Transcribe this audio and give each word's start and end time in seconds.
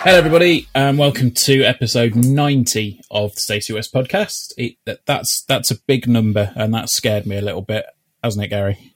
Hello, 0.00 0.16
everybody, 0.16 0.66
and 0.74 0.98
welcome 0.98 1.30
to 1.30 1.62
episode 1.62 2.14
ninety 2.16 3.00
of 3.10 3.34
the 3.34 3.40
Stacey 3.40 3.74
West 3.74 3.92
podcast. 3.92 4.52
It, 4.56 4.76
that, 4.86 5.04
that's 5.06 5.42
that's 5.42 5.70
a 5.70 5.78
big 5.86 6.08
number, 6.08 6.52
and 6.56 6.72
that 6.74 6.88
scared 6.88 7.26
me 7.26 7.36
a 7.36 7.42
little 7.42 7.62
bit, 7.62 7.84
hasn't 8.24 8.44
it, 8.44 8.48
Gary? 8.48 8.94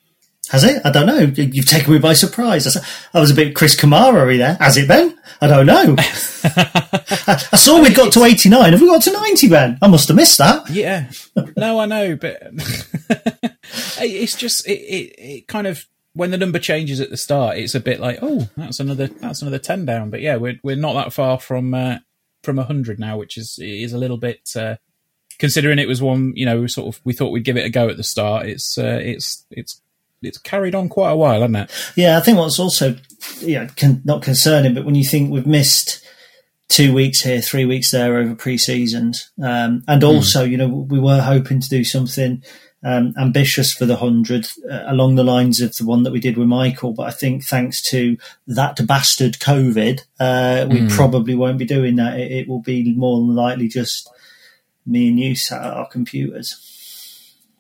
Has 0.51 0.65
it? 0.65 0.83
I 0.85 0.91
don't 0.91 1.07
know. 1.07 1.21
You've 1.21 1.67
taken 1.67 1.93
me 1.93 1.99
by 1.99 2.13
surprise. 2.15 2.77
I 3.15 3.21
was 3.21 3.31
a 3.31 3.35
bit 3.35 3.55
Chris 3.55 3.75
Kamara 3.81 4.37
there. 4.37 4.55
Has 4.61 4.77
it, 4.77 4.89
Ben? 4.89 5.17
I 5.41 5.47
don't 5.47 5.67
know. 5.67 5.97
I, 6.45 7.43
I 7.53 7.57
saw 7.57 7.81
we'd 7.81 7.95
got 7.95 8.13
to 8.13 8.25
89. 8.25 8.73
Have 8.73 8.81
we 8.81 8.89
got 8.89 9.03
to 9.03 9.13
90, 9.13 9.49
Ben? 9.49 9.79
I 9.81 9.87
must 9.87 10.09
have 10.09 10.17
missed 10.17 10.39
that. 10.39 10.69
Yeah, 10.69 11.11
no, 11.57 11.79
I 11.79 11.87
know, 11.87 12.17
but 12.17 12.43
it's 14.01 14.37
just 14.37 14.67
it, 14.67 14.81
it, 14.81 15.15
it 15.19 15.49
kind 15.49 15.67
of 15.67 15.87
when 16.15 16.31
the 16.31 16.39
number 16.39 16.59
changes 16.59 17.01
at 17.01 17.11
the 17.11 17.17
start, 17.17 17.57
it's 17.57 17.75
a 17.75 17.81
bit 17.81 18.01
like, 18.01 18.19
oh, 18.21 18.49
that's 18.57 18.81
another 18.81 19.07
that's 19.07 19.43
another 19.43 19.59
ten 19.59 19.85
down. 19.85 20.11
But 20.11 20.21
yeah, 20.21 20.37
we're 20.37 20.59
we're 20.63 20.77
not 20.77 20.95
that 20.95 21.13
far 21.13 21.39
from 21.39 21.73
uh, 21.73 21.99
from 22.43 22.59
hundred 22.59 22.99
now, 22.99 23.17
which 23.17 23.39
is 23.39 23.59
is 23.61 23.93
a 23.93 23.99
little 23.99 24.19
bit. 24.19 24.51
Uh, 24.55 24.77
considering 25.39 25.79
it 25.79 25.89
was 25.89 26.03
one, 26.03 26.33
you 26.37 26.45
know, 26.45 26.61
we 26.61 26.69
sort 26.69 26.95
of 26.95 27.01
we 27.05 27.13
thought 27.13 27.31
we'd 27.31 27.45
give 27.45 27.57
it 27.57 27.65
a 27.65 27.71
go 27.71 27.89
at 27.89 27.97
the 27.97 28.05
start. 28.05 28.47
It's 28.47 28.77
uh, 28.77 29.01
it's 29.03 29.47
it's 29.51 29.81
it's 30.23 30.39
carried 30.39 30.75
on 30.75 30.89
quite 30.89 31.11
a 31.11 31.17
while, 31.17 31.41
hasn't 31.41 31.57
it? 31.57 31.93
Yeah, 31.97 32.17
I 32.17 32.21
think 32.21 32.39
what's 32.39 32.59
also, 32.59 32.97
yeah, 33.41 33.67
con- 33.77 34.03
not 34.05 34.23
concerning, 34.23 34.75
but 34.75 34.85
when 34.85 34.95
you 34.95 35.05
think 35.05 35.31
we've 35.31 35.47
missed 35.47 36.05
two 36.69 36.95
weeks 36.95 37.21
here, 37.21 37.41
three 37.41 37.65
weeks 37.65 37.91
there 37.91 38.17
over 38.17 38.35
pre-seasons, 38.35 39.31
um, 39.43 39.85
and 39.89 40.05
also, 40.05 40.45
you 40.45 40.57
know, 40.57 40.69
we 40.69 40.99
were 40.99 41.21
hoping 41.21 41.61
to 41.61 41.69
do 41.69 41.85
something 41.85 42.43
um, 42.85 43.15
ambitious 43.21 43.73
for 43.73 43.87
the 43.87 43.97
hundred 43.97 44.47
uh, 44.71 44.83
along 44.87 45.15
the 45.15 45.25
lines 45.25 45.61
of 45.61 45.77
the 45.77 45.85
one 45.85 46.03
that 46.03 46.13
we 46.13 46.21
did 46.21 46.37
with 46.37 46.49
Michael, 46.49 46.93
but 46.93 47.07
I 47.07 47.11
think 47.11 47.45
thanks 47.45 47.83
to 47.91 48.17
that 48.47 48.85
bastard 48.87 49.35
COVID, 49.35 50.01
uh, 50.19 50.67
we 50.69 50.89
probably 50.89 51.35
won't 51.35 51.59
be 51.59 51.65
doing 51.65 51.97
that. 51.97 52.19
It, 52.19 52.33
it 52.33 52.49
will 52.49 52.63
be 52.63 52.95
more 52.95 53.19
than 53.21 53.35
likely 53.35 53.69
just 53.69 54.11
me 54.85 55.09
and 55.09 55.21
you 55.21 55.37
sat 55.37 55.63
at 55.63 55.75
our 55.75 55.89
computers 55.89 56.69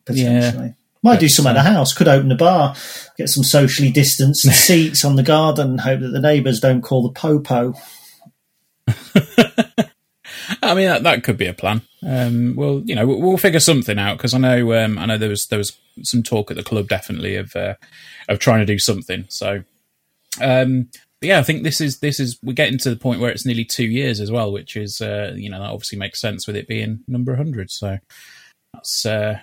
potentially. 0.04 0.74
Might 1.02 1.20
do 1.20 1.28
some 1.28 1.46
at 1.46 1.54
the 1.54 1.62
house. 1.62 1.92
Could 1.92 2.08
open 2.08 2.30
a 2.30 2.36
bar, 2.36 2.74
get 3.16 3.28
some 3.28 3.42
socially 3.42 3.90
distanced 3.90 4.42
seats 4.52 5.04
on 5.04 5.16
the 5.16 5.22
garden, 5.22 5.78
hope 5.78 6.00
that 6.00 6.08
the 6.08 6.20
neighbours 6.20 6.60
don't 6.60 6.82
call 6.82 7.02
the 7.02 7.12
popo. 7.12 7.74
I 10.62 10.74
mean, 10.74 10.86
that, 10.86 11.02
that 11.02 11.24
could 11.24 11.36
be 11.36 11.46
a 11.46 11.54
plan. 11.54 11.82
Um, 12.06 12.54
well, 12.56 12.82
you 12.84 12.94
know, 12.94 13.06
we'll, 13.06 13.20
we'll 13.20 13.36
figure 13.36 13.60
something 13.60 13.98
out 13.98 14.16
because 14.16 14.34
I 14.34 14.38
know, 14.38 14.72
um, 14.74 14.98
I 14.98 15.06
know 15.06 15.18
there 15.18 15.28
was 15.28 15.46
there 15.46 15.58
was 15.58 15.76
some 16.02 16.22
talk 16.22 16.50
at 16.50 16.56
the 16.56 16.62
club 16.62 16.88
definitely 16.88 17.36
of 17.36 17.54
uh, 17.56 17.74
of 18.28 18.38
trying 18.38 18.60
to 18.60 18.66
do 18.66 18.78
something. 18.78 19.26
So, 19.28 19.64
um, 20.40 20.88
but 21.20 21.28
yeah, 21.28 21.38
I 21.38 21.42
think 21.42 21.62
this 21.62 21.80
is 21.80 21.98
this 21.98 22.18
is 22.18 22.38
we're 22.42 22.52
getting 22.52 22.78
to 22.78 22.90
the 22.90 22.96
point 22.96 23.20
where 23.20 23.30
it's 23.30 23.46
nearly 23.46 23.64
two 23.64 23.86
years 23.86 24.20
as 24.20 24.30
well, 24.30 24.52
which 24.52 24.76
is 24.76 25.00
uh, 25.00 25.32
you 25.36 25.50
know 25.50 25.60
that 25.60 25.70
obviously 25.70 25.98
makes 25.98 26.20
sense 26.20 26.46
with 26.46 26.56
it 26.56 26.68
being 26.68 27.04
number 27.06 27.36
hundred. 27.36 27.70
So 27.70 27.98
that's 28.72 29.06
uh, 29.06 29.40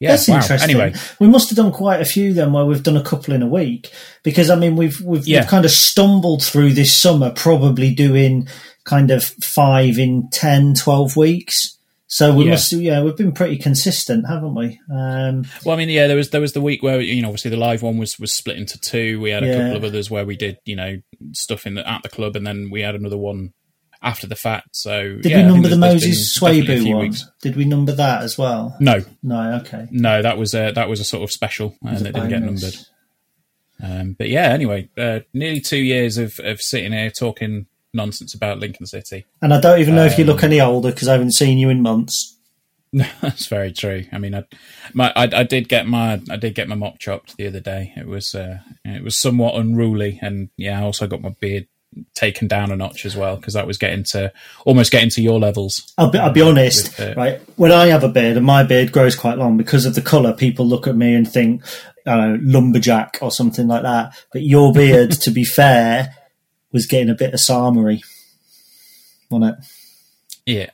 yeah, 0.00 0.10
That's 0.10 0.28
wow. 0.28 0.36
interesting. 0.36 0.70
Anyway, 0.70 0.94
we 1.18 1.26
must 1.28 1.48
have 1.50 1.56
done 1.56 1.72
quite 1.72 2.00
a 2.00 2.04
few 2.04 2.32
then, 2.32 2.52
where 2.52 2.64
we've 2.64 2.82
done 2.82 2.96
a 2.96 3.02
couple 3.02 3.34
in 3.34 3.42
a 3.42 3.46
week. 3.48 3.90
Because 4.22 4.50
I 4.50 4.54
mean, 4.56 4.76
we've 4.76 5.00
we've, 5.00 5.26
Yeah. 5.26 5.40
we've 5.40 5.48
kind 5.48 5.64
of 5.64 5.70
stumbled 5.70 6.44
through 6.44 6.72
this 6.74 6.94
summer, 6.94 7.30
probably 7.30 7.92
doing 7.94 8.48
kind 8.84 9.10
of 9.10 9.24
five 9.24 9.98
in 9.98 10.28
10, 10.32 10.74
12 10.74 11.16
weeks. 11.16 11.74
So 12.10 12.34
we 12.34 12.44
Yeah. 12.46 12.52
must, 12.52 12.72
yeah, 12.72 13.02
we've 13.02 13.16
been 13.18 13.32
pretty 13.32 13.58
consistent, 13.58 14.24
haven't 14.26 14.54
we? 14.54 14.80
Um, 14.90 15.44
Well, 15.64 15.74
I 15.74 15.78
mean, 15.78 15.90
yeah, 15.90 16.06
there 16.06 16.16
was 16.16 16.30
there 16.30 16.40
was 16.40 16.54
the 16.54 16.60
week 16.62 16.82
where 16.82 17.00
you 17.00 17.20
know 17.20 17.28
obviously 17.28 17.50
the 17.50 17.58
live 17.58 17.82
one 17.82 17.98
was 17.98 18.18
was 18.18 18.32
split 18.32 18.56
into 18.56 18.80
two. 18.80 19.20
We 19.20 19.30
had 19.30 19.42
a 19.42 19.46
Yeah. 19.46 19.58
couple 19.58 19.76
of 19.76 19.84
others 19.84 20.10
where 20.10 20.24
we 20.24 20.34
did 20.36 20.56
you 20.64 20.74
know 20.76 20.96
stuff 21.32 21.66
in 21.66 21.74
the 21.74 21.86
at 21.86 22.02
the 22.02 22.08
club, 22.08 22.34
and 22.34 22.46
then 22.46 22.70
we 22.70 22.80
had 22.80 22.94
another 22.94 23.18
one 23.18 23.50
after 24.02 24.26
the 24.26 24.36
fact. 24.36 24.76
So 24.76 25.16
did 25.16 25.26
yeah, 25.26 25.38
we 25.38 25.52
number 25.52 25.68
the 25.68 25.76
Moses 25.76 26.38
been 26.38 26.56
definitely 26.56 26.74
a 26.74 26.78
Swabu 26.78 26.94
one? 26.94 27.02
weeks. 27.06 27.30
Did 27.42 27.56
we 27.56 27.64
number 27.64 27.92
that 27.92 28.22
as 28.22 28.38
well? 28.38 28.76
No, 28.80 29.04
No, 29.22 29.60
okay. 29.62 29.88
no, 29.90 30.22
that 30.22 30.38
was 30.38 30.54
a 30.54 30.72
that 30.72 30.88
was 30.88 31.00
a 31.00 31.04
sort 31.04 31.24
of 31.24 31.32
special 31.32 31.76
and 31.82 31.96
It's 31.96 32.02
it 32.02 32.12
didn't 32.12 32.28
get 32.28 32.42
numbered. 32.42 32.76
Um, 33.82 34.14
but 34.18 34.28
yeah, 34.28 34.48
anyway, 34.48 34.88
uh, 34.98 35.20
nearly 35.32 35.60
two 35.60 35.78
years 35.78 36.18
of 36.18 36.38
of 36.40 36.60
sitting 36.60 36.92
here 36.92 37.10
talking 37.10 37.66
nonsense 37.94 38.34
about 38.34 38.58
Lincoln 38.58 38.86
City. 38.86 39.24
And 39.40 39.54
I 39.54 39.60
don't 39.60 39.80
even 39.80 39.94
know 39.94 40.04
if 40.04 40.18
you 40.18 40.24
Um, 40.24 40.28
look 40.28 40.44
any 40.44 40.60
older 40.60 40.90
because 40.90 41.08
I 41.08 41.12
haven't 41.12 41.32
seen 41.32 41.58
you 41.58 41.68
in 41.70 41.80
months. 41.82 42.36
That's 42.92 43.46
very 43.46 43.72
true. 43.72 44.04
I 44.12 44.18
mean, 44.18 44.34
I, 44.34 44.44
my, 44.94 45.12
I, 45.14 45.24
I 45.24 45.42
did 45.42 45.68
get 45.68 45.86
my, 45.86 46.22
I 46.30 46.36
did 46.36 46.54
get 46.54 46.68
my 46.68 46.74
mop 46.74 46.98
chopped 46.98 47.36
the 47.36 47.46
other 47.46 47.60
day. 47.60 47.92
It 47.96 48.06
was, 48.06 48.34
uh, 48.34 48.60
it 48.84 49.02
was 49.04 49.16
somewhat 49.16 49.56
unruly, 49.56 50.18
and 50.22 50.48
yeah, 50.56 50.80
I 50.80 50.84
also 50.84 51.06
got 51.06 51.20
my 51.20 51.34
beard 51.38 51.66
taken 52.14 52.48
down 52.48 52.70
a 52.70 52.76
notch 52.76 53.06
as 53.06 53.16
well 53.16 53.36
because 53.36 53.54
that 53.54 53.66
was 53.66 53.78
getting 53.78 54.04
to 54.04 54.32
almost 54.64 54.92
getting 54.92 55.10
to 55.10 55.22
your 55.22 55.38
levels. 55.38 55.92
I'll 55.96 56.10
be, 56.10 56.18
I'll 56.18 56.32
be 56.32 56.42
honest, 56.42 56.98
With, 56.98 57.16
uh, 57.16 57.20
right? 57.20 57.40
When 57.56 57.72
I 57.72 57.86
have 57.86 58.04
a 58.04 58.08
beard 58.08 58.36
and 58.36 58.46
my 58.46 58.62
beard 58.62 58.92
grows 58.92 59.16
quite 59.16 59.38
long 59.38 59.56
because 59.56 59.86
of 59.86 59.94
the 59.94 60.02
colour, 60.02 60.32
people 60.32 60.66
look 60.66 60.86
at 60.86 60.96
me 60.96 61.14
and 61.14 61.30
think, 61.30 61.62
I 62.06 62.16
don't 62.16 62.44
know, 62.44 62.52
lumberjack 62.60 63.18
or 63.20 63.30
something 63.30 63.66
like 63.66 63.82
that. 63.82 64.12
But 64.32 64.42
your 64.42 64.72
beard, 64.72 65.12
to 65.12 65.30
be 65.30 65.44
fair, 65.44 66.14
was 66.72 66.86
getting 66.86 67.10
a 67.10 67.14
bit 67.14 67.34
of 67.34 67.40
sarmery, 67.40 68.02
wasn't 69.30 69.58
it? 69.58 69.64
Yeah, 70.46 70.70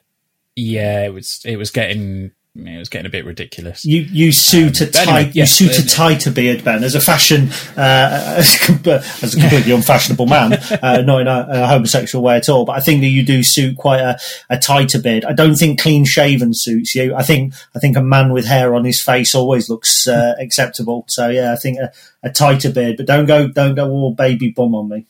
yeah, 0.57 1.05
it 1.05 1.13
was, 1.13 1.41
it 1.45 1.57
was 1.57 1.71
getting, 1.71 2.33
it 2.57 2.79
was 2.79 2.89
getting 2.89 3.07
a 3.07 3.11
bit 3.11 3.25
ridiculous. 3.25 3.85
You 3.85 4.03
you 4.03 4.31
suit 4.31 4.81
a 4.81 4.85
Um, 4.85 4.91
tight 4.91 5.09
anyway, 5.09 5.33
you 5.35 5.43
a 5.43 5.45
uh, 5.45 5.89
tighter 5.89 6.31
beard, 6.31 6.63
Ben, 6.63 6.85
as 6.85 6.95
a 6.95 7.01
fashion 7.01 7.49
uh, 7.77 8.37
as, 8.39 9.35
a 9.35 9.41
completely 9.41 9.73
unfashionable 9.73 10.27
man, 10.27 10.53
uh, 10.83 11.03
not 11.03 11.23
in 11.23 11.27
a, 11.27 11.47
a 11.51 11.67
homosexual 11.67 12.23
way 12.23 12.37
at 12.37 12.49
all. 12.49 12.65
But 12.65 12.77
I 12.77 12.81
think 12.81 13.01
that 13.01 13.09
you 13.09 13.25
do 13.25 13.43
suit 13.43 13.77
quite 13.77 14.01
a, 14.01 14.19
a 14.49 14.57
tighter 14.57 15.01
beard. 15.01 15.25
I 15.25 15.33
don't 15.33 15.57
think 15.57 15.81
clean 15.81 16.05
shaven 16.05 16.55
suits 16.55 16.95
you. 16.95 17.15
I 17.15 17.25
think 17.25 17.55
I 17.75 17.81
think 17.81 17.97
a 17.97 18.03
man 18.03 18.33
with 18.33 18.47
hair 18.47 18.75
on 18.75 18.85
his 18.85 19.03
face 19.03 19.35
always 19.35 19.69
looks 19.69 20.07
uh, 20.07 20.37
acceptable. 20.41 21.05
So 21.09 21.29
yeah, 21.29 21.53
I 21.53 21.57
think 21.57 21.79
a, 21.79 21.93
a 22.23 22.31
tighter 22.31 22.71
beard, 22.71 22.99
but 22.99 23.07
don't 23.07 23.27
go 23.27 23.49
don't 23.49 23.75
go 23.75 23.91
all 23.91 24.15
baby 24.15 24.51
bum 24.51 24.77
on 24.77 24.89
me. 24.89 25.07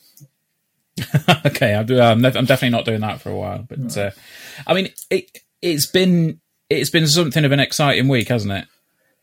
okay, 1.45 1.83
do, 1.85 1.99
I'm, 1.99 2.25
I'm 2.25 2.45
definitely 2.45 2.69
not 2.69 2.85
doing 2.85 3.01
that 3.01 3.21
for 3.21 3.29
a 3.29 3.35
while. 3.35 3.67
But 3.67 3.95
uh, 3.97 4.11
I 4.65 4.73
mean, 4.73 4.89
it 5.11 5.43
it's 5.61 5.85
been 5.85 6.39
it's 6.69 6.89
been 6.89 7.07
something 7.07 7.45
of 7.45 7.51
an 7.51 7.59
exciting 7.59 8.07
week, 8.07 8.27
hasn't 8.29 8.53
it? 8.53 8.65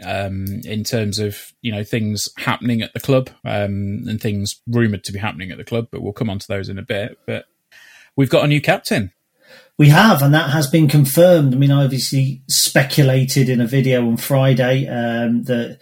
um, 0.04 0.60
in 0.64 0.84
terms 0.84 1.18
of 1.18 1.52
you 1.62 1.72
know 1.72 1.84
things 1.84 2.28
happening 2.38 2.82
at 2.82 2.92
the 2.92 3.00
club 3.00 3.30
um, 3.44 4.04
and 4.08 4.20
things 4.20 4.60
rumored 4.66 5.04
to 5.04 5.12
be 5.12 5.18
happening 5.18 5.50
at 5.50 5.58
the 5.58 5.64
club. 5.64 5.88
But 5.90 6.02
we'll 6.02 6.12
come 6.12 6.30
on 6.30 6.38
to 6.38 6.48
those 6.48 6.68
in 6.68 6.78
a 6.78 6.82
bit. 6.82 7.18
But 7.26 7.46
we've 8.16 8.30
got 8.30 8.44
a 8.44 8.48
new 8.48 8.60
captain. 8.60 9.12
We 9.78 9.88
have, 9.88 10.22
and 10.22 10.34
that 10.34 10.50
has 10.50 10.66
been 10.68 10.88
confirmed. 10.88 11.54
I 11.54 11.56
mean, 11.56 11.72
I 11.72 11.84
obviously 11.84 12.42
speculated 12.48 13.48
in 13.48 13.60
a 13.60 13.66
video 13.66 14.06
on 14.06 14.16
Friday 14.16 14.86
um, 14.86 15.44
that 15.44 15.80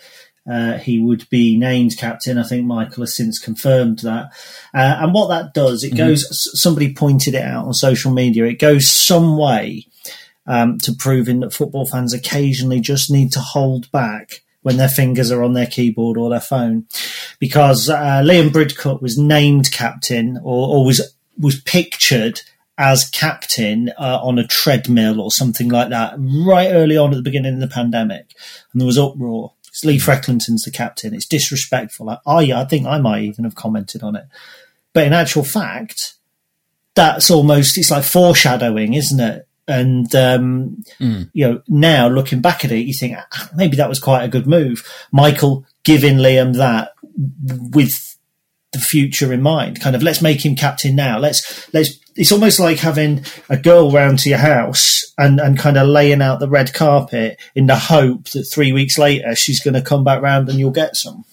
uh, 0.51 0.79
he 0.79 0.99
would 0.99 1.29
be 1.29 1.59
named 1.59 1.97
captain. 1.99 2.39
I 2.39 2.45
think 2.45 2.65
Michael 2.65 3.03
has 3.03 3.17
since 3.17 3.39
confirmed 3.39 4.01
that. 4.01 4.33
Uh, 4.73 4.99
and 5.01 5.13
what 5.13 5.29
that 5.29 5.55
does, 5.55 5.83
it 5.83 5.89
mm-hmm. 5.89 5.99
goes, 5.99 6.61
somebody 6.61 6.95
pointed 6.95 7.35
it 7.35 7.43
out 7.43 7.67
on 7.67 7.75
social 7.75 8.13
media, 8.13 8.45
it 8.47 8.61
goes 8.61 8.89
some 8.89 9.37
way 9.37 9.87
um, 10.47 10.79
to 10.79 10.93
proving 10.93 11.41
that 11.41 11.53
football 11.53 11.87
fans 11.87 12.13
occasionally 12.13 12.81
just 12.81 13.11
need 13.11 13.33
to 13.33 13.41
hold 13.41 13.91
back 13.93 14.43
when 14.63 14.77
their 14.77 14.89
fingers 14.89 15.31
are 15.31 15.43
on 15.43 15.55
their 15.55 15.67
keyboard 15.67 16.17
or 16.17 16.29
their 16.29 16.41
phone. 16.41 16.87
Because 17.39 17.89
uh, 17.89 18.23
Liam 18.23 18.51
Bridcutt 18.51 19.01
was 19.01 19.17
named 19.17 19.73
captain 19.73 20.39
or, 20.43 20.77
or 20.77 20.85
was, 20.85 21.15
was 21.39 21.61
pictured 21.61 22.43
as 22.77 23.09
captain 23.11 23.91
uh, 23.99 24.21
on 24.23 24.39
a 24.39 24.47
treadmill 24.47 25.21
or 25.21 25.31
something 25.31 25.69
like 25.69 25.91
that 25.91 26.15
right 26.19 26.73
early 26.73 26.97
on 26.97 27.11
at 27.11 27.17
the 27.17 27.23
beginning 27.23 27.55
of 27.55 27.61
the 27.61 27.69
pandemic. 27.69 28.35
And 28.73 28.81
there 28.81 28.87
was 28.87 28.99
uproar. 28.99 29.53
It's 29.69 29.85
Lee 29.85 29.99
Frecklington's 29.99 30.65
the 30.65 30.71
captain. 30.71 31.15
It's 31.15 31.27
disrespectful. 31.27 32.11
I, 32.11 32.19
I 32.53 32.65
think 32.65 32.87
I 32.87 32.99
might 32.99 33.23
even 33.23 33.45
have 33.45 33.55
commented 33.55 34.03
on 34.03 34.17
it. 34.17 34.25
But 34.93 35.07
in 35.07 35.13
actual 35.13 35.45
fact, 35.45 36.15
that's 36.95 37.31
almost, 37.31 37.79
it's 37.79 37.91
like 37.91 38.03
foreshadowing, 38.03 38.95
isn't 38.95 39.21
it? 39.21 39.47
And, 39.71 40.13
um, 40.15 40.83
mm. 40.99 41.31
you 41.33 41.47
know, 41.49 41.63
now 41.69 42.09
looking 42.09 42.41
back 42.41 42.65
at 42.65 42.73
it, 42.73 42.87
you 42.87 42.93
think 42.93 43.17
ah, 43.17 43.51
maybe 43.55 43.77
that 43.77 43.89
was 43.89 44.01
quite 44.01 44.25
a 44.25 44.29
good 44.29 44.47
move. 44.47 44.85
Michael 45.13 45.65
giving 45.85 46.17
Liam 46.17 46.57
that 46.57 46.93
with 47.17 48.11
the 48.73 48.79
future 48.79 49.33
in 49.33 49.43
mind. 49.43 49.81
Kind 49.81 49.97
of 49.97 50.03
let's 50.03 50.23
make 50.23 50.45
him 50.45 50.57
captain 50.57 50.95
now. 50.95 51.19
Let's 51.19 51.73
let's. 51.75 51.99
It's 52.17 52.33
almost 52.33 52.61
like 52.61 52.79
having 52.79 53.25
a 53.49 53.57
girl 53.57 53.91
round 53.91 54.19
to 54.21 54.29
your 54.29 54.39
house 54.39 55.05
and 55.17 55.41
and 55.41 55.59
kind 55.59 55.77
of 55.77 55.89
laying 55.89 56.23
out 56.23 56.41
the 56.41 56.49
red 56.49 56.75
carpet 56.75 57.41
in 57.55 57.67
the 57.67 57.77
hope 57.77 58.29
that 58.31 58.45
three 58.45 58.73
weeks 58.73 58.99
later 58.99 59.35
she's 59.35 59.61
going 59.61 59.75
to 59.75 59.83
come 59.83 60.05
back 60.05 60.23
round 60.23 60.49
and 60.49 60.59
you'll 60.59 60.71
get 60.71 60.97
some. 60.97 61.25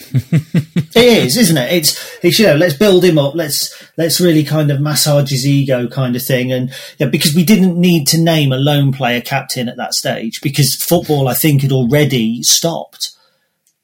It 0.00 0.96
is, 0.96 1.36
isn't 1.36 1.56
it? 1.56 1.72
It's, 1.72 2.18
it's 2.22 2.38
you 2.38 2.46
know, 2.46 2.56
let's 2.56 2.76
build 2.76 3.04
him 3.04 3.18
up. 3.18 3.34
Let's 3.34 3.74
let's 3.96 4.20
really 4.20 4.44
kind 4.44 4.70
of 4.70 4.80
massage 4.80 5.30
his 5.30 5.46
ego, 5.46 5.88
kind 5.88 6.16
of 6.16 6.22
thing. 6.22 6.52
And 6.52 6.72
yeah, 6.98 7.08
because 7.08 7.34
we 7.34 7.44
didn't 7.44 7.78
need 7.78 8.06
to 8.08 8.20
name 8.20 8.52
a 8.52 8.56
lone 8.56 8.92
player 8.92 9.20
captain 9.20 9.68
at 9.68 9.76
that 9.76 9.94
stage 9.94 10.40
because 10.40 10.74
football, 10.74 11.28
I 11.28 11.34
think, 11.34 11.62
had 11.62 11.72
already 11.72 12.42
stopped. 12.42 13.10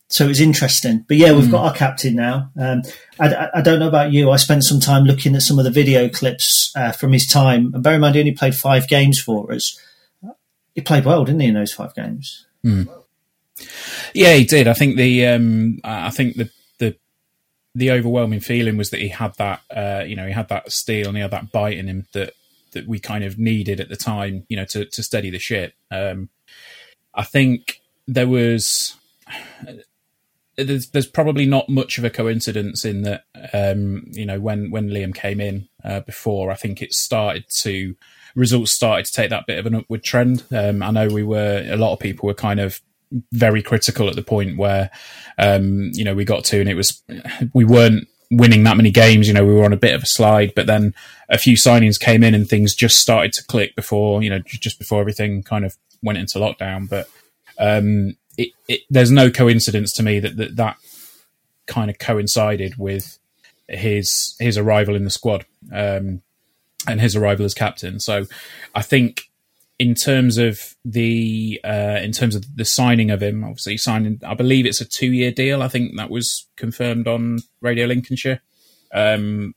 So 0.08 0.24
it 0.24 0.28
was 0.28 0.40
interesting. 0.40 1.04
But 1.08 1.16
yeah, 1.16 1.32
we've 1.32 1.46
mm. 1.46 1.50
got 1.50 1.64
our 1.64 1.74
captain 1.74 2.14
now. 2.14 2.50
Um, 2.56 2.82
I, 3.18 3.48
I, 3.54 3.60
don't 3.62 3.80
know 3.80 3.88
about 3.88 4.12
you. 4.12 4.30
I 4.30 4.36
spent 4.36 4.62
some 4.62 4.78
time 4.78 5.04
looking 5.04 5.34
at 5.34 5.42
some 5.42 5.58
of 5.58 5.64
the 5.64 5.72
video 5.72 6.08
clips 6.08 6.72
uh, 6.76 6.92
from 6.92 7.12
his 7.12 7.26
time. 7.26 7.72
And 7.74 7.82
bear 7.82 7.94
in 7.94 8.00
mind, 8.00 8.14
he 8.14 8.20
only 8.20 8.32
played 8.32 8.54
five 8.54 8.86
games 8.86 9.18
for 9.18 9.52
us. 9.52 9.76
He 10.74 10.82
played 10.82 11.04
well, 11.04 11.24
didn't 11.24 11.40
he, 11.40 11.48
in 11.48 11.54
those 11.54 11.72
five 11.72 11.94
games? 11.96 12.46
Mm. 12.64 12.88
Yeah, 14.14 14.34
he 14.34 14.44
did. 14.44 14.68
I 14.68 14.74
think 14.74 14.96
the 14.96 15.26
um, 15.26 15.80
I 15.84 16.10
think 16.10 16.36
the 16.36 16.50
the 16.78 16.96
the 17.74 17.90
overwhelming 17.90 18.40
feeling 18.40 18.76
was 18.76 18.90
that 18.90 19.00
he 19.00 19.08
had 19.08 19.34
that 19.36 19.60
uh, 19.74 20.04
you 20.06 20.16
know 20.16 20.26
he 20.26 20.32
had 20.32 20.48
that 20.48 20.70
steel 20.72 21.08
and 21.08 21.16
he 21.16 21.22
had 21.22 21.30
that 21.30 21.52
bite 21.52 21.76
in 21.76 21.86
him 21.86 22.06
that 22.12 22.32
that 22.72 22.86
we 22.86 22.98
kind 22.98 23.24
of 23.24 23.38
needed 23.38 23.80
at 23.80 23.88
the 23.88 23.96
time 23.96 24.44
you 24.48 24.56
know 24.56 24.64
to 24.66 24.84
to 24.86 25.02
steady 25.02 25.30
the 25.30 25.38
ship. 25.38 25.74
Um, 25.90 26.28
I 27.14 27.22
think 27.22 27.80
there 28.06 28.28
was 28.28 28.96
there's, 30.56 30.90
there's 30.90 31.06
probably 31.06 31.46
not 31.46 31.68
much 31.68 31.98
of 31.98 32.04
a 32.04 32.10
coincidence 32.10 32.84
in 32.84 33.02
that 33.02 33.24
um, 33.52 34.04
you 34.12 34.26
know 34.26 34.40
when 34.40 34.70
when 34.70 34.90
Liam 34.90 35.14
came 35.14 35.40
in 35.40 35.68
uh, 35.84 36.00
before 36.00 36.50
I 36.50 36.54
think 36.54 36.82
it 36.82 36.92
started 36.92 37.44
to 37.62 37.96
results 38.34 38.72
started 38.72 39.06
to 39.06 39.12
take 39.12 39.30
that 39.30 39.46
bit 39.46 39.58
of 39.58 39.66
an 39.66 39.74
upward 39.74 40.02
trend. 40.02 40.44
Um, 40.50 40.82
I 40.82 40.90
know 40.90 41.08
we 41.08 41.22
were 41.22 41.64
a 41.68 41.76
lot 41.76 41.92
of 41.92 42.00
people 42.00 42.26
were 42.26 42.34
kind 42.34 42.60
of 42.60 42.80
very 43.32 43.62
critical 43.62 44.08
at 44.08 44.16
the 44.16 44.22
point 44.22 44.56
where 44.56 44.90
um, 45.38 45.90
you 45.94 46.04
know 46.04 46.14
we 46.14 46.24
got 46.24 46.44
to 46.44 46.60
and 46.60 46.68
it 46.68 46.74
was 46.74 47.02
we 47.52 47.64
weren't 47.64 48.08
winning 48.30 48.64
that 48.64 48.76
many 48.76 48.90
games. 48.90 49.28
You 49.28 49.34
know 49.34 49.44
we 49.44 49.54
were 49.54 49.64
on 49.64 49.72
a 49.72 49.78
bit 49.78 49.94
of 49.94 50.02
a 50.02 50.06
slide, 50.06 50.52
but 50.54 50.66
then 50.66 50.94
a 51.28 51.38
few 51.38 51.56
signings 51.56 51.98
came 51.98 52.22
in 52.22 52.34
and 52.34 52.48
things 52.48 52.74
just 52.74 52.98
started 52.98 53.32
to 53.34 53.44
click 53.44 53.74
before 53.76 54.22
you 54.22 54.30
know 54.30 54.40
just 54.40 54.78
before 54.78 55.00
everything 55.00 55.42
kind 55.42 55.64
of 55.64 55.76
went 56.02 56.18
into 56.18 56.38
lockdown. 56.38 56.88
But 56.88 57.08
um, 57.58 58.16
it, 58.36 58.50
it, 58.68 58.80
there's 58.90 59.10
no 59.10 59.30
coincidence 59.30 59.92
to 59.94 60.02
me 60.02 60.20
that, 60.20 60.36
that 60.36 60.56
that 60.56 60.76
kind 61.66 61.90
of 61.90 61.98
coincided 61.98 62.76
with 62.76 63.18
his 63.68 64.36
his 64.38 64.58
arrival 64.58 64.94
in 64.94 65.04
the 65.04 65.10
squad 65.10 65.46
um, 65.72 66.22
and 66.86 67.00
his 67.00 67.16
arrival 67.16 67.44
as 67.44 67.54
captain. 67.54 68.00
So 68.00 68.26
I 68.74 68.82
think 68.82 69.30
in 69.84 69.94
terms 69.94 70.38
of 70.38 70.74
the 70.82 71.60
uh, 71.62 72.00
in 72.02 72.10
terms 72.12 72.34
of 72.34 72.56
the 72.56 72.64
signing 72.64 73.10
of 73.10 73.22
him, 73.22 73.44
obviously 73.44 73.76
signing, 73.76 74.18
I 74.26 74.32
believe 74.32 74.64
it's 74.64 74.80
a 74.80 74.86
two 74.86 75.12
year 75.12 75.30
deal. 75.30 75.62
I 75.62 75.68
think 75.68 75.94
that 75.98 76.08
was 76.08 76.46
confirmed 76.56 77.06
on 77.06 77.40
Radio 77.60 77.84
Lincolnshire. 77.84 78.40
Um, 78.94 79.54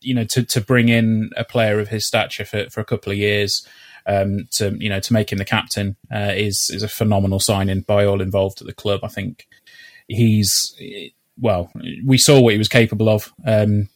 you 0.00 0.14
know, 0.14 0.24
to 0.30 0.44
to 0.44 0.62
bring 0.62 0.88
in 0.88 1.28
a 1.36 1.44
player 1.44 1.78
of 1.78 1.88
his 1.88 2.06
stature 2.06 2.46
for 2.46 2.70
for 2.70 2.80
a 2.80 2.86
couple 2.86 3.12
of 3.12 3.18
years 3.18 3.66
um, 4.06 4.48
to 4.52 4.74
you 4.80 4.88
know 4.88 5.00
to 5.00 5.12
make 5.12 5.30
him 5.30 5.36
the 5.36 5.44
captain 5.44 5.96
uh, 6.10 6.32
is 6.34 6.70
is 6.72 6.82
a 6.82 6.88
phenomenal 6.88 7.38
signing 7.38 7.82
by 7.82 8.06
all 8.06 8.22
involved 8.22 8.62
at 8.62 8.66
the 8.66 8.72
club. 8.72 9.00
I 9.02 9.08
think 9.08 9.46
he's 10.08 10.74
well, 11.38 11.70
we 12.06 12.16
saw 12.16 12.40
what 12.40 12.54
he 12.54 12.58
was 12.58 12.68
capable 12.68 13.10
of. 13.10 13.30
Um, 13.44 13.90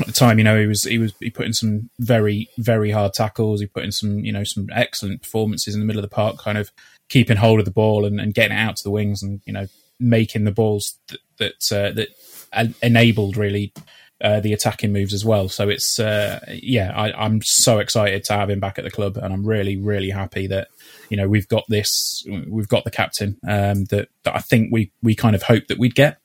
at 0.00 0.06
the 0.06 0.12
time, 0.12 0.38
you 0.38 0.44
know, 0.44 0.58
he 0.58 0.66
was 0.66 0.84
he 0.84 0.98
was 0.98 1.14
he 1.20 1.30
put 1.30 1.46
in 1.46 1.52
some 1.52 1.90
very 2.00 2.48
very 2.58 2.90
hard 2.90 3.12
tackles. 3.12 3.60
He 3.60 3.66
put 3.66 3.84
in 3.84 3.92
some 3.92 4.24
you 4.24 4.32
know 4.32 4.44
some 4.44 4.68
excellent 4.72 5.22
performances 5.22 5.74
in 5.74 5.80
the 5.80 5.86
middle 5.86 6.02
of 6.02 6.08
the 6.10 6.14
park, 6.14 6.38
kind 6.38 6.58
of 6.58 6.72
keeping 7.08 7.36
hold 7.36 7.60
of 7.60 7.64
the 7.64 7.70
ball 7.70 8.04
and, 8.04 8.20
and 8.20 8.34
getting 8.34 8.56
it 8.56 8.60
out 8.60 8.76
to 8.76 8.82
the 8.82 8.90
wings, 8.90 9.22
and 9.22 9.40
you 9.46 9.52
know 9.52 9.66
making 10.00 10.44
the 10.44 10.52
balls 10.52 10.98
that 11.08 11.20
that, 11.38 11.72
uh, 11.72 11.92
that 11.92 12.74
enabled 12.82 13.36
really 13.36 13.72
uh, 14.20 14.40
the 14.40 14.52
attacking 14.52 14.92
moves 14.92 15.14
as 15.14 15.24
well. 15.24 15.48
So 15.48 15.68
it's 15.68 16.00
uh, 16.00 16.40
yeah, 16.48 16.92
I, 16.94 17.26
am 17.26 17.40
so 17.42 17.78
excited 17.78 18.24
to 18.24 18.32
have 18.32 18.50
him 18.50 18.58
back 18.58 18.78
at 18.78 18.84
the 18.84 18.90
club, 18.90 19.16
and 19.16 19.32
I'm 19.32 19.46
really 19.46 19.76
really 19.76 20.10
happy 20.10 20.48
that 20.48 20.68
you 21.08 21.16
know 21.16 21.28
we've 21.28 21.48
got 21.48 21.64
this, 21.68 22.24
we've 22.48 22.68
got 22.68 22.84
the 22.84 22.90
captain 22.90 23.36
um, 23.46 23.84
that 23.86 24.08
that 24.24 24.34
I 24.34 24.40
think 24.40 24.72
we 24.72 24.90
we 25.02 25.14
kind 25.14 25.36
of 25.36 25.44
hoped 25.44 25.68
that 25.68 25.78
we'd 25.78 25.94
get. 25.94 26.18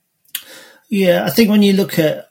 Yeah, 0.89 1.25
I 1.25 1.29
think 1.29 1.51
when 1.51 1.61
you 1.61 1.73
look 1.73 1.99
at 1.99 2.28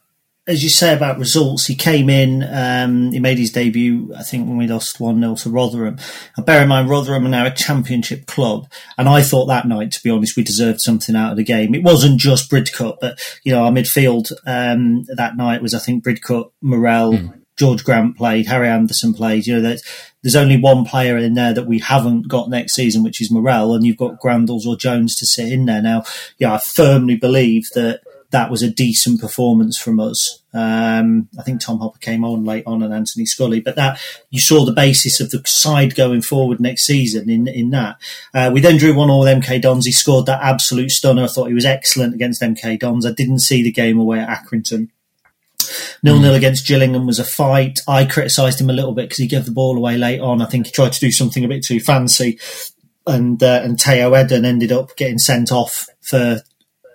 as 0.48 0.62
you 0.62 0.70
say 0.70 0.94
about 0.94 1.18
results, 1.18 1.66
he 1.66 1.74
came 1.74 2.08
in, 2.08 2.42
um, 2.42 3.12
he 3.12 3.20
made 3.20 3.36
his 3.36 3.52
debut, 3.52 4.14
I 4.16 4.22
think, 4.22 4.48
when 4.48 4.56
we 4.56 4.66
lost 4.66 4.98
1 4.98 5.20
0 5.20 5.34
to 5.34 5.50
Rotherham. 5.50 5.98
And 6.38 6.46
bear 6.46 6.62
in 6.62 6.68
mind, 6.68 6.88
Rotherham 6.88 7.26
are 7.26 7.28
now 7.28 7.44
a 7.44 7.54
championship 7.54 8.26
club. 8.26 8.66
And 8.96 9.10
I 9.10 9.20
thought 9.20 9.46
that 9.46 9.68
night, 9.68 9.92
to 9.92 10.02
be 10.02 10.08
honest, 10.08 10.38
we 10.38 10.42
deserved 10.42 10.80
something 10.80 11.14
out 11.14 11.32
of 11.32 11.36
the 11.36 11.44
game. 11.44 11.74
It 11.74 11.82
wasn't 11.82 12.18
just 12.18 12.50
Bridcutt, 12.50 12.96
but, 12.98 13.20
you 13.44 13.52
know, 13.52 13.64
our 13.64 13.70
midfield 13.70 14.32
um, 14.46 15.04
that 15.16 15.36
night 15.36 15.60
was, 15.60 15.74
I 15.74 15.80
think, 15.80 16.02
Bridcutt, 16.02 16.50
Morrell, 16.62 17.12
mm. 17.12 17.38
George 17.58 17.84
Grant 17.84 18.16
played, 18.16 18.46
Harry 18.46 18.68
Anderson 18.68 19.12
played. 19.12 19.46
You 19.46 19.60
know, 19.60 19.76
there's 20.22 20.36
only 20.36 20.56
one 20.56 20.86
player 20.86 21.18
in 21.18 21.34
there 21.34 21.52
that 21.52 21.66
we 21.66 21.80
haven't 21.80 22.28
got 22.28 22.48
next 22.48 22.74
season, 22.74 23.02
which 23.02 23.20
is 23.20 23.30
Morrell, 23.30 23.74
and 23.74 23.84
you've 23.84 23.98
got 23.98 24.20
Grandles 24.20 24.66
or 24.66 24.76
Jones 24.76 25.14
to 25.16 25.26
sit 25.26 25.52
in 25.52 25.66
there. 25.66 25.82
Now, 25.82 26.04
yeah, 26.38 26.54
I 26.54 26.58
firmly 26.58 27.16
believe 27.16 27.68
that 27.74 28.00
that 28.30 28.50
was 28.50 28.62
a 28.62 28.70
decent 28.70 29.20
performance 29.20 29.78
from 29.78 29.98
us. 29.98 30.42
Um, 30.52 31.28
I 31.38 31.42
think 31.42 31.60
Tom 31.60 31.78
Hopper 31.78 31.98
came 31.98 32.24
on 32.24 32.44
late 32.44 32.64
on 32.66 32.82
and 32.82 32.92
Anthony 32.92 33.24
Scully, 33.24 33.60
but 33.60 33.76
that 33.76 34.00
you 34.30 34.40
saw 34.40 34.64
the 34.64 34.72
basis 34.72 35.20
of 35.20 35.30
the 35.30 35.42
side 35.46 35.94
going 35.94 36.20
forward 36.20 36.60
next 36.60 36.84
season 36.84 37.30
in 37.30 37.48
in 37.48 37.70
that. 37.70 37.96
Uh, 38.34 38.50
we 38.52 38.60
then 38.60 38.76
drew 38.76 38.94
one 38.94 39.10
all 39.10 39.20
with 39.20 39.42
MK 39.42 39.62
Dons. 39.62 39.86
He 39.86 39.92
scored 39.92 40.26
that 40.26 40.42
absolute 40.42 40.90
stunner. 40.90 41.24
I 41.24 41.28
thought 41.28 41.48
he 41.48 41.54
was 41.54 41.64
excellent 41.64 42.14
against 42.14 42.42
MK 42.42 42.78
Dons. 42.80 43.06
I 43.06 43.12
didn't 43.12 43.40
see 43.40 43.62
the 43.62 43.72
game 43.72 43.98
away 43.98 44.20
at 44.20 44.28
Accrington. 44.28 44.88
Nil 46.02 46.20
nil 46.20 46.32
mm. 46.32 46.36
against 46.36 46.66
Gillingham 46.66 47.06
was 47.06 47.18
a 47.18 47.24
fight. 47.24 47.80
I 47.88 48.04
criticised 48.04 48.60
him 48.60 48.70
a 48.70 48.74
little 48.74 48.92
bit 48.92 49.08
because 49.08 49.18
he 49.18 49.26
gave 49.26 49.44
the 49.44 49.50
ball 49.50 49.76
away 49.76 49.96
late 49.96 50.20
on. 50.20 50.42
I 50.42 50.46
think 50.46 50.66
he 50.66 50.72
tried 50.72 50.92
to 50.92 51.00
do 51.00 51.10
something 51.10 51.44
a 51.44 51.48
bit 51.48 51.64
too 51.64 51.80
fancy, 51.80 52.38
and 53.06 53.42
uh, 53.42 53.60
and 53.64 53.78
Tayo 53.78 54.12
Edun 54.12 54.44
ended 54.44 54.72
up 54.72 54.96
getting 54.96 55.18
sent 55.18 55.50
off 55.50 55.86
for 56.00 56.42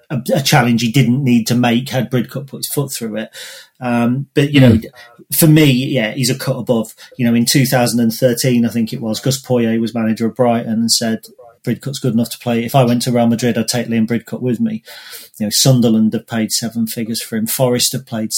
a, 0.10 0.22
a, 0.36 0.41
challenge 0.41 0.81
he 0.81 0.91
didn't 0.91 1.24
need 1.24 1.48
to 1.48 1.55
make 1.55 1.89
had 1.89 2.10
Bridcutt 2.10 2.48
put 2.48 2.57
his 2.57 2.67
foot 2.67 2.91
through 2.91 3.17
it. 3.17 3.29
Um, 3.79 4.27
but 4.33 4.51
you 4.51 4.60
know, 4.60 4.74
mm. 4.74 4.86
for 5.38 5.48
me, 5.48 5.72
yeah, 5.72 6.12
he's 6.12 6.29
a 6.29 6.38
cut 6.38 6.57
above. 6.57 6.93
You 7.17 7.25
know, 7.25 7.33
in 7.33 7.45
2013, 7.45 8.65
I 8.65 8.69
think 8.69 8.93
it 8.93 9.01
was 9.01 9.19
Gus 9.19 9.41
Poyet 9.41 9.79
was 9.79 9.93
manager 9.93 10.27
of 10.27 10.36
Brighton 10.36 10.72
and 10.74 10.91
said 10.91 11.25
Bridcutt's 11.63 12.00
good 12.00 12.13
enough 12.13 12.29
to 12.31 12.39
play. 12.39 12.63
If 12.63 12.75
I 12.75 12.83
went 12.83 13.01
to 13.03 13.12
Real 13.12 13.27
Madrid, 13.27 13.57
I'd 13.57 13.67
take 13.67 13.88
Liam 13.88 14.05
Bridcutt 14.05 14.41
with 14.41 14.60
me. 14.60 14.83
You 15.39 15.48
know, 15.48 15.50
Sunderland 15.50 16.13
have 16.13 16.27
paid 16.27 16.51
seven 16.51 16.88
figures 16.88 17.22
for 17.22 17.38
him. 17.38 17.48
Forest 17.48 17.93
have 17.93 18.05
paid 18.05 18.31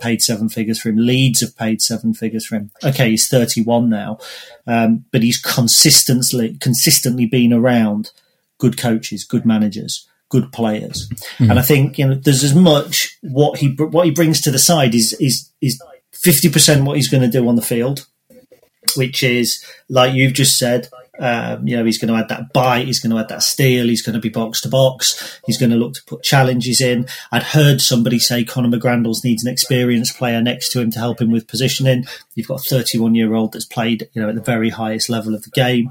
paid 0.00 0.22
seven 0.22 0.48
figures 0.48 0.80
for 0.80 0.90
him. 0.90 0.96
Leeds 0.96 1.40
have 1.40 1.56
paid 1.56 1.80
seven 1.80 2.12
figures 2.14 2.46
for 2.46 2.56
him. 2.56 2.70
Okay, 2.84 3.10
he's 3.10 3.28
31 3.28 3.88
now, 3.88 4.18
um, 4.66 5.06
but 5.10 5.22
he's 5.22 5.40
consistently 5.40 6.56
consistently 6.58 7.26
been 7.26 7.52
around 7.52 8.12
good 8.58 8.76
coaches, 8.76 9.24
good 9.24 9.46
managers, 9.46 10.06
good 10.28 10.52
players. 10.52 11.08
Mm. 11.38 11.50
And 11.50 11.58
I 11.58 11.62
think 11.62 11.98
you 11.98 12.06
know 12.06 12.14
there's 12.14 12.44
as 12.44 12.54
much 12.54 13.18
what 13.22 13.58
he 13.58 13.74
what 13.74 14.06
he 14.06 14.10
brings 14.10 14.40
to 14.42 14.50
the 14.50 14.58
side 14.58 14.94
is 14.94 15.14
is 15.14 15.50
is 15.60 15.82
fifty 16.12 16.50
percent 16.50 16.84
what 16.84 16.96
he's 16.96 17.08
going 17.08 17.22
to 17.22 17.28
do 17.28 17.48
on 17.48 17.56
the 17.56 17.62
field, 17.62 18.06
which 18.96 19.22
is 19.22 19.64
like 19.88 20.14
you've 20.14 20.34
just 20.34 20.58
said. 20.58 20.88
Um, 21.20 21.66
you 21.66 21.76
know, 21.76 21.84
he's 21.84 21.98
going 21.98 22.14
to 22.14 22.20
add 22.20 22.28
that 22.28 22.52
bite. 22.52 22.86
He's 22.86 23.00
going 23.00 23.10
to 23.10 23.18
add 23.18 23.28
that 23.30 23.42
steal. 23.42 23.88
He's 23.88 24.02
going 24.02 24.14
to 24.14 24.20
be 24.20 24.28
box 24.28 24.60
to 24.60 24.68
box. 24.68 25.40
He's 25.46 25.58
going 25.58 25.70
to 25.70 25.76
look 25.76 25.94
to 25.94 26.04
put 26.04 26.22
challenges 26.22 26.80
in. 26.80 27.08
I'd 27.32 27.42
heard 27.42 27.80
somebody 27.80 28.20
say 28.20 28.44
Conor 28.44 28.68
McGrandles 28.68 29.24
needs 29.24 29.44
an 29.44 29.50
experienced 29.52 30.16
player 30.16 30.40
next 30.40 30.70
to 30.70 30.80
him 30.80 30.92
to 30.92 31.00
help 31.00 31.20
him 31.20 31.32
with 31.32 31.48
positioning. 31.48 32.04
You've 32.36 32.46
got 32.46 32.60
a 32.60 32.68
31 32.68 33.16
year 33.16 33.34
old 33.34 33.52
that's 33.52 33.64
played, 33.64 34.08
you 34.12 34.22
know, 34.22 34.28
at 34.28 34.36
the 34.36 34.40
very 34.40 34.70
highest 34.70 35.10
level 35.10 35.34
of 35.34 35.42
the 35.42 35.50
game. 35.50 35.90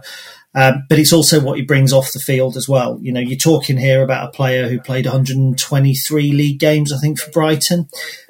Um, 0.55 0.85
but 0.89 0.97
it's 0.97 1.13
also 1.13 1.39
what 1.39 1.57
he 1.57 1.63
brings 1.63 1.93
off 1.93 2.13
the 2.13 2.19
field 2.19 2.57
as 2.57 2.67
well. 2.67 2.97
You 3.01 3.11
know, 3.11 3.19
you're 3.19 3.37
talking 3.37 3.77
here 3.77 4.03
about 4.03 4.29
a 4.29 4.31
player 4.31 4.67
who 4.67 4.79
played 4.79 5.05
123 5.05 6.31
league 6.31 6.59
games, 6.59 6.91
I 6.91 6.97
think, 6.97 7.19
for 7.19 7.29
Brighton, 7.31 7.89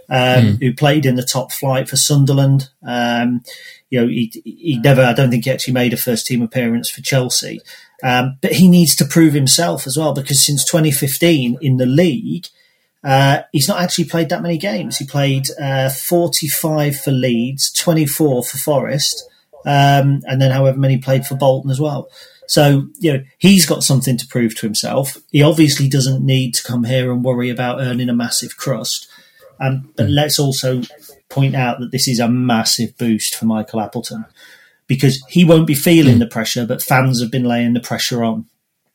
um, 0.10 0.18
mm. 0.18 0.62
who 0.62 0.74
played 0.74 1.06
in 1.06 1.16
the 1.16 1.24
top 1.24 1.52
flight 1.52 1.88
for 1.88 1.96
Sunderland. 1.96 2.70
Um, 2.86 3.44
you 3.90 4.02
know, 4.02 4.08
he, 4.08 4.32
he 4.44 4.80
never, 4.84 5.02
I 5.02 5.14
don't 5.14 5.30
think 5.30 5.46
he 5.46 5.52
actually 5.52 5.74
made 5.74 5.94
a 5.94 5.98
first 5.98 6.26
team 6.26 6.42
appearance 6.42 6.90
for 6.90 7.02
Chelsea. 7.02 7.62
Um, 8.04 8.38
but 8.42 8.54
he 8.54 8.70
needs 8.70 8.96
to 8.98 9.06
prove 9.06 9.34
himself 9.34 9.88
as 9.88 9.98
well 9.98 10.14
because 10.14 10.46
since 10.46 10.66
2015 10.66 11.58
in 11.62 11.78
the 11.78 11.86
league, 11.86 12.48
uh, 13.04 13.44
he's 13.52 13.68
not 13.68 13.82
actually 13.82 14.06
played 14.06 14.30
that 14.30 14.42
many 14.42 14.58
games. 14.58 14.98
He 14.98 15.06
played 15.06 15.48
uh, 15.62 15.90
45 15.90 17.00
for 17.00 17.12
Leeds, 17.12 17.72
24 17.72 18.44
for 18.44 18.58
Forest, 18.58 19.30
um, 19.68 20.24
and 20.26 20.42
then 20.42 20.50
however 20.50 20.80
many 20.80 20.98
played 20.98 21.26
for 21.26 21.36
Bolton 21.36 21.70
as 21.70 21.80
well. 21.80 22.10
So, 22.48 22.88
you 23.00 23.14
know, 23.14 23.24
he's 23.38 23.66
got 23.66 23.84
something 23.84 24.18
to 24.18 24.28
prove 24.28 24.56
to 24.56 24.66
himself. 24.66 25.18
He 25.32 25.44
obviously 25.44 25.90
doesn't 25.90 26.26
need 26.26 26.54
to 26.54 26.64
come 26.64 26.86
here 26.86 27.12
and 27.12 27.24
worry 27.24 27.50
about 27.50 27.82
earning 27.82 28.08
a 28.08 28.14
massive 28.14 28.56
crust. 28.56 29.10
Um, 29.60 29.92
but 29.98 30.10
let's 30.10 30.40
also 30.40 30.84
point 31.28 31.54
out 31.54 31.82
that 31.82 31.92
this 31.92 32.08
is 32.08 32.20
a 32.20 32.30
massive 32.30 32.98
boost 32.98 33.36
for 33.36 33.46
Michael 33.46 33.82
Appleton 33.82 34.26
because 34.88 35.22
he 35.28 35.44
won't 35.44 35.68
be 35.68 35.76
feeling 35.76 36.20
the 36.20 36.28
pressure, 36.28 36.66
but 36.66 36.82
fans 36.82 37.22
have 37.22 37.32
been 37.32 37.44
laying 37.44 37.74
the 37.74 37.82
pressure 37.82 38.24
on. 38.24 38.46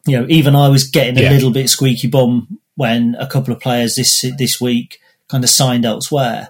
You 0.06 0.20
know, 0.20 0.26
even 0.30 0.56
I 0.56 0.68
was 0.68 0.88
getting 0.88 1.18
a 1.18 1.22
yeah. 1.22 1.30
little 1.30 1.50
bit 1.50 1.68
squeaky 1.68 2.08
bum 2.08 2.58
when 2.76 3.14
a 3.18 3.26
couple 3.26 3.52
of 3.52 3.60
players 3.60 3.96
this 3.96 4.24
this 4.38 4.58
week 4.58 4.98
kind 5.28 5.44
of 5.44 5.50
signed 5.50 5.84
elsewhere. 5.84 6.48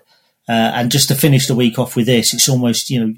Uh, 0.49 0.71
and 0.75 0.91
just 0.91 1.09
to 1.09 1.15
finish 1.15 1.47
the 1.49 1.55
week 1.55 1.79
off 1.79 1.97
with 1.97 2.07
this, 2.07 2.33
it's 2.33 2.49
almost 2.49 2.89
you 2.89 3.05
know 3.05 3.15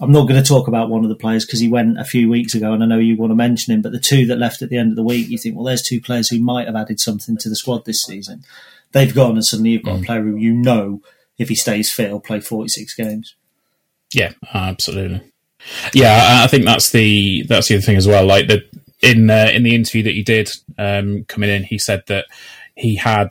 I'm 0.00 0.12
not 0.12 0.28
going 0.28 0.42
to 0.42 0.46
talk 0.46 0.68
about 0.68 0.90
one 0.90 1.04
of 1.04 1.08
the 1.08 1.16
players 1.16 1.46
because 1.46 1.60
he 1.60 1.68
went 1.68 1.98
a 1.98 2.04
few 2.04 2.28
weeks 2.28 2.54
ago, 2.54 2.72
and 2.72 2.82
I 2.82 2.86
know 2.86 2.98
you 2.98 3.16
want 3.16 3.30
to 3.30 3.36
mention 3.36 3.72
him. 3.72 3.82
But 3.82 3.92
the 3.92 4.00
two 4.00 4.26
that 4.26 4.38
left 4.38 4.62
at 4.62 4.68
the 4.68 4.76
end 4.76 4.90
of 4.90 4.96
the 4.96 5.02
week, 5.02 5.28
you 5.28 5.38
think, 5.38 5.56
well, 5.56 5.64
there's 5.64 5.82
two 5.82 6.00
players 6.00 6.28
who 6.28 6.38
might 6.38 6.66
have 6.66 6.76
added 6.76 7.00
something 7.00 7.36
to 7.38 7.48
the 7.48 7.56
squad 7.56 7.84
this 7.84 8.02
season. 8.02 8.44
They've 8.92 9.14
gone, 9.14 9.32
and 9.32 9.44
suddenly 9.44 9.70
you've 9.70 9.84
got 9.84 9.98
mm. 9.98 10.02
a 10.02 10.06
player 10.06 10.22
who 10.22 10.36
you 10.36 10.52
know, 10.52 11.00
if 11.38 11.48
he 11.48 11.54
stays 11.54 11.90
fit, 11.90 12.12
will 12.12 12.20
play 12.20 12.40
46 12.40 12.94
games. 12.94 13.34
Yeah, 14.12 14.32
absolutely. 14.52 15.32
Yeah, 15.92 16.40
I 16.44 16.46
think 16.46 16.64
that's 16.64 16.90
the 16.90 17.44
that's 17.48 17.68
the 17.68 17.76
other 17.76 17.82
thing 17.82 17.96
as 17.96 18.06
well. 18.06 18.24
Like 18.24 18.46
the 18.46 18.62
in 19.02 19.30
uh, 19.30 19.50
in 19.52 19.62
the 19.62 19.74
interview 19.74 20.02
that 20.04 20.14
he 20.14 20.22
did 20.22 20.50
um, 20.78 21.24
coming 21.24 21.50
in, 21.50 21.64
he 21.64 21.78
said 21.78 22.02
that 22.06 22.26
he 22.74 22.96
had, 22.96 23.28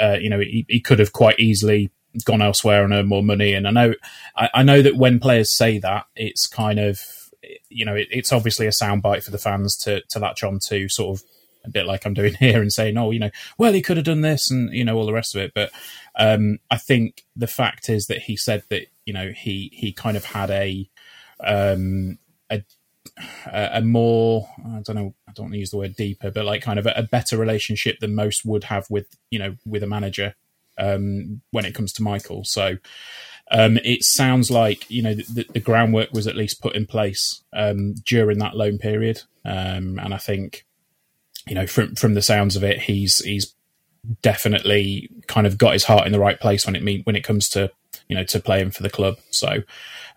uh, 0.00 0.16
you 0.20 0.30
know, 0.30 0.40
he, 0.40 0.66
he 0.68 0.80
could 0.80 0.98
have 0.98 1.12
quite 1.12 1.38
easily 1.38 1.90
gone 2.24 2.42
elsewhere 2.42 2.84
and 2.84 2.92
earned 2.92 3.08
more 3.08 3.22
money. 3.22 3.54
And 3.54 3.66
I 3.66 3.70
know, 3.70 3.94
I, 4.36 4.50
I 4.54 4.62
know 4.62 4.82
that 4.82 4.96
when 4.96 5.20
players 5.20 5.56
say 5.56 5.78
that, 5.78 6.06
it's 6.16 6.46
kind 6.46 6.78
of, 6.78 7.00
you 7.68 7.84
know, 7.84 7.94
it, 7.94 8.08
it's 8.10 8.32
obviously 8.32 8.66
a 8.66 8.70
soundbite 8.70 9.24
for 9.24 9.30
the 9.30 9.38
fans 9.38 9.76
to 9.78 10.02
to 10.08 10.18
latch 10.18 10.42
on 10.42 10.58
to, 10.66 10.88
sort 10.88 11.18
of 11.18 11.24
a 11.64 11.70
bit 11.70 11.86
like 11.86 12.04
I'm 12.04 12.14
doing 12.14 12.34
here 12.38 12.60
and 12.60 12.72
saying, 12.72 12.96
oh, 12.96 13.10
you 13.10 13.18
know, 13.18 13.30
well, 13.58 13.72
he 13.72 13.82
could 13.82 13.96
have 13.96 14.06
done 14.06 14.22
this 14.22 14.50
and 14.50 14.72
you 14.72 14.84
know 14.84 14.96
all 14.96 15.06
the 15.06 15.12
rest 15.12 15.34
of 15.34 15.42
it. 15.42 15.52
But 15.54 15.70
um, 16.18 16.58
I 16.70 16.76
think 16.76 17.24
the 17.36 17.46
fact 17.46 17.88
is 17.88 18.06
that 18.06 18.22
he 18.22 18.36
said 18.36 18.64
that 18.70 18.86
you 19.04 19.12
know 19.12 19.32
he 19.34 19.70
he 19.72 19.92
kind 19.92 20.16
of 20.16 20.24
had 20.24 20.50
a 20.50 20.88
um, 21.44 22.18
a 22.50 22.62
a 23.52 23.82
more 23.82 24.48
I 24.64 24.80
don't 24.82 24.96
know 24.96 25.14
I 25.28 25.32
don't 25.32 25.46
want 25.46 25.52
to 25.54 25.58
use 25.58 25.70
the 25.70 25.78
word 25.78 25.96
deeper, 25.96 26.30
but 26.30 26.44
like 26.44 26.62
kind 26.62 26.78
of 26.78 26.86
a, 26.86 26.92
a 26.96 27.02
better 27.02 27.36
relationship 27.36 28.00
than 28.00 28.14
most 28.14 28.44
would 28.44 28.64
have 28.64 28.86
with 28.90 29.16
you 29.30 29.38
know 29.38 29.56
with 29.64 29.82
a 29.82 29.86
manager 29.86 30.34
um, 30.78 31.40
when 31.50 31.64
it 31.64 31.74
comes 31.74 31.92
to 31.94 32.02
Michael. 32.02 32.42
So 32.44 32.76
um, 33.50 33.78
it 33.78 34.02
sounds 34.04 34.50
like 34.50 34.90
you 34.90 35.02
know 35.02 35.14
the, 35.14 35.46
the, 35.52 35.60
groundwork 35.60 36.12
was 36.12 36.26
at 36.26 36.36
least 36.36 36.60
put 36.60 36.76
in 36.76 36.86
place 36.86 37.42
um, 37.54 37.94
during 38.04 38.38
that 38.38 38.54
loan 38.54 38.78
period, 38.78 39.22
um, 39.44 39.98
and 39.98 40.12
I 40.12 40.18
think 40.18 40.66
you 41.46 41.54
know 41.54 41.66
from 41.66 41.94
from 41.94 42.14
the 42.14 42.22
sounds 42.22 42.56
of 42.56 42.64
it, 42.64 42.80
he's 42.82 43.20
he's 43.20 43.54
definitely 44.22 45.10
kind 45.26 45.46
of 45.46 45.58
got 45.58 45.72
his 45.72 45.84
heart 45.84 46.06
in 46.06 46.12
the 46.12 46.20
right 46.20 46.38
place 46.38 46.66
when 46.66 46.76
it 46.76 46.82
mean 46.82 47.02
when 47.04 47.16
it 47.16 47.24
comes 47.24 47.48
to 47.50 47.70
you 48.08 48.16
know 48.16 48.24
to 48.24 48.40
playing 48.40 48.70
for 48.70 48.82
the 48.82 48.90
club. 48.90 49.16
So 49.30 49.62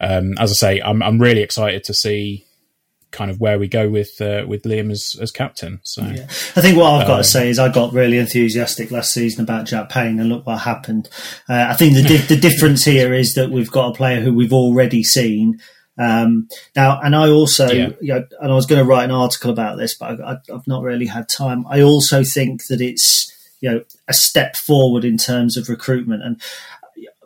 um, 0.02 0.38
as 0.38 0.52
I 0.52 0.56
say, 0.56 0.82
I'm 0.82 1.02
I'm 1.02 1.20
really 1.20 1.42
excited 1.42 1.86
to 1.86 1.94
see 1.94 2.46
kind 3.12 3.30
of 3.30 3.40
where 3.40 3.60
we 3.60 3.68
go 3.68 3.90
with 3.90 4.22
uh, 4.22 4.46
with 4.48 4.64
Liam 4.64 4.92
as, 4.92 5.18
as 5.22 5.32
captain. 5.32 5.80
So 5.84 6.02
yeah. 6.02 6.24
I 6.56 6.62
think 6.62 6.78
what 6.78 6.92
I've 6.92 7.08
got 7.08 7.18
um, 7.18 7.24
to 7.24 7.24
say 7.24 7.50
is 7.50 7.60
I 7.60 7.70
got 7.70 7.94
really 7.94 8.18
enthusiastic 8.18 8.92
last 8.92 9.14
season 9.14 9.44
about 9.44 9.66
Jack 9.66 9.90
Payne, 9.90 10.20
and 10.20 10.30
look 10.30 10.46
what 10.46 10.60
happened. 10.60 11.10
Uh, 11.50 11.68
I 11.70 11.74
think 11.76 11.94
the 11.94 12.04
di- 12.04 12.36
the 12.36 12.38
difference 12.38 12.84
here 12.84 13.14
is 13.14 13.34
that 13.36 13.50
we've 13.50 13.72
got 13.72 13.90
a 13.90 13.96
player 13.96 14.22
who 14.22 14.34
we've 14.34 14.54
already 14.54 15.04
seen. 15.04 15.60
Um, 15.98 16.48
now, 16.76 17.00
and 17.02 17.16
I 17.16 17.30
also, 17.30 17.70
yeah. 17.70 17.90
you 18.02 18.14
know, 18.14 18.26
and 18.40 18.52
I 18.52 18.56
was 18.56 18.66
going 18.66 18.80
to 18.80 18.90
write 18.90 19.04
an 19.04 19.12
article 19.12 19.52
about 19.52 19.78
this, 19.78 19.96
but 19.96 20.20
I, 20.22 20.38
have 20.50 20.66
not 20.66 20.84
really 20.84 21.06
had 21.06 21.30
time. 21.30 21.66
I 21.68 21.82
also 21.82 22.24
think 22.24 22.66
that 22.68 22.82
it's 22.82 23.32
you 23.62 23.70
know 23.70 23.84
a 24.08 24.14
step 24.14 24.56
forward 24.56 25.06
in 25.06 25.18
terms 25.18 25.56
of 25.56 25.70
recruitment 25.70 26.24
and 26.24 26.42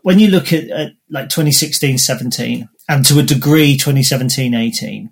when 0.06 0.20
you 0.20 0.27
look 0.27 0.54
at, 0.54 0.70
at 0.70 0.92
like 1.10 1.30
2016 1.30 1.98
17 1.98 2.70
and 2.88 3.06
to 3.06 3.18
a 3.18 3.24
degree 3.24 3.75
2017 3.75 4.54
18 4.54 5.10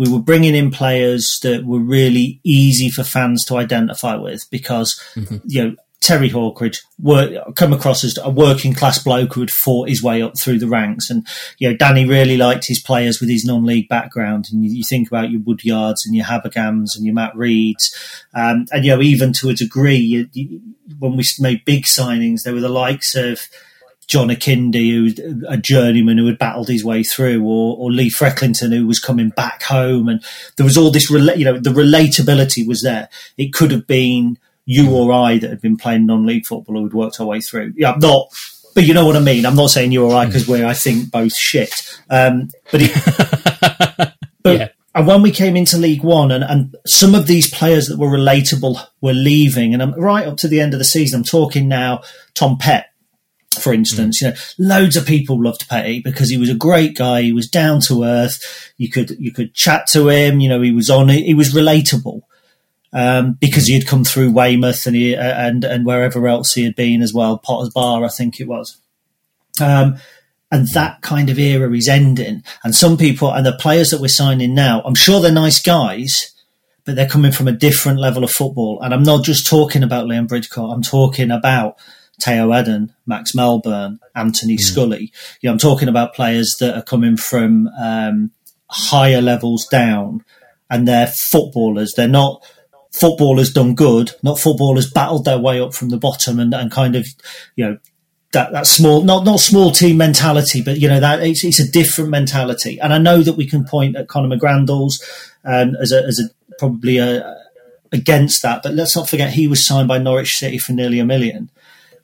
we 0.00 0.10
were 0.10 0.18
bringing 0.18 0.54
in 0.54 0.70
players 0.70 1.38
that 1.42 1.66
were 1.66 1.78
really 1.78 2.40
easy 2.42 2.88
for 2.88 3.04
fans 3.04 3.44
to 3.44 3.58
identify 3.58 4.14
with 4.16 4.48
because 4.50 4.98
mm-hmm. 5.14 5.36
you 5.44 5.62
know 5.62 5.76
Terry 6.00 6.30
Hawkridge 6.30 6.78
were, 6.98 7.44
come 7.56 7.74
across 7.74 8.02
as 8.02 8.16
a 8.16 8.30
working 8.30 8.72
class 8.72 8.98
bloke 8.98 9.34
who 9.34 9.40
had 9.40 9.50
fought 9.50 9.90
his 9.90 10.02
way 10.02 10.22
up 10.22 10.38
through 10.40 10.58
the 10.58 10.66
ranks. 10.66 11.10
And, 11.10 11.26
you 11.58 11.68
know, 11.68 11.76
Danny 11.76 12.06
really 12.06 12.38
liked 12.38 12.66
his 12.66 12.80
players 12.80 13.20
with 13.20 13.28
his 13.28 13.44
non-league 13.44 13.90
background. 13.90 14.48
And 14.50 14.64
you, 14.64 14.70
you 14.70 14.82
think 14.82 15.08
about 15.08 15.30
your 15.30 15.42
Woodyards 15.42 16.06
and 16.06 16.16
your 16.16 16.24
Haberghams 16.24 16.96
and 16.96 17.04
your 17.04 17.14
Matt 17.14 17.34
Rheads. 17.34 17.94
Um, 18.32 18.64
and, 18.72 18.82
you 18.82 18.96
know, 18.96 19.02
even 19.02 19.34
to 19.34 19.50
a 19.50 19.54
degree, 19.54 19.98
you, 19.98 20.30
you, 20.32 20.62
when 20.98 21.18
we 21.18 21.24
made 21.38 21.66
big 21.66 21.84
signings, 21.84 22.44
there 22.44 22.54
were 22.54 22.60
the 22.60 22.70
likes 22.70 23.14
of, 23.14 23.42
John 24.10 24.26
Akinde, 24.26 24.90
who 24.90 25.46
a 25.46 25.56
journeyman 25.56 26.18
who 26.18 26.26
had 26.26 26.36
battled 26.36 26.66
his 26.66 26.84
way 26.84 27.04
through, 27.04 27.44
or, 27.44 27.76
or 27.78 27.92
Lee 27.92 28.10
Frecklington, 28.10 28.72
who 28.72 28.84
was 28.88 28.98
coming 28.98 29.28
back 29.28 29.62
home, 29.62 30.08
and 30.08 30.20
there 30.56 30.64
was 30.64 30.76
all 30.76 30.90
this, 30.90 31.08
you 31.08 31.44
know, 31.44 31.60
the 31.60 31.70
relatability 31.70 32.66
was 32.66 32.82
there. 32.82 33.08
It 33.38 33.52
could 33.52 33.70
have 33.70 33.86
been 33.86 34.36
you 34.64 34.92
or 34.92 35.12
I 35.12 35.38
that 35.38 35.48
had 35.48 35.60
been 35.60 35.76
playing 35.76 36.06
non-league 36.06 36.44
football 36.44 36.74
who 36.74 36.84
had 36.86 36.92
worked 36.92 37.20
our 37.20 37.26
way 37.26 37.40
through. 37.40 37.72
Yeah, 37.76 37.92
I'm 37.92 38.00
not, 38.00 38.32
but 38.74 38.82
you 38.82 38.94
know 38.94 39.06
what 39.06 39.14
I 39.14 39.20
mean. 39.20 39.46
I'm 39.46 39.54
not 39.54 39.70
saying 39.70 39.92
you 39.92 40.04
or 40.04 40.12
I 40.12 40.26
because 40.26 40.48
we're, 40.48 40.66
I 40.66 40.74
think, 40.74 41.12
both 41.12 41.36
shit. 41.36 41.72
Um, 42.10 42.50
but, 42.72 42.80
it, 42.82 44.14
but 44.42 44.58
yeah. 44.58 44.68
and 44.92 45.06
when 45.06 45.22
we 45.22 45.30
came 45.30 45.56
into 45.56 45.78
League 45.78 46.02
One, 46.02 46.32
and, 46.32 46.42
and 46.42 46.74
some 46.84 47.14
of 47.14 47.28
these 47.28 47.48
players 47.48 47.86
that 47.86 47.96
were 47.96 48.08
relatable 48.08 48.84
were 49.00 49.12
leaving, 49.12 49.72
and 49.72 49.80
I'm 49.80 49.92
right 49.92 50.26
up 50.26 50.38
to 50.38 50.48
the 50.48 50.60
end 50.60 50.72
of 50.72 50.80
the 50.80 50.84
season. 50.84 51.20
I'm 51.20 51.24
talking 51.24 51.68
now, 51.68 52.02
Tom 52.34 52.58
Pett 52.58 52.89
for 53.60 53.72
instance, 53.72 54.20
you 54.20 54.28
know, 54.28 54.34
loads 54.58 54.96
of 54.96 55.06
people 55.06 55.42
loved 55.42 55.68
Petty 55.68 56.00
because 56.00 56.30
he 56.30 56.36
was 56.36 56.48
a 56.48 56.54
great 56.54 56.96
guy. 56.96 57.22
He 57.22 57.32
was 57.32 57.48
down 57.48 57.80
to 57.82 58.04
earth. 58.04 58.72
You 58.76 58.90
could 58.90 59.10
you 59.18 59.32
could 59.32 59.54
chat 59.54 59.86
to 59.88 60.08
him. 60.08 60.40
You 60.40 60.48
know, 60.48 60.62
he 60.62 60.72
was 60.72 60.90
on. 60.90 61.08
He 61.08 61.34
was 61.34 61.54
relatable 61.54 62.22
um, 62.92 63.34
because 63.40 63.66
he 63.66 63.74
had 63.74 63.86
come 63.86 64.04
through 64.04 64.32
Weymouth 64.32 64.86
and 64.86 64.96
he 64.96 65.14
and 65.14 65.64
and 65.64 65.86
wherever 65.86 66.26
else 66.26 66.52
he 66.52 66.64
had 66.64 66.76
been 66.76 67.02
as 67.02 67.14
well. 67.14 67.38
Potter's 67.38 67.72
Bar, 67.72 68.04
I 68.04 68.08
think 68.08 68.40
it 68.40 68.48
was. 68.48 68.78
Um, 69.60 69.98
and 70.52 70.66
that 70.74 71.00
kind 71.02 71.30
of 71.30 71.38
era 71.38 71.72
is 71.72 71.88
ending. 71.88 72.42
And 72.64 72.74
some 72.74 72.96
people 72.96 73.32
and 73.32 73.46
the 73.46 73.52
players 73.52 73.90
that 73.90 74.00
we're 74.00 74.08
signing 74.08 74.54
now, 74.54 74.82
I'm 74.84 74.96
sure 74.96 75.20
they're 75.20 75.30
nice 75.30 75.62
guys, 75.62 76.32
but 76.84 76.96
they're 76.96 77.08
coming 77.08 77.30
from 77.30 77.46
a 77.46 77.52
different 77.52 78.00
level 78.00 78.24
of 78.24 78.32
football. 78.32 78.80
And 78.82 78.92
I'm 78.92 79.04
not 79.04 79.24
just 79.24 79.46
talking 79.46 79.84
about 79.84 80.06
Liam 80.06 80.26
Bridcutt. 80.26 80.72
I'm 80.72 80.82
talking 80.82 81.30
about 81.30 81.78
Tayo 82.20 82.54
Edun, 82.54 82.92
Max 83.06 83.34
Melbourne, 83.34 83.98
Anthony 84.14 84.56
mm. 84.56 84.60
Scully. 84.60 85.12
You 85.40 85.48
know, 85.48 85.52
I'm 85.52 85.58
talking 85.58 85.88
about 85.88 86.14
players 86.14 86.56
that 86.60 86.76
are 86.76 86.82
coming 86.82 87.16
from 87.16 87.68
um, 87.80 88.30
higher 88.68 89.20
levels 89.20 89.66
down, 89.66 90.24
and 90.68 90.86
they're 90.86 91.08
footballers. 91.08 91.94
They're 91.94 92.08
not 92.08 92.44
footballers 92.92 93.52
done 93.52 93.74
good, 93.74 94.12
not 94.22 94.38
footballers 94.38 94.90
battled 94.90 95.24
their 95.24 95.38
way 95.38 95.60
up 95.60 95.74
from 95.74 95.90
the 95.90 95.96
bottom 95.96 96.38
and, 96.40 96.52
and 96.52 96.70
kind 96.70 96.96
of, 96.96 97.06
you 97.56 97.64
know, 97.64 97.78
that, 98.32 98.52
that 98.52 98.66
small, 98.66 99.02
not, 99.02 99.24
not 99.24 99.40
small 99.40 99.70
team 99.72 99.96
mentality, 99.96 100.62
but 100.62 100.78
you 100.78 100.88
know, 100.88 101.00
that 101.00 101.20
it's, 101.20 101.44
it's 101.44 101.58
a 101.58 101.70
different 101.70 102.10
mentality. 102.10 102.78
And 102.78 102.92
I 102.92 102.98
know 102.98 103.22
that 103.22 103.36
we 103.36 103.46
can 103.46 103.64
point 103.64 103.96
at 103.96 104.08
Conor 104.08 104.36
McGrandles, 104.36 105.02
um, 105.44 105.74
as 105.80 105.92
a, 105.92 106.04
as 106.04 106.20
a, 106.20 106.54
probably 106.58 106.98
a, 106.98 107.36
against 107.92 108.42
that. 108.42 108.62
But 108.62 108.74
let's 108.74 108.94
not 108.94 109.08
forget 109.08 109.32
he 109.32 109.48
was 109.48 109.66
signed 109.66 109.88
by 109.88 109.98
Norwich 109.98 110.36
City 110.36 110.58
for 110.58 110.72
nearly 110.72 111.00
a 111.00 111.04
million. 111.04 111.50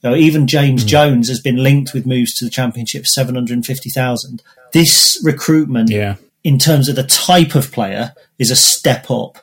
You 0.03 0.11
know, 0.11 0.17
even 0.17 0.47
James 0.47 0.85
mm. 0.85 0.89
Jones 0.89 1.29
has 1.29 1.41
been 1.41 1.57
linked 1.57 1.95
with 1.95 2.07
moves 2.07 2.35
to 2.35 2.45
the 2.45 2.51
Championship, 2.51 3.07
seven 3.07 3.35
hundred 3.35 3.55
and 3.55 3.67
fifty 3.67 3.91
thousand. 3.91 4.43
This 4.73 5.21
recruitment, 5.25 5.91
yeah. 5.91 6.17
in 6.45 6.59
terms 6.59 6.89
of 6.89 6.97
the 6.97 7.03
type 7.05 7.55
of 7.55 7.73
player, 7.73 8.13
is 8.39 8.51
a 8.51 8.57
step 8.57 9.11
up. 9.11 9.39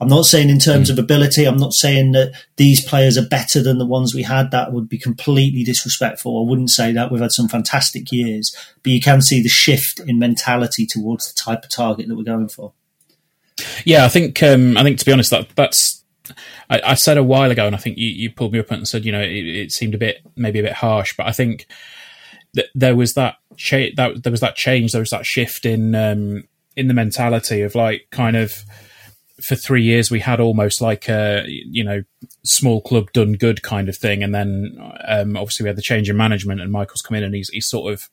I'm 0.00 0.08
not 0.08 0.26
saying 0.26 0.50
in 0.50 0.58
terms 0.58 0.88
mm. 0.88 0.92
of 0.92 0.98
ability. 0.98 1.44
I'm 1.46 1.56
not 1.56 1.72
saying 1.72 2.12
that 2.12 2.32
these 2.56 2.86
players 2.86 3.16
are 3.16 3.26
better 3.26 3.62
than 3.62 3.78
the 3.78 3.86
ones 3.86 4.14
we 4.14 4.24
had. 4.24 4.50
That 4.50 4.72
would 4.72 4.88
be 4.88 4.98
completely 4.98 5.62
disrespectful. 5.62 6.44
I 6.44 6.48
wouldn't 6.48 6.70
say 6.70 6.92
that. 6.92 7.10
We've 7.10 7.20
had 7.22 7.32
some 7.32 7.48
fantastic 7.48 8.12
years, 8.12 8.54
but 8.82 8.92
you 8.92 9.00
can 9.00 9.22
see 9.22 9.40
the 9.42 9.48
shift 9.48 10.00
in 10.00 10.18
mentality 10.18 10.84
towards 10.84 11.32
the 11.32 11.40
type 11.40 11.64
of 11.64 11.70
target 11.70 12.08
that 12.08 12.16
we're 12.16 12.24
going 12.24 12.48
for. 12.48 12.72
Yeah, 13.84 14.04
I 14.04 14.08
think 14.08 14.42
um, 14.42 14.76
I 14.76 14.82
think 14.82 14.98
to 14.98 15.06
be 15.06 15.12
honest, 15.12 15.30
that 15.30 15.48
that's 15.54 16.02
I, 16.70 16.80
I, 16.84 16.94
said 16.94 17.16
a 17.16 17.24
while 17.24 17.50
ago, 17.50 17.66
and 17.66 17.74
I 17.74 17.78
think 17.78 17.98
you, 17.98 18.08
you 18.08 18.30
pulled 18.30 18.52
me 18.52 18.58
up 18.58 18.70
and 18.70 18.86
said, 18.86 19.04
you 19.04 19.12
know, 19.12 19.20
it, 19.20 19.46
it, 19.46 19.72
seemed 19.72 19.94
a 19.94 19.98
bit 19.98 20.20
maybe 20.36 20.60
a 20.60 20.64
bit 20.64 20.72
harsh, 20.72 21.14
but 21.16 21.26
I 21.26 21.32
think 21.32 21.66
that 22.54 22.66
there 22.74 22.96
was 22.96 23.14
that 23.14 23.36
that 23.96 24.22
there 24.22 24.30
was 24.30 24.40
that 24.40 24.56
change, 24.56 24.92
there 24.92 25.00
was 25.00 25.10
that 25.10 25.26
shift 25.26 25.66
in 25.66 25.94
um, 25.94 26.44
in 26.76 26.88
the 26.88 26.94
mentality 26.94 27.62
of 27.62 27.74
like 27.74 28.08
kind 28.10 28.36
of 28.36 28.64
for 29.40 29.56
three 29.56 29.82
years 29.82 30.10
we 30.10 30.20
had 30.20 30.40
almost 30.40 30.80
like 30.80 31.08
a 31.08 31.44
you 31.46 31.82
know 31.82 32.02
small 32.44 32.80
club 32.80 33.12
done 33.12 33.32
good 33.34 33.62
kind 33.62 33.88
of 33.88 33.96
thing, 33.96 34.22
and 34.22 34.34
then 34.34 34.78
um, 35.06 35.36
obviously 35.36 35.64
we 35.64 35.68
had 35.68 35.76
the 35.76 35.82
change 35.82 36.08
in 36.08 36.16
management, 36.16 36.60
and 36.60 36.72
Michael's 36.72 37.02
come 37.02 37.16
in 37.16 37.24
and 37.24 37.34
he's 37.34 37.48
he's 37.50 37.66
sort 37.66 37.92
of 37.92 38.08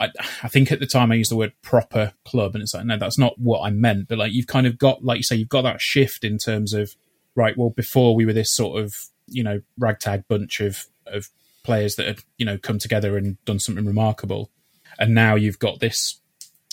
I, 0.00 0.10
I, 0.42 0.48
think 0.48 0.70
at 0.70 0.78
the 0.78 0.86
time 0.86 1.10
I 1.10 1.16
used 1.16 1.30
the 1.30 1.36
word 1.36 1.52
proper 1.62 2.12
club, 2.24 2.54
and 2.54 2.62
it's 2.62 2.74
like 2.74 2.84
no, 2.84 2.96
that's 2.96 3.18
not 3.18 3.38
what 3.38 3.62
I 3.62 3.70
meant. 3.70 4.08
But 4.08 4.18
like 4.18 4.32
you've 4.32 4.46
kind 4.46 4.66
of 4.66 4.78
got, 4.78 5.04
like 5.04 5.18
you 5.18 5.22
say, 5.22 5.36
you've 5.36 5.48
got 5.48 5.62
that 5.62 5.80
shift 5.80 6.24
in 6.24 6.38
terms 6.38 6.72
of 6.72 6.94
right. 7.38 7.56
Well, 7.56 7.70
before 7.70 8.14
we 8.14 8.26
were 8.26 8.34
this 8.34 8.54
sort 8.54 8.82
of 8.82 8.94
you 9.26 9.42
know 9.42 9.62
ragtag 9.78 10.26
bunch 10.28 10.60
of 10.60 10.86
of 11.06 11.28
players 11.64 11.96
that 11.96 12.06
had 12.06 12.18
you 12.36 12.44
know 12.44 12.58
come 12.58 12.78
together 12.78 13.16
and 13.16 13.42
done 13.44 13.58
something 13.60 13.86
remarkable, 13.86 14.50
and 14.98 15.14
now 15.14 15.34
you've 15.34 15.58
got 15.58 15.80
this, 15.80 16.20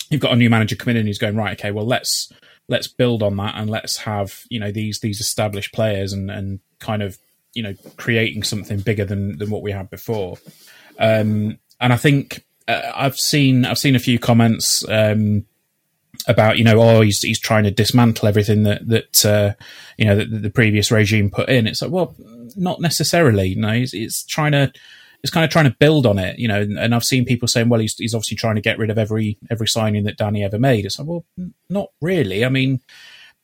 you've 0.10 0.22
got 0.22 0.34
a 0.34 0.36
new 0.36 0.50
manager 0.50 0.76
coming 0.76 0.98
in 0.98 1.06
who's 1.06 1.18
going 1.18 1.38
right. 1.38 1.58
Okay, 1.58 1.72
well 1.72 1.86
let's 1.86 2.32
let's 2.68 2.88
build 2.88 3.22
on 3.22 3.38
that 3.38 3.54
and 3.56 3.70
let's 3.70 3.98
have 3.98 4.42
you 4.50 4.60
know 4.60 4.72
these 4.72 5.00
these 5.00 5.22
established 5.22 5.74
players 5.74 6.12
and 6.12 6.30
and 6.32 6.60
kind 6.80 7.04
of 7.04 7.18
you 7.54 7.64
know 7.64 7.74
creating 7.96 8.44
something 8.44 8.80
bigger 8.80 9.06
than 9.06 9.38
than 9.38 9.50
what 9.50 9.62
we 9.62 9.72
had 9.72 9.90
before. 9.90 10.38
Um, 11.00 11.60
and 11.80 11.94
I 11.94 11.98
think 11.98 12.44
uh, 12.68 12.92
I've 12.96 13.18
seen 13.18 13.66
I've 13.66 13.78
seen 13.78 13.96
a 13.96 14.00
few 14.00 14.20
comments 14.20 14.84
um, 14.90 15.46
about 16.28 16.58
you 16.58 16.64
know 16.64 16.82
oh 16.82 17.02
he's 17.02 17.22
he's 17.22 17.40
trying 17.40 17.64
to 17.64 17.72
dismantle 17.72 18.28
everything 18.28 18.64
that 18.64 18.88
that 18.88 19.26
uh, 19.26 19.54
you 19.98 20.06
know 20.06 20.16
that, 20.16 20.42
the 20.42 20.50
previous 20.50 20.92
regime 20.92 21.30
put 21.30 21.50
in. 21.50 21.68
It's 21.68 21.82
like 21.82 21.92
well, 21.92 22.16
not 22.56 22.82
necessarily. 22.82 23.50
You 23.50 23.62
know, 23.62 23.74
he's, 23.74 23.92
he's 23.92 24.24
trying 24.24 24.54
to 24.54 24.72
it's 25.24 25.32
kind 25.32 25.44
of 25.44 25.50
trying 25.50 25.66
to 25.66 25.76
build 25.80 26.06
on 26.06 26.20
it. 26.20 26.38
You 26.38 26.48
know, 26.48 26.62
and, 26.62 26.78
and, 26.78 26.94
I've 26.94 27.04
seen 27.04 27.26
people 27.26 27.48
saying 27.48 27.70
well 27.70 27.80
he's 27.80 27.96
he's 27.96 28.14
obviously 28.14 28.38
trying 28.38 28.56
to 28.56 28.62
get 28.62 28.78
rid 28.78 28.90
of 28.90 28.98
every 28.98 29.38
every 29.50 29.68
signing 29.68 30.04
that 30.04 30.18
Danny 30.18 30.44
ever 30.44 30.60
made. 30.60 30.86
It's 30.86 31.00
like 31.00 31.08
well, 31.08 31.26
not 31.70 31.90
really. 32.02 32.46
I 32.46 32.50
mean, 32.50 32.82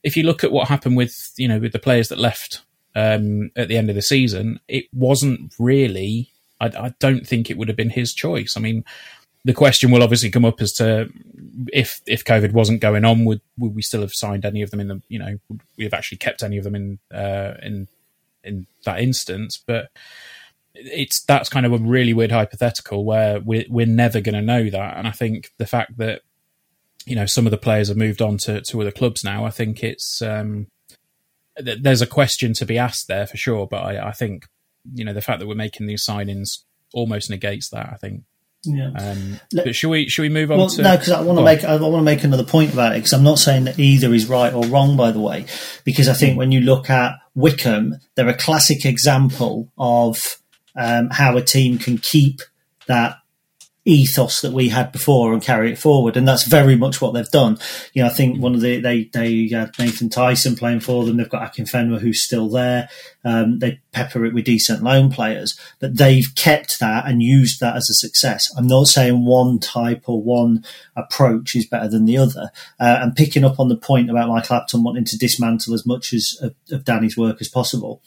if 0.04 0.16
you 0.16 0.24
look 0.24 0.44
at 0.44 0.52
what 0.52 0.68
happened 0.68 0.98
with 0.98 1.34
you 1.38 1.48
know 1.48 1.60
with 1.60 1.72
the 1.72 1.80
players 1.80 2.10
that 2.10 2.20
left 2.20 2.62
um, 2.96 3.52
at 3.56 3.68
the 3.68 3.78
end 3.78 3.90
of 3.90 3.96
the 3.96 4.02
season, 4.02 4.60
it 4.68 4.86
wasn't 4.94 5.54
really 5.60 6.32
I, 6.62 6.68
I 6.68 6.94
don't 7.00 7.28
think 7.28 7.50
it 7.50 7.58
would 7.58 7.68
have 7.68 7.78
been 7.78 7.90
his 7.90 8.14
choice. 8.14 8.56
I 8.56 8.60
mean, 8.60 8.86
the 9.44 9.54
question 9.54 9.92
will 9.92 10.04
obviously 10.04 10.30
come 10.30 10.46
up 10.46 10.62
as 10.62 10.74
to 10.74 11.10
if 11.74 12.02
if 12.06 12.24
COVID 12.24 12.54
wasn't 12.54 12.82
going 12.82 13.06
on, 13.06 13.26
would 13.26 13.42
would 13.58 13.76
we 13.76 13.82
still 13.82 14.02
have 14.02 14.14
signed 14.14 14.46
any 14.46 14.62
of 14.62 14.72
them 14.72 14.80
in 14.80 14.88
the 14.88 15.02
you 15.08 15.20
know 15.20 15.40
would 15.50 15.62
we 15.78 15.84
have 15.84 15.94
actually 15.94 16.20
kept 16.20 16.44
any 16.44 16.58
of 16.58 16.64
them 16.64 16.76
in 16.76 17.00
uh, 17.14 17.54
in 17.62 17.88
in 18.44 18.68
that 18.86 19.00
instance? 19.00 19.62
But 19.66 19.90
it's 20.74 21.24
that's 21.24 21.50
kind 21.50 21.66
of 21.66 21.74
a 21.74 21.78
really 21.78 22.14
weird 22.14 22.32
hypothetical 22.32 23.04
where 23.04 23.40
we're 23.40 23.66
we're 23.70 23.86
never 23.86 24.22
going 24.22 24.36
to 24.36 24.42
know 24.42 24.70
that, 24.70 24.98
and 24.98 25.08
I 25.08 25.12
think 25.12 25.52
the 25.58 25.66
fact 25.66 25.98
that 25.98 26.22
you 27.06 27.16
know 27.16 27.26
some 27.26 27.48
of 27.48 27.52
the 27.52 27.58
players 27.58 27.88
have 27.88 27.98
moved 27.98 28.22
on 28.22 28.38
to 28.40 28.62
to 28.62 28.82
other 28.82 28.92
clubs 28.92 29.24
now, 29.24 29.46
I 29.46 29.50
think 29.50 29.84
it's 29.84 30.22
um, 30.22 30.68
there's 31.58 32.02
a 32.02 32.08
question 32.08 32.54
to 32.54 32.66
be 32.66 32.78
asked 32.78 33.08
there 33.08 33.28
for 33.28 33.38
sure. 33.38 33.68
But 33.68 33.84
I, 33.84 34.10
I 34.10 34.12
think 34.12 34.46
you 34.94 35.04
know 35.04 35.14
the 35.14 35.22
fact 35.22 35.40
that 35.40 35.48
we're 35.48 35.56
making 35.56 35.88
these 35.88 36.06
signings 36.06 36.60
almost 36.94 37.30
negates 37.30 37.70
that. 37.70 37.90
I 37.92 37.98
think. 37.98 38.24
Yeah. 38.64 38.92
Um, 38.96 39.40
but 39.52 39.74
should 39.74 39.90
we 39.90 40.08
should 40.08 40.22
we 40.22 40.30
move 40.30 40.52
on? 40.52 40.60
Well, 40.60 40.70
to, 40.70 40.82
no, 40.84 40.92
because 40.92 41.10
I 41.10 41.22
want 41.22 41.40
to 41.40 41.46
make 41.46 41.64
I 41.64 41.78
want 41.78 41.96
to 41.96 42.02
make 42.04 42.24
another 42.24 42.44
point 42.44 42.74
about 42.74 42.94
it 42.94 43.00
because 43.00 43.14
I'm 43.14 43.24
not 43.24 43.40
saying 43.40 43.64
that 43.66 43.80
either 43.80 44.14
is 44.14 44.30
right 44.30 44.54
or 44.54 44.64
wrong. 44.66 44.96
By 44.96 45.12
the 45.12 45.20
way, 45.20 45.46
because 45.84 46.08
I 46.08 46.14
think 46.14 46.38
when 46.38 46.52
you 46.52 46.62
look 46.62 46.90
at 46.90 47.14
Wycombe, 47.34 47.96
they're 48.16 48.28
a 48.28 48.38
classic 48.38 48.86
example 48.86 49.72
of 49.78 50.38
um, 50.76 51.10
how 51.10 51.38
a 51.38 51.42
team 51.42 51.80
can 51.80 51.98
keep 51.98 52.42
that 52.88 53.18
ethos 53.84 54.42
that 54.42 54.54
we 54.54 54.70
had 54.70 54.92
before 54.92 55.34
and 55.34 55.42
carry 55.42 55.72
it 55.72 55.78
forward. 55.78 56.16
And 56.16 56.28
that's 56.28 56.48
very 56.48 56.76
much 56.76 57.02
what 57.02 57.14
they've 57.14 57.30
done. 57.30 57.58
You 57.94 58.04
know, 58.04 58.10
I 58.10 58.14
think 58.14 58.40
one 58.40 58.54
of 58.54 58.62
the, 58.62 58.80
they, 58.80 59.06
they 59.06 59.48
had 59.48 59.78
Nathan 59.80 60.10
Tyson 60.10 60.56
playing 60.56 60.82
for 60.82 61.04
them. 61.04 61.18
They've 61.18 61.30
got 61.30 61.52
Akinfenwa 61.52 62.00
who's 62.00 62.24
still 62.24 62.48
there. 62.50 62.90
Um, 63.24 63.60
they 63.60 63.80
pepper 63.92 64.26
it 64.26 64.34
with 64.34 64.46
decent 64.46 64.84
loan 64.84 65.12
players, 65.12 65.60
but 65.80 65.98
they've 65.98 66.34
kept 66.36 66.80
that 66.80 67.08
and 67.08 67.22
used 67.22 67.60
that 67.60 67.76
as 67.76 67.90
a 67.90 67.94
success. 67.94 68.48
I'm 68.56 68.68
not 68.68 68.88
saying 68.88 69.26
one 69.26 69.60
type 69.60 70.08
or 70.08 70.22
one 70.22 70.64
approach 70.96 71.56
is 71.56 71.66
better 71.66 71.88
than 71.88 72.06
the 72.06 72.18
other. 72.18 72.52
Uh, 72.80 73.00
and 73.02 73.16
picking 73.16 73.44
up 73.44 73.60
on 73.60 73.70
the 73.70 73.78
point 73.78 74.10
about 74.10 74.30
Michael 74.30 74.58
Appleton 74.58 74.84
wanting 74.84 75.06
to 75.06 75.18
dismantle 75.18 75.74
as 75.74 75.86
much 75.86 76.14
as 76.14 76.38
of, 76.42 76.56
of 76.72 76.84
Danny's 76.84 77.18
work 77.18 77.38
as 77.42 77.50
possible. 77.50 78.02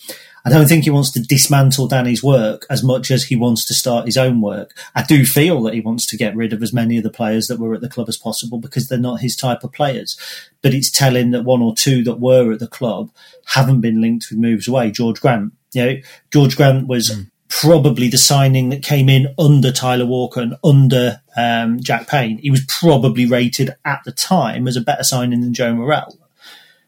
I 0.46 0.50
don't 0.50 0.68
think 0.68 0.84
he 0.84 0.90
wants 0.90 1.10
to 1.12 1.22
dismantle 1.22 1.88
Danny's 1.88 2.22
work 2.22 2.66
as 2.68 2.84
much 2.84 3.10
as 3.10 3.24
he 3.24 3.36
wants 3.36 3.64
to 3.66 3.74
start 3.74 4.04
his 4.04 4.18
own 4.18 4.42
work. 4.42 4.76
I 4.94 5.02
do 5.02 5.24
feel 5.24 5.62
that 5.62 5.72
he 5.72 5.80
wants 5.80 6.06
to 6.08 6.18
get 6.18 6.36
rid 6.36 6.52
of 6.52 6.62
as 6.62 6.72
many 6.72 6.98
of 6.98 7.02
the 7.02 7.10
players 7.10 7.46
that 7.46 7.58
were 7.58 7.74
at 7.74 7.80
the 7.80 7.88
club 7.88 8.10
as 8.10 8.18
possible 8.18 8.58
because 8.58 8.88
they're 8.88 8.98
not 8.98 9.20
his 9.20 9.36
type 9.36 9.64
of 9.64 9.72
players. 9.72 10.18
But 10.60 10.74
it's 10.74 10.90
telling 10.90 11.30
that 11.30 11.44
one 11.44 11.62
or 11.62 11.74
two 11.74 12.04
that 12.04 12.20
were 12.20 12.52
at 12.52 12.58
the 12.58 12.66
club 12.66 13.10
haven't 13.54 13.80
been 13.80 14.02
linked 14.02 14.26
with 14.28 14.38
moves 14.38 14.68
away. 14.68 14.90
George 14.90 15.18
Grant, 15.18 15.54
you 15.72 15.84
know, 15.84 15.96
George 16.30 16.56
Grant 16.56 16.88
was 16.88 17.10
mm. 17.10 17.30
probably 17.48 18.08
the 18.08 18.18
signing 18.18 18.68
that 18.68 18.82
came 18.82 19.08
in 19.08 19.34
under 19.38 19.72
Tyler 19.72 20.06
Walker 20.06 20.42
and 20.42 20.56
under 20.62 21.22
um, 21.38 21.80
Jack 21.80 22.06
Payne. 22.06 22.36
He 22.36 22.50
was 22.50 22.66
probably 22.68 23.24
rated 23.24 23.74
at 23.86 24.02
the 24.04 24.12
time 24.12 24.68
as 24.68 24.76
a 24.76 24.82
better 24.82 25.04
signing 25.04 25.40
than 25.40 25.54
Joe 25.54 25.74
Morrell. 25.74 26.18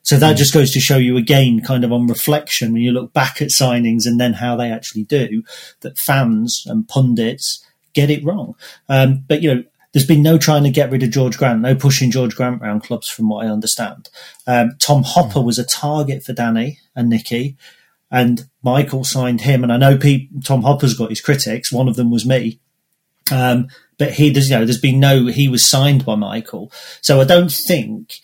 So 0.06 0.16
that 0.18 0.36
just 0.36 0.54
goes 0.54 0.70
to 0.70 0.78
show 0.78 0.98
you 0.98 1.16
again, 1.16 1.62
kind 1.62 1.82
of 1.82 1.92
on 1.92 2.06
reflection, 2.06 2.72
when 2.72 2.80
you 2.80 2.92
look 2.92 3.12
back 3.12 3.42
at 3.42 3.48
signings 3.48 4.06
and 4.06 4.20
then 4.20 4.34
how 4.34 4.54
they 4.54 4.70
actually 4.70 5.02
do, 5.02 5.42
that 5.80 5.98
fans 5.98 6.62
and 6.64 6.86
pundits 6.86 7.60
get 7.92 8.08
it 8.08 8.24
wrong. 8.24 8.54
Um, 8.88 9.24
but 9.26 9.42
you 9.42 9.52
know, 9.52 9.64
there's 9.92 10.06
been 10.06 10.22
no 10.22 10.38
trying 10.38 10.62
to 10.62 10.70
get 10.70 10.92
rid 10.92 11.02
of 11.02 11.10
George 11.10 11.36
Grant, 11.36 11.60
no 11.60 11.74
pushing 11.74 12.12
George 12.12 12.36
Grant 12.36 12.62
around 12.62 12.84
clubs, 12.84 13.08
from 13.08 13.28
what 13.28 13.44
I 13.44 13.50
understand. 13.50 14.08
Um, 14.46 14.76
Tom 14.78 15.02
Hopper 15.02 15.40
was 15.40 15.58
a 15.58 15.64
target 15.64 16.22
for 16.22 16.32
Danny 16.32 16.78
and 16.94 17.08
Nicky, 17.08 17.56
and 18.08 18.46
Michael 18.62 19.02
signed 19.02 19.40
him. 19.40 19.64
And 19.64 19.72
I 19.72 19.76
know 19.76 19.98
Tom 20.44 20.62
Hopper's 20.62 20.96
got 20.96 21.10
his 21.10 21.20
critics. 21.20 21.72
One 21.72 21.88
of 21.88 21.96
them 21.96 22.12
was 22.12 22.24
me. 22.24 22.60
Um, 23.32 23.66
but 23.98 24.12
he 24.12 24.32
does, 24.32 24.50
you 24.50 24.56
know, 24.56 24.64
there's 24.64 24.80
been 24.80 25.00
no, 25.00 25.26
he 25.26 25.48
was 25.48 25.68
signed 25.68 26.04
by 26.04 26.14
Michael. 26.14 26.70
So 27.00 27.20
I 27.20 27.24
don't 27.24 27.50
think 27.50 28.20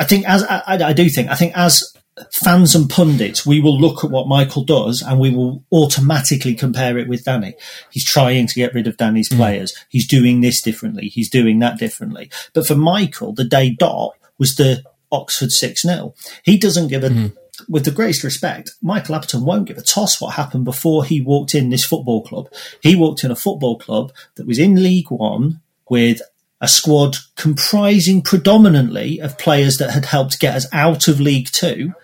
I 0.00 0.04
think 0.04 0.26
as 0.26 0.42
I, 0.44 0.62
I, 0.66 0.92
do 0.94 1.10
think 1.10 1.28
I 1.28 1.34
think 1.34 1.52
as 1.54 1.94
fans 2.32 2.74
and 2.74 2.88
pundits, 2.88 3.44
we 3.44 3.60
will 3.60 3.78
look 3.78 4.02
at 4.02 4.10
what 4.10 4.28
Michael 4.28 4.64
does 4.64 5.02
and 5.02 5.20
we 5.20 5.28
will 5.28 5.62
automatically 5.70 6.54
compare 6.54 6.96
it 6.96 7.06
with 7.06 7.24
Danny. 7.24 7.54
He's 7.90 8.06
trying 8.06 8.46
to 8.46 8.54
get 8.54 8.72
rid 8.72 8.86
of 8.86 8.96
Danny's 8.96 9.28
mm. 9.28 9.36
players. 9.36 9.76
He's 9.90 10.08
doing 10.08 10.40
this 10.40 10.62
differently. 10.62 11.08
He's 11.08 11.28
doing 11.28 11.58
that 11.58 11.78
differently. 11.78 12.30
But 12.54 12.66
for 12.66 12.74
Michael, 12.74 13.34
the 13.34 13.44
day 13.44 13.76
dot 13.78 14.14
was 14.38 14.56
the 14.56 14.82
Oxford 15.12 15.52
6 15.52 15.82
0. 15.82 16.14
He 16.44 16.56
doesn't 16.56 16.88
give 16.88 17.04
a, 17.04 17.10
mm. 17.10 17.36
with 17.68 17.84
the 17.84 17.90
greatest 17.90 18.24
respect, 18.24 18.72
Michael 18.80 19.16
Appleton 19.16 19.44
won't 19.44 19.68
give 19.68 19.76
a 19.76 19.82
toss 19.82 20.18
what 20.18 20.34
happened 20.34 20.64
before 20.64 21.04
he 21.04 21.20
walked 21.20 21.54
in 21.54 21.68
this 21.68 21.84
football 21.84 22.22
club. 22.22 22.48
He 22.82 22.96
walked 22.96 23.22
in 23.22 23.30
a 23.30 23.36
football 23.36 23.78
club 23.78 24.12
that 24.36 24.46
was 24.46 24.58
in 24.58 24.82
League 24.82 25.10
One 25.10 25.60
with 25.90 26.22
a 26.60 26.68
squad 26.68 27.16
comprising 27.36 28.22
predominantly 28.22 29.18
of 29.20 29.38
players 29.38 29.78
that 29.78 29.90
had 29.90 30.04
helped 30.04 30.40
get 30.40 30.54
us 30.54 30.66
out 30.72 31.08
of 31.08 31.20
League 31.20 31.48
Two. 31.50 31.94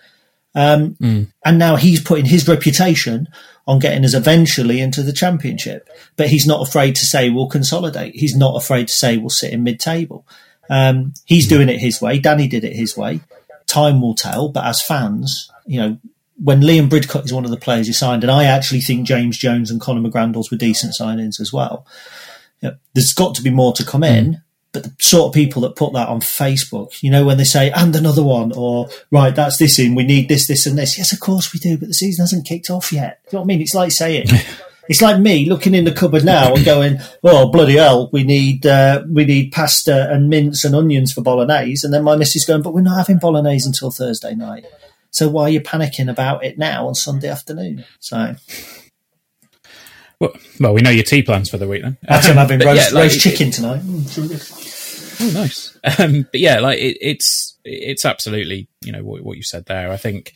Um, 0.55 0.95
mm. 0.95 1.31
And 1.45 1.59
now 1.59 1.75
he's 1.75 2.01
putting 2.01 2.25
his 2.25 2.47
reputation 2.47 3.27
on 3.67 3.79
getting 3.79 4.03
us 4.03 4.15
eventually 4.15 4.79
into 4.79 5.03
the 5.03 5.13
championship. 5.13 5.87
But 6.15 6.29
he's 6.29 6.47
not 6.47 6.67
afraid 6.67 6.95
to 6.95 7.05
say 7.05 7.29
we'll 7.29 7.49
consolidate. 7.49 8.15
He's 8.15 8.35
not 8.35 8.55
afraid 8.55 8.87
to 8.87 8.93
say 8.93 9.17
we'll 9.17 9.29
sit 9.29 9.53
in 9.53 9.63
mid 9.63 9.79
table. 9.79 10.25
Um, 10.69 11.13
he's 11.25 11.45
mm. 11.45 11.49
doing 11.49 11.69
it 11.69 11.79
his 11.79 12.01
way. 12.01 12.17
Danny 12.17 12.47
did 12.47 12.63
it 12.63 12.75
his 12.75 12.97
way. 12.97 13.19
Time 13.67 14.01
will 14.01 14.15
tell. 14.15 14.49
But 14.49 14.65
as 14.65 14.81
fans, 14.81 15.51
you 15.65 15.79
know, 15.79 15.97
when 16.41 16.61
Liam 16.61 16.89
Bridcutt 16.89 17.25
is 17.25 17.33
one 17.33 17.45
of 17.45 17.51
the 17.51 17.57
players 17.57 17.87
he 17.87 17.93
signed, 17.93 18.23
and 18.23 18.31
I 18.31 18.45
actually 18.45 18.81
think 18.81 19.07
James 19.07 19.37
Jones 19.37 19.69
and 19.69 19.81
Conor 19.81 20.07
McGrandles 20.07 20.51
were 20.51 20.57
decent 20.57 20.93
signings 20.99 21.39
as 21.39 21.51
well. 21.51 21.85
You 22.61 22.69
know, 22.69 22.75
there's 22.93 23.13
got 23.13 23.35
to 23.35 23.41
be 23.41 23.49
more 23.49 23.73
to 23.73 23.85
come 23.85 24.03
in. 24.03 24.41
But 24.73 24.83
the 24.83 24.95
sort 24.99 25.29
of 25.29 25.33
people 25.33 25.61
that 25.63 25.75
put 25.75 25.93
that 25.93 26.09
on 26.09 26.19
Facebook, 26.19 27.01
you 27.01 27.09
know, 27.09 27.25
when 27.25 27.37
they 27.37 27.45
say, 27.45 27.71
and 27.71 27.95
another 27.95 28.23
one, 28.23 28.51
or 28.55 28.89
right, 29.11 29.33
that's 29.33 29.57
this 29.57 29.79
in, 29.79 29.95
we 29.95 30.03
need 30.03 30.27
this, 30.29 30.47
this, 30.47 30.65
and 30.65 30.77
this. 30.77 30.97
Yes, 30.97 31.13
of 31.13 31.19
course 31.19 31.53
we 31.53 31.59
do, 31.59 31.77
but 31.77 31.87
the 31.87 31.93
season 31.93 32.23
hasn't 32.23 32.45
kicked 32.45 32.69
off 32.69 32.91
yet. 32.91 33.21
Do 33.23 33.29
You 33.29 33.37
know 33.37 33.41
what 33.41 33.45
I 33.45 33.47
mean? 33.47 33.61
It's 33.61 33.73
like 33.73 33.91
saying, 33.91 34.27
it's 34.89 35.01
like 35.01 35.19
me 35.19 35.49
looking 35.49 35.73
in 35.73 35.85
the 35.85 35.91
cupboard 35.91 36.25
now 36.25 36.53
and 36.53 36.65
going, 36.65 36.99
"Oh 37.23 37.49
bloody 37.49 37.75
hell, 37.75 38.09
we 38.11 38.23
need 38.23 38.65
uh, 38.65 39.03
we 39.09 39.25
need 39.25 39.51
pasta 39.51 40.11
and 40.11 40.29
mince 40.29 40.63
and 40.63 40.75
onions 40.75 41.13
for 41.13 41.21
bolognese," 41.21 41.85
and 41.85 41.93
then 41.93 42.03
my 42.03 42.15
missus 42.15 42.45
going, 42.45 42.61
"But 42.61 42.73
we're 42.73 42.81
not 42.81 42.97
having 42.97 43.19
bolognese 43.19 43.67
until 43.67 43.91
Thursday 43.91 44.35
night." 44.35 44.65
So 45.11 45.29
why 45.29 45.43
are 45.43 45.49
you 45.49 45.61
panicking 45.61 46.09
about 46.09 46.43
it 46.43 46.57
now 46.57 46.87
on 46.87 46.95
Sunday 46.95 47.29
afternoon? 47.29 47.85
So. 47.99 48.35
Well, 50.19 50.33
well, 50.59 50.73
we 50.73 50.81
know 50.81 50.89
your 50.89 51.03
tea 51.03 51.21
plans 51.21 51.49
for 51.49 51.57
the 51.57 51.67
week 51.67 51.83
then. 51.83 51.97
Actually, 52.07 52.31
I'm 52.31 52.37
having 52.37 52.59
roast, 52.59 52.91
yeah, 52.91 52.95
like, 52.95 53.03
roast 53.03 53.21
chicken 53.21 53.51
tonight. 53.51 53.81
Mm, 53.81 54.63
Oh, 55.19 55.31
nice. 55.33 55.77
Um, 55.99 56.27
but 56.31 56.39
yeah, 56.39 56.59
like 56.59 56.79
it, 56.79 56.97
it's 57.01 57.57
it's 57.63 58.05
absolutely 58.05 58.69
you 58.83 58.91
know 58.91 59.03
what, 59.03 59.23
what 59.23 59.37
you 59.37 59.43
said 59.43 59.65
there. 59.65 59.91
I 59.91 59.97
think 59.97 60.33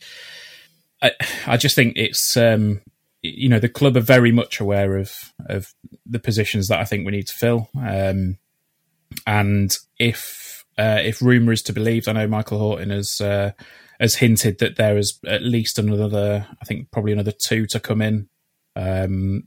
I 1.00 1.12
I 1.46 1.56
just 1.56 1.76
think 1.76 1.96
it's 1.96 2.36
um, 2.36 2.80
you 3.22 3.48
know 3.48 3.60
the 3.60 3.68
club 3.68 3.96
are 3.96 4.00
very 4.00 4.32
much 4.32 4.60
aware 4.60 4.96
of 4.96 5.12
of 5.48 5.72
the 6.04 6.18
positions 6.18 6.68
that 6.68 6.80
I 6.80 6.84
think 6.84 7.06
we 7.06 7.12
need 7.12 7.28
to 7.28 7.34
fill. 7.34 7.68
Um, 7.78 8.38
and 9.26 9.76
if 9.98 10.64
uh, 10.78 11.00
if 11.04 11.22
rumor 11.22 11.52
is 11.52 11.62
to 11.62 11.72
be 11.72 11.80
believed, 11.80 12.08
I 12.08 12.12
know 12.12 12.26
Michael 12.26 12.58
Horton 12.58 12.90
has 12.90 13.20
uh, 13.20 13.52
has 14.00 14.16
hinted 14.16 14.58
that 14.58 14.76
there 14.76 14.98
is 14.98 15.18
at 15.26 15.42
least 15.42 15.78
another, 15.78 16.46
I 16.60 16.64
think 16.64 16.90
probably 16.90 17.12
another 17.12 17.32
two 17.32 17.66
to 17.66 17.78
come 17.78 18.02
in 18.02 18.28
um, 18.74 19.44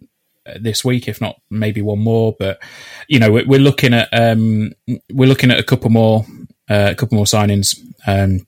this 0.60 0.84
week, 0.86 1.08
if 1.08 1.22
not 1.22 1.40
maybe 1.50 1.82
one 1.82 2.00
more. 2.00 2.36
But 2.38 2.62
you 3.08 3.20
know, 3.20 3.32
we're, 3.32 3.46
we're 3.46 3.60
looking 3.60 3.94
at 3.94 4.10
um, 4.12 4.74
we're 5.12 5.30
looking 5.30 5.52
at 5.52 5.60
a 5.60 5.64
couple 5.64 5.90
more 5.90 6.26
uh, 6.70 6.90
a 6.92 6.96
couple 6.96 7.16
more 7.16 7.26
signings 7.26 7.76
um, 8.08 8.46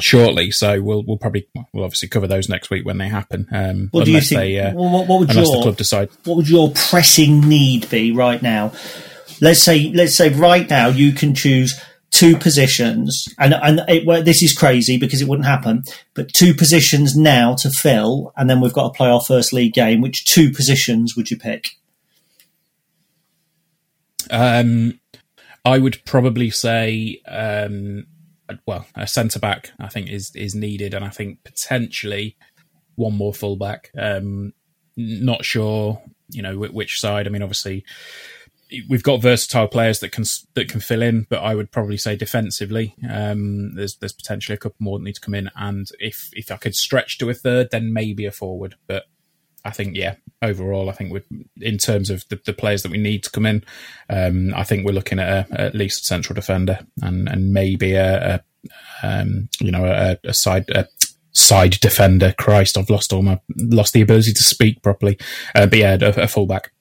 shortly. 0.00 0.50
So 0.50 0.80
we'll 0.80 1.04
we'll 1.06 1.18
probably 1.18 1.48
we'll 1.72 1.84
obviously 1.84 2.08
cover 2.08 2.26
those 2.26 2.48
next 2.48 2.70
week 2.70 2.84
when 2.84 2.98
they 2.98 3.08
happen. 3.08 3.46
Um, 3.52 3.88
What 3.90 4.04
do 4.04 4.12
you 4.12 4.20
think? 4.20 4.40
they 4.40 4.58
uh, 4.58 4.74
what, 4.74 5.06
what 5.06 5.20
would 5.20 5.34
your 5.34 5.44
the 5.44 5.62
club 5.62 5.76
decide. 5.76 6.10
what 6.24 6.36
would 6.36 6.48
your 6.48 6.70
pressing 6.70 7.48
need 7.48 7.88
be 7.90 8.12
right 8.12 8.42
now? 8.42 8.72
Let's 9.40 9.60
say 9.62 9.90
let's 9.92 10.16
say 10.16 10.28
right 10.28 10.68
now 10.68 10.88
you 10.88 11.12
can 11.12 11.34
choose 11.34 11.80
two 12.12 12.36
positions, 12.36 13.26
and 13.38 13.54
and 13.54 13.80
it, 13.88 14.06
well, 14.06 14.22
this 14.22 14.42
is 14.42 14.54
crazy 14.54 14.96
because 14.96 15.20
it 15.20 15.26
wouldn't 15.26 15.48
happen, 15.48 15.82
but 16.14 16.32
two 16.32 16.54
positions 16.54 17.16
now 17.16 17.54
to 17.56 17.70
fill, 17.70 18.32
and 18.36 18.48
then 18.48 18.60
we've 18.60 18.72
got 18.72 18.92
to 18.92 18.96
play 18.96 19.08
our 19.08 19.20
first 19.20 19.52
league 19.52 19.72
game. 19.72 20.00
Which 20.00 20.24
two 20.24 20.52
positions 20.52 21.16
would 21.16 21.30
you 21.30 21.36
pick? 21.36 21.70
Um, 24.30 25.00
I 25.64 25.78
would 25.78 26.02
probably 26.04 26.50
say, 26.50 27.20
um, 27.26 28.06
well, 28.66 28.86
a 28.94 29.06
centre 29.06 29.40
back 29.40 29.72
I 29.80 29.88
think 29.88 30.08
is 30.08 30.30
is 30.36 30.54
needed, 30.54 30.94
and 30.94 31.04
I 31.04 31.10
think 31.10 31.42
potentially 31.42 32.36
one 32.94 33.16
more 33.16 33.34
fullback. 33.34 33.90
Um, 33.98 34.52
not 34.96 35.44
sure, 35.44 36.02
you 36.28 36.42
know, 36.42 36.56
which 36.58 37.00
side. 37.00 37.26
I 37.26 37.30
mean, 37.30 37.42
obviously, 37.42 37.84
we've 38.88 39.02
got 39.02 39.22
versatile 39.22 39.68
players 39.68 40.00
that 40.00 40.12
can 40.12 40.24
that 40.54 40.68
can 40.68 40.80
fill 40.80 41.02
in, 41.02 41.26
but 41.28 41.42
I 41.42 41.54
would 41.54 41.70
probably 41.70 41.96
say 41.96 42.16
defensively, 42.16 42.94
um, 43.10 43.74
there's 43.74 43.96
there's 43.96 44.12
potentially 44.12 44.54
a 44.54 44.58
couple 44.58 44.76
more 44.78 44.98
that 44.98 45.04
need 45.04 45.14
to 45.14 45.20
come 45.20 45.34
in, 45.34 45.50
and 45.56 45.86
if 45.98 46.30
if 46.32 46.50
I 46.50 46.56
could 46.56 46.74
stretch 46.74 47.18
to 47.18 47.30
a 47.30 47.34
third, 47.34 47.68
then 47.70 47.92
maybe 47.92 48.26
a 48.26 48.32
forward, 48.32 48.76
but. 48.86 49.04
I 49.64 49.70
think, 49.70 49.94
yeah, 49.94 50.16
overall, 50.42 50.90
I 50.90 50.92
think 50.92 51.12
we 51.12 51.20
in 51.60 51.78
terms 51.78 52.10
of 52.10 52.24
the, 52.28 52.40
the 52.44 52.52
players 52.52 52.82
that 52.82 52.90
we 52.90 52.98
need 52.98 53.22
to 53.22 53.30
come 53.30 53.46
in, 53.46 53.62
um, 54.10 54.52
I 54.56 54.64
think 54.64 54.84
we're 54.84 54.90
looking 54.90 55.20
at 55.20 55.52
a, 55.52 55.60
at 55.60 55.74
least 55.76 56.02
a 56.02 56.04
central 56.04 56.34
defender 56.34 56.80
and, 57.00 57.28
and 57.28 57.52
maybe 57.52 57.92
a, 57.94 58.34
a 58.34 58.40
um, 59.02 59.48
you 59.60 59.70
know, 59.70 59.84
a, 59.84 60.18
a 60.24 60.34
side, 60.34 60.68
a 60.70 60.86
side 61.32 61.78
defender. 61.80 62.34
Christ, 62.38 62.76
I've 62.76 62.90
lost 62.90 63.12
all 63.12 63.22
my, 63.22 63.40
lost 63.56 63.92
the 63.92 64.00
ability 64.00 64.32
to 64.32 64.42
speak 64.42 64.82
properly. 64.82 65.18
Uh, 65.54 65.66
but 65.66 65.78
yeah, 65.78 65.96
a, 66.00 66.22
a 66.22 66.28
fullback. 66.28 66.71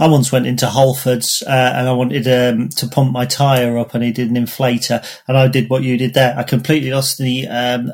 I 0.00 0.06
once 0.06 0.30
went 0.30 0.46
into 0.46 0.66
Halfords 0.66 1.42
uh, 1.42 1.72
and 1.76 1.88
I 1.88 1.92
wanted 1.92 2.26
um, 2.28 2.68
to 2.70 2.86
pump 2.86 3.12
my 3.12 3.26
tyre 3.26 3.76
up, 3.78 3.94
and 3.94 4.04
he 4.04 4.12
did 4.12 4.30
an 4.30 4.36
inflator, 4.36 5.04
and 5.26 5.36
I 5.36 5.48
did 5.48 5.68
what 5.68 5.82
you 5.82 5.96
did 5.96 6.14
there. 6.14 6.36
I 6.38 6.44
completely 6.44 6.90
lost 6.90 7.18
the 7.18 7.48
um, 7.48 7.92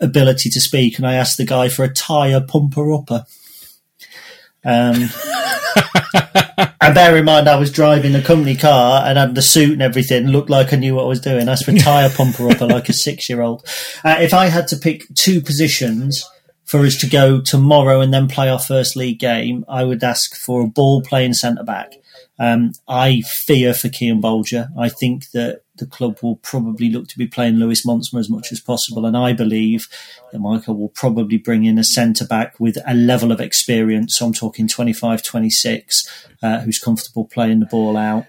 ability 0.00 0.50
to 0.50 0.60
speak, 0.60 0.98
and 0.98 1.06
I 1.06 1.14
asked 1.14 1.38
the 1.38 1.46
guy 1.46 1.68
for 1.68 1.84
a 1.84 1.92
tyre 1.92 2.40
pumper 2.40 2.92
upper. 2.92 3.24
Um, 4.62 5.08
and 6.80 6.94
bear 6.94 7.16
in 7.16 7.24
mind, 7.24 7.48
I 7.48 7.56
was 7.56 7.72
driving 7.72 8.14
a 8.14 8.22
company 8.22 8.56
car 8.56 9.06
and 9.06 9.16
had 9.16 9.34
the 9.34 9.42
suit 9.42 9.72
and 9.72 9.82
everything. 9.82 10.26
Looked 10.26 10.50
like 10.50 10.74
I 10.74 10.76
knew 10.76 10.94
what 10.94 11.04
I 11.04 11.08
was 11.08 11.20
doing. 11.20 11.48
I 11.48 11.52
asked 11.52 11.64
for 11.64 11.70
a 11.70 11.78
tyre 11.78 12.10
pumper 12.10 12.50
upper 12.50 12.66
like 12.66 12.90
a 12.90 12.92
six-year-old. 12.92 13.66
Uh, 14.04 14.16
if 14.20 14.34
I 14.34 14.46
had 14.46 14.68
to 14.68 14.76
pick 14.76 15.06
two 15.14 15.40
positions 15.40 16.28
for 16.70 16.86
us 16.86 16.96
to 16.98 17.08
go 17.08 17.40
tomorrow 17.40 18.00
and 18.00 18.14
then 18.14 18.28
play 18.28 18.48
our 18.48 18.58
first 18.60 18.94
league 18.94 19.18
game, 19.18 19.64
I 19.68 19.82
would 19.82 20.04
ask 20.04 20.36
for 20.36 20.62
a 20.62 20.68
ball 20.68 21.02
playing 21.02 21.34
centre 21.34 21.64
back. 21.64 21.94
Um, 22.38 22.74
I 22.86 23.22
fear 23.22 23.74
for 23.74 23.88
Cian 23.88 24.22
Bolger. 24.22 24.68
I 24.78 24.88
think 24.88 25.32
that 25.32 25.62
the 25.78 25.86
club 25.86 26.20
will 26.22 26.36
probably 26.36 26.88
look 26.88 27.08
to 27.08 27.18
be 27.18 27.26
playing 27.26 27.56
Lewis 27.56 27.84
Montsma 27.84 28.20
as 28.20 28.30
much 28.30 28.52
as 28.52 28.60
possible, 28.60 29.04
and 29.04 29.16
I 29.16 29.32
believe 29.32 29.88
that 30.30 30.38
Michael 30.38 30.76
will 30.76 30.90
probably 30.90 31.38
bring 31.38 31.64
in 31.64 31.76
a 31.76 31.82
centre 31.82 32.24
back 32.24 32.60
with 32.60 32.78
a 32.86 32.94
level 32.94 33.32
of 33.32 33.40
experience. 33.40 34.16
So 34.16 34.26
I'm 34.26 34.32
talking 34.32 34.68
25, 34.68 35.24
26, 35.24 36.28
uh, 36.40 36.60
who's 36.60 36.78
comfortable 36.78 37.24
playing 37.24 37.58
the 37.58 37.66
ball 37.66 37.96
out. 37.96 38.26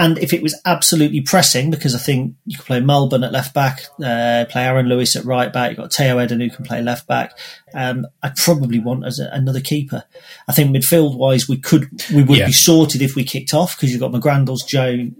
And 0.00 0.16
if 0.18 0.32
it 0.32 0.42
was 0.44 0.54
absolutely 0.64 1.20
pressing, 1.22 1.72
because 1.72 1.92
I 1.92 1.98
think 1.98 2.36
you 2.46 2.56
could 2.56 2.66
play 2.66 2.78
Melbourne 2.78 3.24
at 3.24 3.32
left 3.32 3.52
back, 3.52 3.80
uh, 4.00 4.44
play 4.48 4.62
Aaron 4.62 4.86
Lewis 4.86 5.16
at 5.16 5.24
right 5.24 5.52
back, 5.52 5.70
you've 5.70 5.78
got 5.78 5.90
Tayo 5.90 6.24
Edun 6.24 6.40
who 6.40 6.50
can 6.54 6.64
play 6.64 6.80
left 6.80 7.08
back. 7.08 7.32
Um, 7.74 8.06
I'd 8.22 8.36
probably 8.36 8.78
want 8.78 9.04
as 9.04 9.18
a, 9.18 9.28
another 9.32 9.60
keeper. 9.60 10.04
I 10.46 10.52
think 10.52 10.70
midfield 10.70 11.16
wise, 11.18 11.48
we 11.48 11.56
could, 11.58 11.88
we 12.14 12.22
would 12.22 12.38
Yeah. 12.38 12.46
be 12.46 12.52
sorted 12.52 13.02
if 13.02 13.16
we 13.16 13.24
kicked 13.24 13.52
off 13.52 13.76
because 13.76 13.90
you've 13.90 14.00
got 14.00 14.12
McGrandles, 14.12 14.60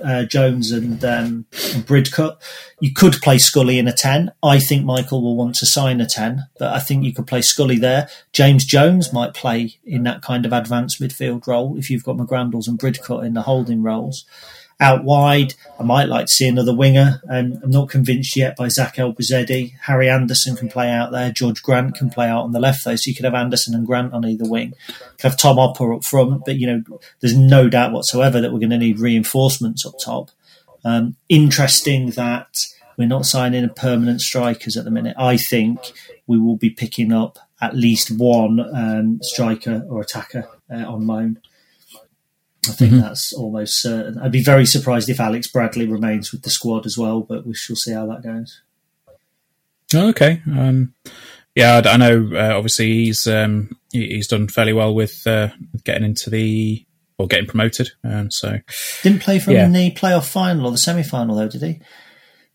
uh, 0.04 0.24
Jones, 0.26 0.70
and, 0.70 1.04
um, 1.04 1.46
and 1.74 1.84
Bridcutt. 1.84 2.36
You 2.78 2.94
could 2.94 3.14
play 3.14 3.38
Scully 3.38 3.80
in 3.80 3.88
a 3.88 3.92
10. 3.92 4.30
I 4.44 4.60
think 4.60 4.84
Michael 4.84 5.22
will 5.22 5.34
want 5.36 5.56
to 5.56 5.66
sign 5.66 6.00
a 6.00 6.06
10, 6.06 6.46
but 6.56 6.72
I 6.72 6.78
think 6.78 7.02
you 7.02 7.12
could 7.12 7.26
play 7.26 7.42
Scully 7.42 7.78
there. 7.80 8.08
James 8.32 8.64
Jones 8.64 9.12
might 9.12 9.34
play 9.34 9.74
in 9.84 10.04
that 10.04 10.22
kind 10.22 10.46
of 10.46 10.52
advanced 10.52 11.00
midfield 11.00 11.48
role 11.48 11.76
if 11.76 11.90
you've 11.90 12.04
got 12.04 12.16
McGrandles 12.16 12.68
and 12.68 12.78
Bridcutt 12.78 13.26
in 13.26 13.34
the 13.34 13.42
holding 13.42 13.82
roles 13.82 14.24
out 14.80 15.04
wide. 15.04 15.54
I 15.78 15.82
might 15.82 16.08
like 16.08 16.26
to 16.26 16.32
see 16.32 16.46
another 16.46 16.74
winger, 16.74 17.20
and 17.28 17.60
I'm 17.62 17.70
not 17.70 17.88
convinced 17.88 18.36
yet 18.36 18.56
by 18.56 18.68
Zach 18.68 18.96
Elbouzedi. 18.96 19.74
Harry 19.82 20.08
Anderson 20.08 20.56
can 20.56 20.68
play 20.68 20.90
out 20.90 21.10
there. 21.10 21.32
George 21.32 21.62
Grant 21.62 21.96
can 21.96 22.10
play 22.10 22.28
out 22.28 22.44
on 22.44 22.52
the 22.52 22.60
left, 22.60 22.84
though, 22.84 22.96
so 22.96 23.08
you 23.08 23.14
could 23.14 23.24
have 23.24 23.34
Anderson 23.34 23.74
and 23.74 23.86
Grant 23.86 24.12
on 24.12 24.24
either 24.24 24.48
wing. 24.48 24.74
You 24.88 24.94
could 25.18 25.30
have 25.30 25.36
Tom 25.36 25.56
Hopper 25.56 25.92
up 25.92 26.04
front, 26.04 26.44
but 26.44 26.56
you 26.56 26.66
know, 26.66 26.98
there's 27.20 27.36
no 27.36 27.68
doubt 27.68 27.92
whatsoever 27.92 28.40
that 28.40 28.52
we're 28.52 28.60
going 28.60 28.70
to 28.70 28.78
need 28.78 29.00
reinforcements 29.00 29.84
up 29.84 29.94
top. 30.02 30.30
Um, 30.84 31.16
interesting 31.28 32.10
that 32.10 32.58
we're 32.96 33.08
not 33.08 33.26
signing 33.26 33.64
a 33.64 33.68
permanent 33.68 34.20
strikers 34.20 34.76
at 34.76 34.84
the 34.84 34.90
minute. 34.90 35.16
I 35.18 35.36
think 35.36 35.92
we 36.26 36.38
will 36.38 36.56
be 36.56 36.70
picking 36.70 37.12
up 37.12 37.38
at 37.60 37.74
least 37.74 38.10
one 38.10 38.60
um, 38.60 39.18
striker 39.22 39.84
or 39.88 40.00
attacker 40.00 40.48
uh, 40.70 40.84
on 40.84 41.06
loan. 41.06 41.40
I 42.68 42.72
think 42.72 42.92
that's 42.92 43.32
almost 43.32 43.80
certain. 43.80 44.18
I'd 44.18 44.32
be 44.32 44.42
very 44.42 44.66
surprised 44.66 45.08
if 45.08 45.20
Alex 45.20 45.46
Bradley 45.46 45.86
remains 45.86 46.32
with 46.32 46.42
the 46.42 46.50
squad 46.50 46.86
as 46.86 46.96
well, 46.98 47.20
but 47.20 47.46
we 47.46 47.54
shall 47.54 47.76
see 47.76 47.92
how 47.92 48.06
that 48.06 48.22
goes. 48.22 48.60
Oh, 49.94 50.08
okay. 50.10 50.42
Um, 50.46 50.94
yeah, 51.54 51.80
I, 51.84 51.90
I 51.92 51.96
know. 51.96 52.30
Uh, 52.34 52.56
obviously, 52.56 52.86
he's 53.04 53.26
um, 53.26 53.76
he, 53.92 54.06
he's 54.08 54.28
done 54.28 54.48
fairly 54.48 54.72
well 54.72 54.94
with 54.94 55.26
uh, 55.26 55.48
getting 55.84 56.04
into 56.04 56.30
the 56.30 56.84
or 57.16 57.26
getting 57.26 57.46
promoted. 57.46 57.90
Um, 58.04 58.30
so 58.30 58.58
Didn't 59.02 59.22
play 59.22 59.38
for 59.38 59.50
Yeah. 59.50 59.60
him 59.66 59.66
in 59.66 59.72
the 59.72 59.90
playoff 59.92 60.28
final 60.30 60.66
or 60.66 60.70
the 60.72 60.78
semi 60.78 61.02
final 61.02 61.36
though, 61.36 61.48
did 61.48 61.62
he? 61.62 61.80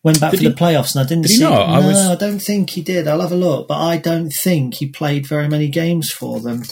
Went 0.03 0.19
back 0.19 0.31
Did 0.31 0.37
for 0.37 0.43
he- 0.43 0.49
the 0.49 0.55
playoffs, 0.55 0.95
and 0.95 1.05
I 1.05 1.07
didn't 1.07 1.23
did 1.23 1.31
he 1.31 1.37
see. 1.37 1.43
not? 1.43 1.69
I 1.69 1.79
no, 1.81 1.87
was- 1.87 1.97
I 2.07 2.15
don't 2.15 2.39
think 2.39 2.69
he 2.71 2.81
did. 2.81 3.07
I'll 3.07 3.21
have 3.21 3.31
a 3.31 3.35
look, 3.35 3.67
but 3.69 3.77
I 3.79 3.97
don't 3.97 4.31
think 4.31 4.75
he 4.75 4.87
played 4.87 5.25
very 5.27 5.47
many 5.47 5.69
games 5.69 6.11
for 6.11 6.39
them. 6.41 6.63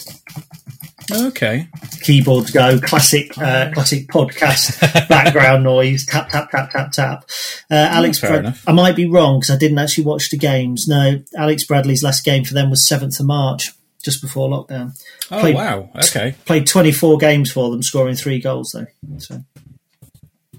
Okay, 1.10 1.68
Keyboards 2.02 2.50
go, 2.50 2.78
classic, 2.78 3.36
uh, 3.38 3.70
classic 3.72 4.06
podcast 4.08 4.80
background 5.08 5.64
noise, 5.64 6.06
tap 6.06 6.30
tap 6.30 6.50
tap 6.50 6.70
tap 6.70 6.92
tap. 6.92 7.24
Uh, 7.70 7.74
Alex, 7.74 8.18
fair 8.18 8.42
Brad- 8.42 8.58
I 8.66 8.72
might 8.72 8.96
be 8.96 9.06
wrong 9.06 9.40
because 9.40 9.54
I 9.54 9.58
didn't 9.58 9.78
actually 9.78 10.04
watch 10.04 10.30
the 10.30 10.38
games. 10.38 10.86
No, 10.86 11.22
Alex 11.36 11.64
Bradley's 11.64 12.02
last 12.02 12.24
game 12.24 12.44
for 12.44 12.54
them 12.54 12.70
was 12.70 12.86
seventh 12.86 13.18
of 13.20 13.26
March, 13.26 13.70
just 14.02 14.20
before 14.22 14.48
lockdown. 14.48 14.92
oh 15.30 15.40
Played- 15.40 15.54
wow, 15.54 15.90
okay, 15.96 16.34
Played 16.44 16.66
24 16.66 17.18
games 17.18 17.50
for 17.50 17.70
them, 17.70 17.82
scoring 17.82 18.14
three 18.16 18.40
goals 18.40 18.70
though. 18.74 18.86
So 19.18 19.42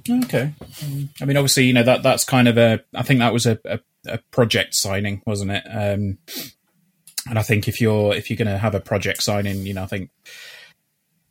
okay. 0.10 0.54
I 1.22 1.26
mean, 1.26 1.38
obviously, 1.38 1.66
you 1.66 1.74
know 1.74 1.84
that 1.84 2.04
that's 2.04 2.24
kind 2.26 2.48
of 2.48 2.58
a. 2.58 2.82
I 2.94 3.04
think 3.04 3.20
that 3.20 3.34
was 3.34 3.46
a, 3.46 3.60
a, 3.66 3.80
a 4.08 4.18
project 4.32 4.76
signing, 4.76 5.22
wasn't 5.26 5.52
it? 5.52 5.64
Um, 5.70 6.18
and 7.30 7.40
I 7.40 7.42
think 7.42 7.68
if 7.68 7.80
you're 7.80 8.14
if 8.14 8.30
you're 8.30 8.38
going 8.38 8.48
to 8.48 8.58
have 8.58 8.76
a 8.76 8.80
project 8.80 9.24
signing, 9.24 9.66
you 9.66 9.74
know, 9.74 9.84
I 9.84 9.88
think 9.88 10.10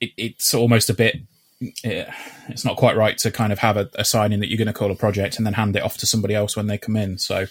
it, 0.00 0.10
it's 0.16 0.54
almost 0.54 0.90
a 0.90 0.94
bit 0.94 1.16
it, 1.84 2.08
it's 2.48 2.64
not 2.64 2.76
quite 2.76 2.96
right 2.96 3.16
to 3.18 3.30
kind 3.30 3.52
of 3.52 3.58
have 3.60 3.76
a, 3.76 3.88
a 3.94 4.04
signing 4.04 4.40
that 4.40 4.48
you're 4.48 4.58
going 4.58 4.66
to 4.66 4.72
call 4.72 4.90
a 4.90 4.96
project 4.96 5.36
and 5.36 5.46
then 5.46 5.54
hand 5.54 5.76
it 5.76 5.82
off 5.82 5.98
to 5.98 6.06
somebody 6.06 6.34
else 6.34 6.56
when 6.56 6.66
they 6.66 6.78
come 6.78 6.96
in. 6.96 7.18
So, 7.18 7.46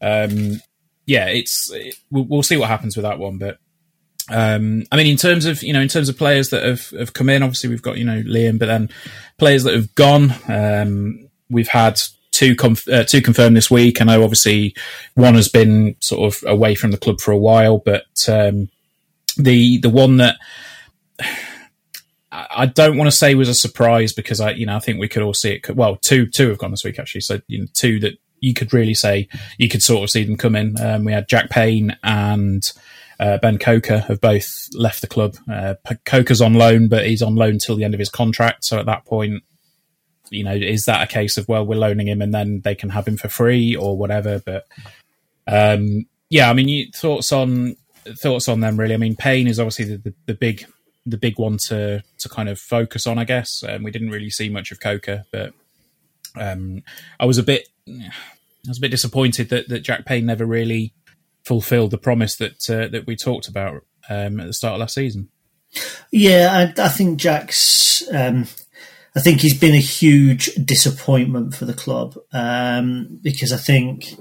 um, 0.00 0.60
yeah, 1.06 1.26
it's 1.26 1.70
it, 1.72 1.96
we'll, 2.10 2.24
we'll, 2.24 2.42
see 2.42 2.56
what 2.56 2.68
happens 2.68 2.96
with 2.96 3.04
that 3.04 3.18
one. 3.18 3.38
But 3.38 3.58
um, 4.28 4.84
I 4.92 4.96
mean, 4.96 5.06
in 5.06 5.16
terms 5.16 5.46
of 5.46 5.62
you 5.62 5.72
know, 5.72 5.80
in 5.80 5.88
terms 5.88 6.08
of 6.08 6.16
players 6.16 6.50
that 6.50 6.62
have, 6.62 6.88
have 6.90 7.12
come 7.12 7.28
in, 7.28 7.42
obviously 7.42 7.70
we've 7.70 7.82
got 7.82 7.98
you 7.98 8.04
know 8.04 8.22
Liam, 8.22 8.58
but 8.58 8.66
then 8.66 8.88
players 9.38 9.64
that 9.64 9.74
have 9.74 9.94
gone, 9.94 10.32
um, 10.48 11.28
we've 11.50 11.68
had 11.68 12.00
two 12.30 12.54
conf- 12.54 12.88
uh, 12.88 13.04
two 13.04 13.22
confirmed 13.22 13.56
this 13.56 13.70
week. 13.70 14.00
I 14.00 14.04
know 14.04 14.22
obviously 14.22 14.74
one 15.14 15.34
has 15.34 15.48
been 15.48 15.96
sort 16.00 16.34
of 16.34 16.48
away 16.48 16.74
from 16.74 16.90
the 16.90 16.98
club 16.98 17.20
for 17.20 17.32
a 17.32 17.38
while, 17.38 17.78
but 17.78 18.06
um, 18.28 18.68
the 19.36 19.78
the 19.78 19.90
one 19.90 20.18
that 20.18 20.36
I 22.32 22.66
don't 22.66 22.96
want 22.96 23.10
to 23.10 23.16
say 23.16 23.34
was 23.34 23.48
a 23.48 23.54
surprise 23.54 24.12
because 24.12 24.40
I, 24.40 24.52
you 24.52 24.64
know, 24.64 24.76
I 24.76 24.78
think 24.78 25.00
we 25.00 25.08
could 25.08 25.22
all 25.22 25.34
see 25.34 25.54
it. 25.54 25.74
Well, 25.74 25.96
two, 25.96 26.26
two 26.26 26.48
have 26.48 26.58
gone 26.58 26.70
this 26.70 26.84
week 26.84 26.98
actually. 26.98 27.22
So, 27.22 27.40
you 27.48 27.60
know, 27.60 27.66
two 27.74 27.98
that 28.00 28.18
you 28.38 28.54
could 28.54 28.72
really 28.72 28.94
say 28.94 29.28
you 29.58 29.68
could 29.68 29.82
sort 29.82 30.04
of 30.04 30.10
see 30.10 30.24
them 30.24 30.36
come 30.36 30.54
in. 30.54 30.80
Um, 30.80 31.04
we 31.04 31.12
had 31.12 31.28
Jack 31.28 31.50
Payne 31.50 31.96
and 32.04 32.62
uh, 33.18 33.38
Ben 33.38 33.58
Coker 33.58 33.98
have 33.98 34.20
both 34.20 34.68
left 34.74 35.00
the 35.00 35.08
club. 35.08 35.36
Uh, 35.50 35.74
Coker's 36.04 36.40
on 36.40 36.54
loan, 36.54 36.88
but 36.88 37.06
he's 37.06 37.20
on 37.20 37.34
loan 37.34 37.58
till 37.58 37.76
the 37.76 37.84
end 37.84 37.94
of 37.94 38.00
his 38.00 38.08
contract. 38.08 38.64
So 38.64 38.78
at 38.78 38.86
that 38.86 39.04
point, 39.04 39.42
you 40.30 40.44
know, 40.44 40.54
is 40.54 40.84
that 40.84 41.02
a 41.02 41.12
case 41.12 41.36
of 41.36 41.48
well, 41.48 41.66
we're 41.66 41.76
loaning 41.76 42.08
him 42.08 42.22
and 42.22 42.34
then 42.34 42.60
they 42.62 42.74
can 42.74 42.90
have 42.90 43.08
him 43.08 43.16
for 43.16 43.28
free 43.28 43.74
or 43.74 43.96
whatever? 43.96 44.40
But 44.44 44.66
um, 45.46 46.06
yeah, 46.28 46.50
I 46.50 46.52
mean, 46.52 46.68
you, 46.68 46.90
thoughts 46.94 47.32
on 47.32 47.76
thoughts 48.04 48.48
on 48.48 48.60
them 48.60 48.78
really? 48.78 48.94
I 48.94 48.98
mean, 48.98 49.16
Payne 49.16 49.48
is 49.48 49.58
obviously 49.58 49.84
the, 49.84 49.96
the, 49.98 50.14
the 50.26 50.34
big 50.34 50.66
the 51.06 51.16
big 51.16 51.38
one 51.38 51.58
to 51.68 52.02
to 52.18 52.28
kind 52.28 52.48
of 52.48 52.58
focus 52.58 53.06
on, 53.06 53.18
I 53.18 53.24
guess. 53.24 53.62
Um, 53.66 53.82
we 53.82 53.90
didn't 53.90 54.10
really 54.10 54.30
see 54.30 54.48
much 54.48 54.70
of 54.70 54.80
Coker, 54.80 55.24
but 55.32 55.52
um, 56.36 56.82
I 57.18 57.24
was 57.24 57.38
a 57.38 57.42
bit 57.42 57.68
I 57.88 58.10
was 58.68 58.78
a 58.78 58.82
bit 58.82 58.90
disappointed 58.90 59.48
that, 59.50 59.68
that 59.68 59.80
Jack 59.80 60.04
Payne 60.04 60.26
never 60.26 60.46
really 60.46 60.92
fulfilled 61.44 61.90
the 61.90 61.98
promise 61.98 62.36
that 62.36 62.70
uh, 62.70 62.88
that 62.88 63.06
we 63.06 63.16
talked 63.16 63.48
about 63.48 63.84
um, 64.08 64.40
at 64.40 64.46
the 64.46 64.52
start 64.52 64.74
of 64.74 64.80
last 64.80 64.94
season. 64.94 65.28
Yeah, 66.10 66.72
I, 66.76 66.82
I 66.82 66.88
think 66.88 67.18
Jack's 67.18 68.02
um, 68.12 68.46
I 69.16 69.20
think 69.20 69.40
he's 69.40 69.58
been 69.58 69.74
a 69.74 69.78
huge 69.78 70.54
disappointment 70.54 71.54
for 71.54 71.64
the 71.64 71.74
club 71.74 72.16
um, 72.32 73.18
because 73.22 73.52
I 73.52 73.56
think 73.56 74.12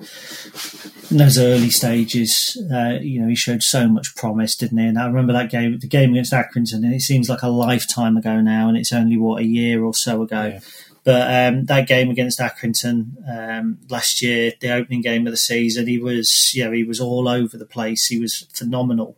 in 1.11 1.17
those 1.17 1.37
early 1.37 1.69
stages, 1.69 2.57
uh, 2.73 2.97
you 2.99 3.21
know, 3.21 3.27
he 3.27 3.35
showed 3.35 3.61
so 3.61 3.87
much 3.87 4.15
promise, 4.15 4.55
didn't 4.55 4.79
he? 4.79 4.85
And 4.85 4.97
I 4.97 5.05
remember 5.05 5.33
that 5.33 5.51
game, 5.51 5.77
the 5.77 5.87
game 5.87 6.11
against 6.11 6.33
Accrington, 6.33 6.83
and 6.83 6.93
it 6.93 7.01
seems 7.01 7.29
like 7.29 7.43
a 7.43 7.49
lifetime 7.49 8.17
ago 8.17 8.41
now, 8.41 8.67
and 8.67 8.77
it's 8.77 8.91
only 8.91 9.17
what 9.17 9.41
a 9.41 9.45
year 9.45 9.83
or 9.83 9.93
so 9.93 10.23
ago. 10.23 10.45
Yeah. 10.45 10.59
But 11.03 11.33
um, 11.33 11.65
that 11.65 11.87
game 11.87 12.09
against 12.09 12.39
Accrington 12.39 13.13
um, 13.27 13.77
last 13.89 14.21
year, 14.21 14.53
the 14.59 14.71
opening 14.71 15.01
game 15.01 15.27
of 15.27 15.31
the 15.31 15.37
season, 15.37 15.87
he 15.87 15.99
was, 15.99 16.51
you 16.53 16.65
know, 16.65 16.71
he 16.71 16.83
was 16.83 16.99
all 16.99 17.27
over 17.27 17.57
the 17.57 17.65
place. 17.65 18.07
He 18.07 18.19
was 18.19 18.47
phenomenal. 18.53 19.15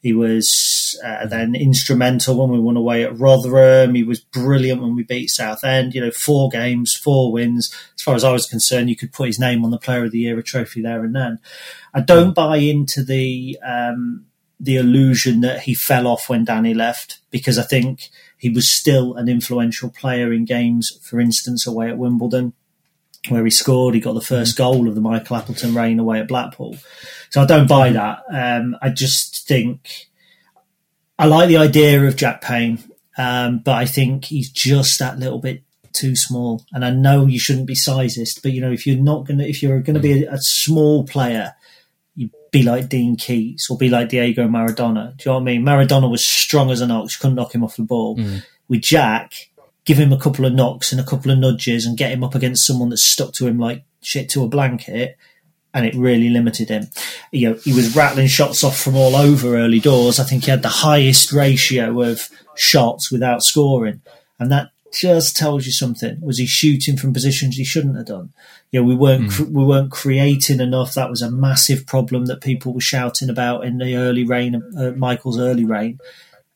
He 0.00 0.12
was 0.12 0.98
uh, 1.04 1.26
then 1.26 1.54
instrumental 1.54 2.36
when 2.36 2.50
we 2.50 2.58
won 2.58 2.76
away 2.76 3.04
at 3.04 3.18
Rotherham. 3.18 3.94
He 3.94 4.02
was 4.02 4.20
brilliant 4.20 4.80
when 4.80 4.96
we 4.96 5.02
beat 5.02 5.28
Southend. 5.28 5.94
You 5.94 6.00
know, 6.00 6.10
four 6.10 6.48
games, 6.48 6.94
four 6.94 7.30
wins. 7.30 7.74
As 7.94 8.02
far 8.02 8.14
as 8.14 8.24
I 8.24 8.32
was 8.32 8.46
concerned, 8.46 8.88
you 8.88 8.96
could 8.96 9.12
put 9.12 9.26
his 9.26 9.38
name 9.38 9.64
on 9.64 9.70
the 9.70 9.78
Player 9.78 10.04
of 10.04 10.12
the 10.12 10.20
Year 10.20 10.40
trophy 10.42 10.80
there 10.80 11.04
and 11.04 11.14
then. 11.14 11.38
I 11.92 12.00
don't 12.00 12.34
buy 12.34 12.56
into 12.56 13.02
the 13.02 13.58
um, 13.62 14.26
the 14.58 14.76
illusion 14.76 15.40
that 15.40 15.62
he 15.62 15.74
fell 15.74 16.06
off 16.06 16.28
when 16.28 16.44
Danny 16.44 16.74
left 16.74 17.18
because 17.30 17.58
I 17.58 17.62
think 17.62 18.10
he 18.36 18.50
was 18.50 18.70
still 18.70 19.14
an 19.14 19.28
influential 19.28 19.90
player 19.90 20.32
in 20.32 20.44
games. 20.44 20.98
For 21.02 21.20
instance, 21.20 21.66
away 21.66 21.88
at 21.88 21.98
Wimbledon, 21.98 22.54
where 23.28 23.44
he 23.44 23.50
scored, 23.50 23.94
he 23.94 24.00
got 24.00 24.14
the 24.14 24.20
first 24.20 24.56
goal 24.56 24.88
of 24.88 24.94
the 24.94 25.00
Michael 25.00 25.36
Appleton 25.36 25.74
reign 25.74 25.98
away 25.98 26.20
at 26.20 26.28
Blackpool. 26.28 26.76
So 27.30 27.42
I 27.42 27.46
don't 27.46 27.68
buy 27.68 27.92
that. 27.92 28.22
Um, 28.30 28.76
I 28.80 28.90
just 28.90 29.46
think 29.46 30.08
I 31.18 31.26
like 31.26 31.48
the 31.48 31.58
idea 31.58 32.02
of 32.02 32.16
Jack 32.16 32.40
Payne, 32.40 32.78
um, 33.18 33.58
but 33.58 33.74
I 33.74 33.84
think 33.84 34.24
he's 34.26 34.50
just 34.50 34.98
that 34.98 35.18
little 35.18 35.38
bit 35.38 35.62
too 35.92 36.16
small. 36.16 36.64
And 36.72 36.84
I 36.84 36.90
know 36.90 37.26
you 37.26 37.38
shouldn't 37.38 37.66
be 37.66 37.74
sizist, 37.74 38.42
but 38.42 38.52
you 38.52 38.60
know 38.60 38.72
if 38.72 38.86
you're 38.86 38.96
not 38.96 39.26
gonna 39.26 39.44
if 39.44 39.62
you're 39.62 39.80
going 39.80 39.94
to 39.94 40.00
be 40.00 40.24
a, 40.24 40.32
a, 40.32 40.38
small 40.38 41.04
player, 41.04 41.54
you 42.14 42.30
be 42.50 42.62
like 42.62 42.88
Dean 42.88 43.16
Keates 43.16 43.68
or 43.70 43.76
be 43.76 43.90
like 43.90 44.08
Diego 44.08 44.48
Maradona. 44.48 45.16
Do 45.16 45.24
you 45.24 45.30
know 45.30 45.34
what 45.34 45.40
I 45.40 45.44
mean? 45.44 45.62
Maradona 45.62 46.10
was 46.10 46.24
strong 46.24 46.70
as 46.70 46.80
an 46.80 46.90
ox, 46.90 47.16
couldn't 47.16 47.36
knock 47.36 47.54
him 47.54 47.64
off 47.64 47.76
the 47.76 47.82
ball. 47.82 48.16
Mm. 48.16 48.42
With 48.68 48.82
Jack, 48.82 49.49
give 49.90 49.98
him 49.98 50.12
a 50.12 50.18
couple 50.18 50.44
of 50.44 50.52
knocks 50.52 50.92
and 50.92 51.00
a 51.00 51.04
couple 51.04 51.32
of 51.32 51.38
nudges 51.38 51.84
and 51.84 51.98
get 51.98 52.12
him 52.12 52.22
up 52.22 52.36
against 52.36 52.64
someone 52.64 52.90
that's 52.90 53.02
stuck 53.02 53.32
to 53.32 53.48
him 53.48 53.58
like 53.58 53.82
shit 54.00 54.28
to 54.28 54.44
a 54.44 54.48
blanket 54.48 55.18
and 55.74 55.84
it 55.84 55.96
really 55.96 56.28
limited 56.28 56.68
him. 56.68 56.86
You 57.32 57.50
know, 57.50 57.56
he 57.64 57.72
was 57.72 57.96
rattling 57.96 58.28
shots 58.28 58.62
off 58.62 58.78
from 58.78 58.94
all 58.94 59.16
over 59.16 59.56
early 59.56 59.80
doors. 59.80 60.20
I 60.20 60.22
think 60.22 60.44
he 60.44 60.50
had 60.52 60.62
the 60.62 60.68
highest 60.68 61.32
ratio 61.32 62.02
of 62.02 62.28
shots 62.54 63.10
without 63.10 63.42
scoring, 63.42 64.00
and 64.38 64.52
that 64.52 64.68
just 64.92 65.36
tells 65.36 65.66
you 65.66 65.72
something. 65.72 66.20
Was 66.20 66.38
he 66.38 66.46
shooting 66.46 66.96
from 66.96 67.12
positions 67.12 67.56
he 67.56 67.64
shouldn't 67.64 67.96
have 67.96 68.06
done? 68.06 68.32
You 68.70 68.80
know, 68.80 68.86
we 68.86 68.94
weren't 68.94 69.30
mm. 69.30 69.50
we 69.50 69.64
weren't 69.64 69.90
creating 69.90 70.60
enough. 70.60 70.94
That 70.94 71.10
was 71.10 71.20
a 71.20 71.32
massive 71.32 71.84
problem 71.84 72.26
that 72.26 72.42
people 72.42 72.72
were 72.72 72.80
shouting 72.80 73.28
about 73.28 73.64
in 73.64 73.78
the 73.78 73.96
early 73.96 74.24
reign, 74.24 74.62
uh, 74.78 74.92
Michael's 74.92 75.40
early 75.40 75.64
reign. 75.64 75.98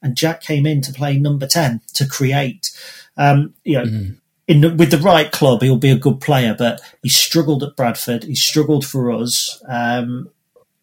And 0.01 0.16
Jack 0.16 0.40
came 0.40 0.66
in 0.66 0.83
to 0.83 0.92
play 0.92 1.18
number 1.18 1.49
ten 1.49 1.81
to 1.94 2.07
create. 2.07 2.70
Um, 3.16 3.55
you 3.64 3.79
know, 3.79 3.85
mm 3.85 4.16
in 4.46 4.77
with 4.77 4.90
the 4.90 4.98
right 4.98 5.31
club, 5.31 5.62
he'll 5.62 5.77
be 5.77 5.90
a 5.90 5.98
good 5.98 6.20
player. 6.20 6.55
But 6.57 6.81
he 7.03 7.09
struggled 7.09 7.62
at 7.62 7.77
Bradford. 7.77 8.24
He 8.24 8.35
struggled 8.35 8.87
for 8.87 9.11
us. 9.11 9.62
Um, 9.66 10.31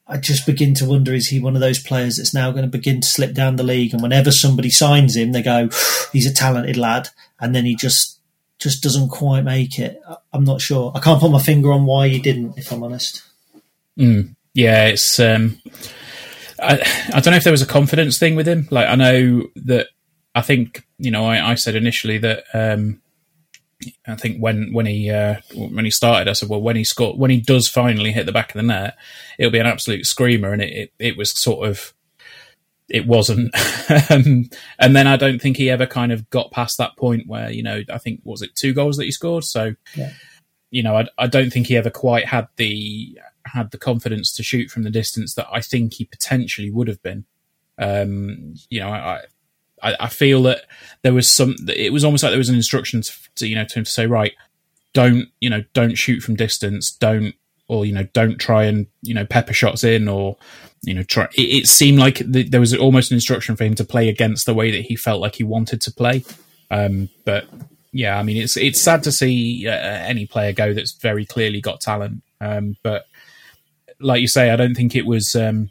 I 0.07 0.17
just 0.17 0.45
begin 0.45 0.73
to 0.75 0.85
wonder: 0.85 1.13
is 1.13 1.27
he 1.27 1.39
one 1.39 1.55
of 1.55 1.61
those 1.61 1.81
players 1.81 2.17
that's 2.17 2.33
now 2.33 2.51
going 2.51 2.63
to 2.63 2.69
begin 2.69 3.01
to 3.01 3.07
slip 3.07 3.33
down 3.33 3.55
the 3.55 3.63
league? 3.63 3.93
And 3.93 4.01
whenever 4.01 4.31
somebody 4.31 4.69
signs 4.69 5.15
him, 5.15 5.31
they 5.31 5.43
go, 5.43 5.69
"He's 6.11 6.29
a 6.29 6.33
talented 6.33 6.77
lad," 6.77 7.09
and 7.39 7.55
then 7.55 7.65
he 7.65 7.75
just 7.75 8.19
just 8.59 8.83
doesn't 8.83 9.09
quite 9.09 9.43
make 9.43 9.79
it. 9.79 9.99
I'm 10.33 10.43
not 10.43 10.61
sure. 10.61 10.91
I 10.95 10.99
can't 10.99 11.19
put 11.19 11.31
my 11.31 11.39
finger 11.39 11.71
on 11.71 11.85
why 11.85 12.07
he 12.07 12.19
didn't. 12.19 12.57
If 12.57 12.71
I'm 12.71 12.83
honest. 12.83 13.23
Mm, 13.97 14.35
yeah, 14.53 14.87
it's. 14.87 15.19
Um, 15.19 15.61
I, 16.59 16.79
I 17.13 17.19
don't 17.19 17.31
know 17.31 17.37
if 17.37 17.43
there 17.43 17.51
was 17.51 17.63
a 17.63 17.67
confidence 17.67 18.19
thing 18.19 18.35
with 18.35 18.47
him. 18.47 18.67
Like 18.71 18.87
I 18.87 18.95
know 18.95 19.47
that 19.55 19.87
I 20.33 20.41
think 20.41 20.85
you 20.97 21.11
know 21.11 21.25
I, 21.25 21.51
I 21.51 21.55
said 21.55 21.75
initially 21.75 22.17
that 22.19 22.43
um, 22.53 23.01
I 24.07 24.15
think 24.15 24.39
when 24.39 24.73
when 24.73 24.85
he 24.85 25.09
uh, 25.09 25.41
when 25.53 25.85
he 25.85 25.91
started, 25.91 26.29
I 26.29 26.33
said, 26.33 26.49
well, 26.49 26.61
when 26.61 26.75
he 26.75 26.83
scored, 26.83 27.17
when 27.17 27.31
he 27.31 27.39
does 27.39 27.67
finally 27.67 28.11
hit 28.11 28.25
the 28.25 28.31
back 28.31 28.49
of 28.49 28.55
the 28.55 28.63
net, 28.63 28.97
it'll 29.37 29.51
be 29.51 29.59
an 29.59 29.65
absolute 29.65 30.05
screamer, 30.05 30.53
and 30.53 30.61
it 30.61 30.71
it, 30.71 30.93
it 30.99 31.17
was 31.17 31.37
sort 31.37 31.67
of 31.67 31.93
it 32.89 33.07
wasn't, 33.07 33.53
um, 34.11 34.49
and 34.77 34.95
then 34.95 35.07
I 35.07 35.15
don't 35.15 35.41
think 35.41 35.57
he 35.57 35.69
ever 35.69 35.85
kind 35.85 36.11
of 36.11 36.29
got 36.29 36.51
past 36.51 36.77
that 36.77 36.97
point 36.97 37.27
where 37.27 37.49
you 37.49 37.63
know 37.63 37.81
I 37.91 37.97
think 37.97 38.21
was 38.23 38.41
it 38.41 38.55
two 38.55 38.73
goals 38.73 38.97
that 38.97 39.05
he 39.05 39.11
scored, 39.11 39.45
so 39.45 39.75
yeah. 39.95 40.11
you 40.69 40.83
know 40.83 40.97
I, 40.97 41.07
I 41.17 41.27
don't 41.27 41.51
think 41.51 41.67
he 41.67 41.77
ever 41.77 41.89
quite 41.89 42.27
had 42.27 42.47
the 42.57 43.19
had 43.45 43.71
the 43.71 43.77
confidence 43.77 44.31
to 44.33 44.43
shoot 44.43 44.69
from 44.69 44.83
the 44.83 44.91
distance 44.91 45.33
that 45.35 45.47
I 45.51 45.61
think 45.61 45.93
he 45.93 46.05
potentially 46.05 46.69
would 46.69 46.87
have 46.87 47.01
been. 47.01 47.25
Um, 47.77 48.53
you 48.69 48.79
know, 48.81 48.89
I, 48.89 49.21
I, 49.81 49.95
I, 50.01 50.07
feel 50.07 50.43
that 50.43 50.65
there 51.01 51.13
was 51.13 51.29
some. 51.29 51.55
It 51.67 51.93
was 51.93 52.03
almost 52.03 52.23
like 52.23 52.31
there 52.31 52.37
was 52.37 52.49
an 52.49 52.55
instruction 52.55 53.01
to, 53.35 53.47
you 53.47 53.55
know 53.55 53.65
to 53.65 53.79
him 53.79 53.85
to 53.85 53.91
say, 53.91 54.05
right, 54.05 54.33
don't 54.93 55.29
you 55.39 55.49
know, 55.49 55.63
don't 55.73 55.95
shoot 55.95 56.21
from 56.21 56.35
distance, 56.35 56.91
don't 56.91 57.33
or 57.67 57.85
you 57.85 57.93
know, 57.93 58.07
don't 58.13 58.37
try 58.37 58.65
and 58.65 58.87
you 59.01 59.13
know 59.13 59.25
pepper 59.25 59.53
shots 59.53 59.83
in 59.83 60.07
or 60.07 60.37
you 60.83 60.93
know 60.93 61.03
try. 61.03 61.25
It, 61.35 61.63
it 61.63 61.67
seemed 61.67 61.99
like 61.99 62.17
the, 62.19 62.43
there 62.43 62.59
was 62.59 62.75
almost 62.75 63.11
an 63.11 63.15
instruction 63.15 63.55
for 63.55 63.63
him 63.63 63.75
to 63.75 63.85
play 63.85 64.09
against 64.09 64.45
the 64.45 64.53
way 64.53 64.71
that 64.71 64.81
he 64.81 64.95
felt 64.95 65.21
like 65.21 65.35
he 65.35 65.43
wanted 65.43 65.81
to 65.81 65.91
play. 65.91 66.23
Um, 66.69 67.09
but 67.25 67.47
yeah, 67.91 68.17
I 68.17 68.23
mean, 68.23 68.37
it's 68.37 68.57
it's 68.57 68.83
sad 68.83 69.03
to 69.03 69.11
see 69.11 69.67
uh, 69.67 69.71
any 69.71 70.25
player 70.25 70.53
go 70.53 70.73
that's 70.73 70.93
very 70.93 71.25
clearly 71.25 71.61
got 71.61 71.81
talent. 71.81 72.23
Um, 72.39 72.75
but 72.83 73.05
like 73.99 74.21
you 74.21 74.27
say, 74.27 74.49
I 74.49 74.55
don't 74.55 74.75
think 74.75 74.95
it 74.95 75.05
was. 75.05 75.35
Um, 75.35 75.69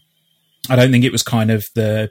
I 0.69 0.77
don't 0.77 0.93
think 0.93 1.05
it 1.05 1.13
was 1.13 1.23
kind 1.23 1.51
of 1.51 1.69
the 1.75 2.11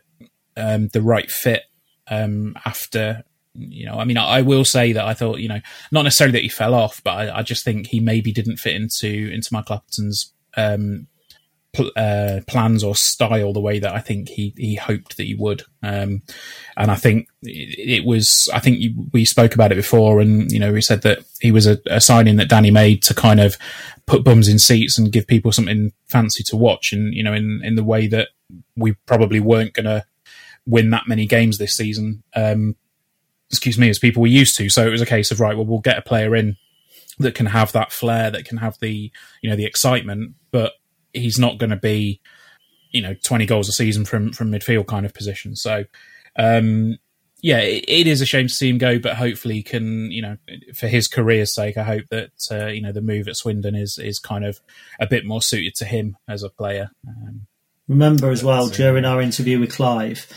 um, 0.57 0.89
the 0.89 1.01
right 1.01 1.29
fit 1.31 1.63
um, 2.09 2.55
after 2.65 3.23
you 3.55 3.85
know, 3.85 3.99
I 3.99 4.05
mean, 4.05 4.17
I, 4.17 4.41
will 4.41 4.63
say 4.63 4.93
that 4.93 5.05
I 5.05 5.13
thought, 5.13 5.39
you 5.39 5.49
know, 5.49 5.59
not 5.91 6.03
necessarily 6.03 6.33
that 6.33 6.43
he 6.43 6.49
fell 6.49 6.73
off, 6.73 7.03
but 7.03 7.11
I, 7.11 7.39
I 7.39 7.41
just 7.41 7.65
think 7.65 7.87
he 7.87 7.99
maybe 7.99 8.31
didn't 8.31 8.57
fit 8.57 8.75
into 8.75 9.29
into 9.33 9.53
Michael 9.53 9.77
Appleton's 9.77 10.33
um, 10.55 11.07
pl- 11.73 11.91
uh, 11.95 12.39
plans 12.47 12.83
or 12.83 12.95
style 12.95 13.53
the 13.53 13.59
way 13.59 13.79
that 13.79 13.93
I 13.93 13.99
think 13.99 14.29
he 14.29 14.53
he 14.55 14.75
hoped 14.75 15.17
that 15.17 15.25
he 15.25 15.35
would. 15.35 15.63
Um, 15.81 16.21
and 16.77 16.91
I 16.91 16.95
think 16.95 17.27
it, 17.41 18.01
it 18.01 18.05
was, 18.05 18.49
I 18.53 18.59
think 18.59 18.79
you, 18.79 18.93
we 19.11 19.25
spoke 19.25 19.55
about 19.55 19.71
it 19.71 19.75
before, 19.75 20.19
and 20.19 20.51
you 20.51 20.59
know, 20.59 20.71
we 20.71 20.81
said 20.81 21.01
that 21.01 21.19
he 21.41 21.51
was 21.51 21.67
a, 21.67 21.79
a 21.87 22.01
signing 22.01 22.37
that 22.37 22.49
Danny 22.49 22.71
made 22.71 23.01
to 23.03 23.13
kind 23.13 23.39
of 23.39 23.57
put 24.05 24.23
bums 24.23 24.47
in 24.47 24.59
seats 24.59 24.97
and 24.97 25.11
give 25.11 25.27
people 25.27 25.51
something 25.51 25.91
fancy 26.07 26.43
to 26.43 26.55
watch, 26.55 26.93
and 26.93 27.13
you 27.13 27.23
know, 27.23 27.33
in 27.33 27.61
in 27.63 27.75
the 27.75 27.83
way 27.83 28.07
that 28.07 28.29
we 28.75 28.93
probably 29.05 29.39
weren't 29.39 29.73
going 29.73 29.85
to 29.85 30.05
win 30.65 30.89
that 30.91 31.07
many 31.07 31.25
games 31.25 31.57
this 31.57 31.75
season. 31.75 32.23
Um, 32.35 32.75
excuse 33.49 33.77
me, 33.77 33.89
as 33.89 33.99
people 33.99 34.21
were 34.21 34.27
used 34.27 34.55
to. 34.57 34.69
So 34.69 34.85
it 34.85 34.91
was 34.91 35.01
a 35.01 35.05
case 35.05 35.31
of 35.31 35.39
right, 35.39 35.55
well, 35.55 35.65
we'll 35.65 35.79
get 35.79 35.97
a 35.97 36.03
player 36.03 36.35
in 36.35 36.57
that 37.17 37.35
can 37.35 37.47
have 37.47 37.71
that 37.73 37.91
flair, 37.91 38.31
that 38.31 38.45
can 38.45 38.57
have 38.57 38.77
the 38.79 39.11
you 39.41 39.49
know 39.49 39.55
the 39.55 39.65
excitement, 39.65 40.35
but 40.51 40.73
he's 41.13 41.39
not 41.39 41.57
going 41.57 41.71
to 41.71 41.75
be 41.75 42.21
you 42.91 43.01
know 43.01 43.15
twenty 43.23 43.45
goals 43.45 43.69
a 43.69 43.71
season 43.71 44.05
from 44.05 44.31
from 44.31 44.51
midfield 44.51 44.87
kind 44.87 45.05
of 45.05 45.13
position. 45.13 45.55
So. 45.55 45.85
Um, 46.37 46.99
yeah, 47.41 47.59
it, 47.59 48.05
is 48.05 48.19
a 48.19 48.25
shame 48.25 48.47
to 48.47 48.53
see 48.53 48.69
him 48.69 48.77
go, 48.77 48.99
but 48.99 49.15
hopefully 49.15 49.63
can, 49.63 50.11
you 50.11 50.21
know, 50.21 50.37
for 50.75 50.87
his 50.87 51.07
career's 51.07 51.53
sake, 51.53 51.77
I 51.77 51.83
hope 51.83 52.03
that 52.09 52.31
uh, 52.51 52.67
you 52.67 52.81
know 52.81 52.91
the 52.91 53.01
move 53.01 53.27
at 53.27 53.37
Swindon 53.37 53.75
is 53.75 53.97
is 53.97 54.19
kind 54.19 54.43
of 54.43 54.59
a 54.99 55.07
bit 55.07 55.25
more 55.25 55.41
suited 55.41 55.75
to 55.75 55.85
him 55.85 56.17
as 56.27 56.43
a 56.43 56.49
player. 56.49 56.91
Um, 57.07 57.47
Remember 57.89 58.29
as 58.31 58.43
well 58.43 58.69
during 58.69 59.03
our 59.03 59.19
interview 59.19 59.59
with 59.59 59.73
Clive, 59.73 60.27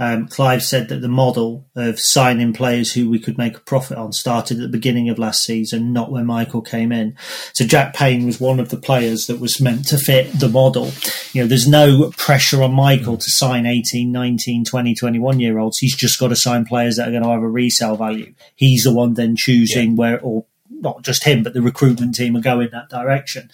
um, 0.00 0.28
Clive 0.28 0.62
said 0.62 0.88
that 0.88 1.00
the 1.00 1.08
model 1.08 1.66
of 1.74 1.98
signing 1.98 2.52
players 2.52 2.92
who 2.92 3.10
we 3.10 3.18
could 3.18 3.36
make 3.36 3.56
a 3.56 3.60
profit 3.60 3.98
on 3.98 4.12
started 4.12 4.58
at 4.58 4.62
the 4.62 4.68
beginning 4.68 5.08
of 5.08 5.18
last 5.18 5.42
season, 5.42 5.92
not 5.92 6.12
when 6.12 6.26
Michael 6.26 6.62
came 6.62 6.92
in. 6.92 7.16
So 7.52 7.64
Jack 7.64 7.94
Payne 7.94 8.24
was 8.24 8.38
one 8.38 8.60
of 8.60 8.68
the 8.68 8.76
players 8.76 9.26
that 9.26 9.40
was 9.40 9.60
meant 9.60 9.88
to 9.88 9.98
fit 9.98 10.38
the 10.38 10.48
model. 10.48 10.92
You 11.32 11.42
know, 11.42 11.48
there's 11.48 11.66
no 11.66 12.12
pressure 12.16 12.62
on 12.62 12.74
Michael 12.74 13.16
to 13.16 13.30
sign 13.30 13.66
18, 13.66 14.12
19, 14.12 14.64
20, 14.64 14.94
21 14.94 15.40
year 15.40 15.58
olds. 15.58 15.78
He's 15.78 15.96
just 15.96 16.20
got 16.20 16.28
to 16.28 16.36
sign 16.36 16.64
players 16.64 16.96
that 16.96 17.08
are 17.08 17.12
going 17.12 17.24
to 17.24 17.30
have 17.30 17.42
a 17.42 17.48
resale 17.48 17.96
value. 17.96 18.34
He's 18.54 18.84
the 18.84 18.94
one 18.94 19.14
then 19.14 19.34
choosing 19.34 19.90
yeah. 19.90 19.96
where 19.96 20.20
or 20.20 20.44
not 20.80 21.02
just 21.02 21.24
him, 21.24 21.42
but 21.42 21.54
the 21.54 21.62
recruitment 21.62 22.14
team 22.14 22.36
are 22.36 22.40
going 22.40 22.70
that 22.72 22.88
direction. 22.88 23.50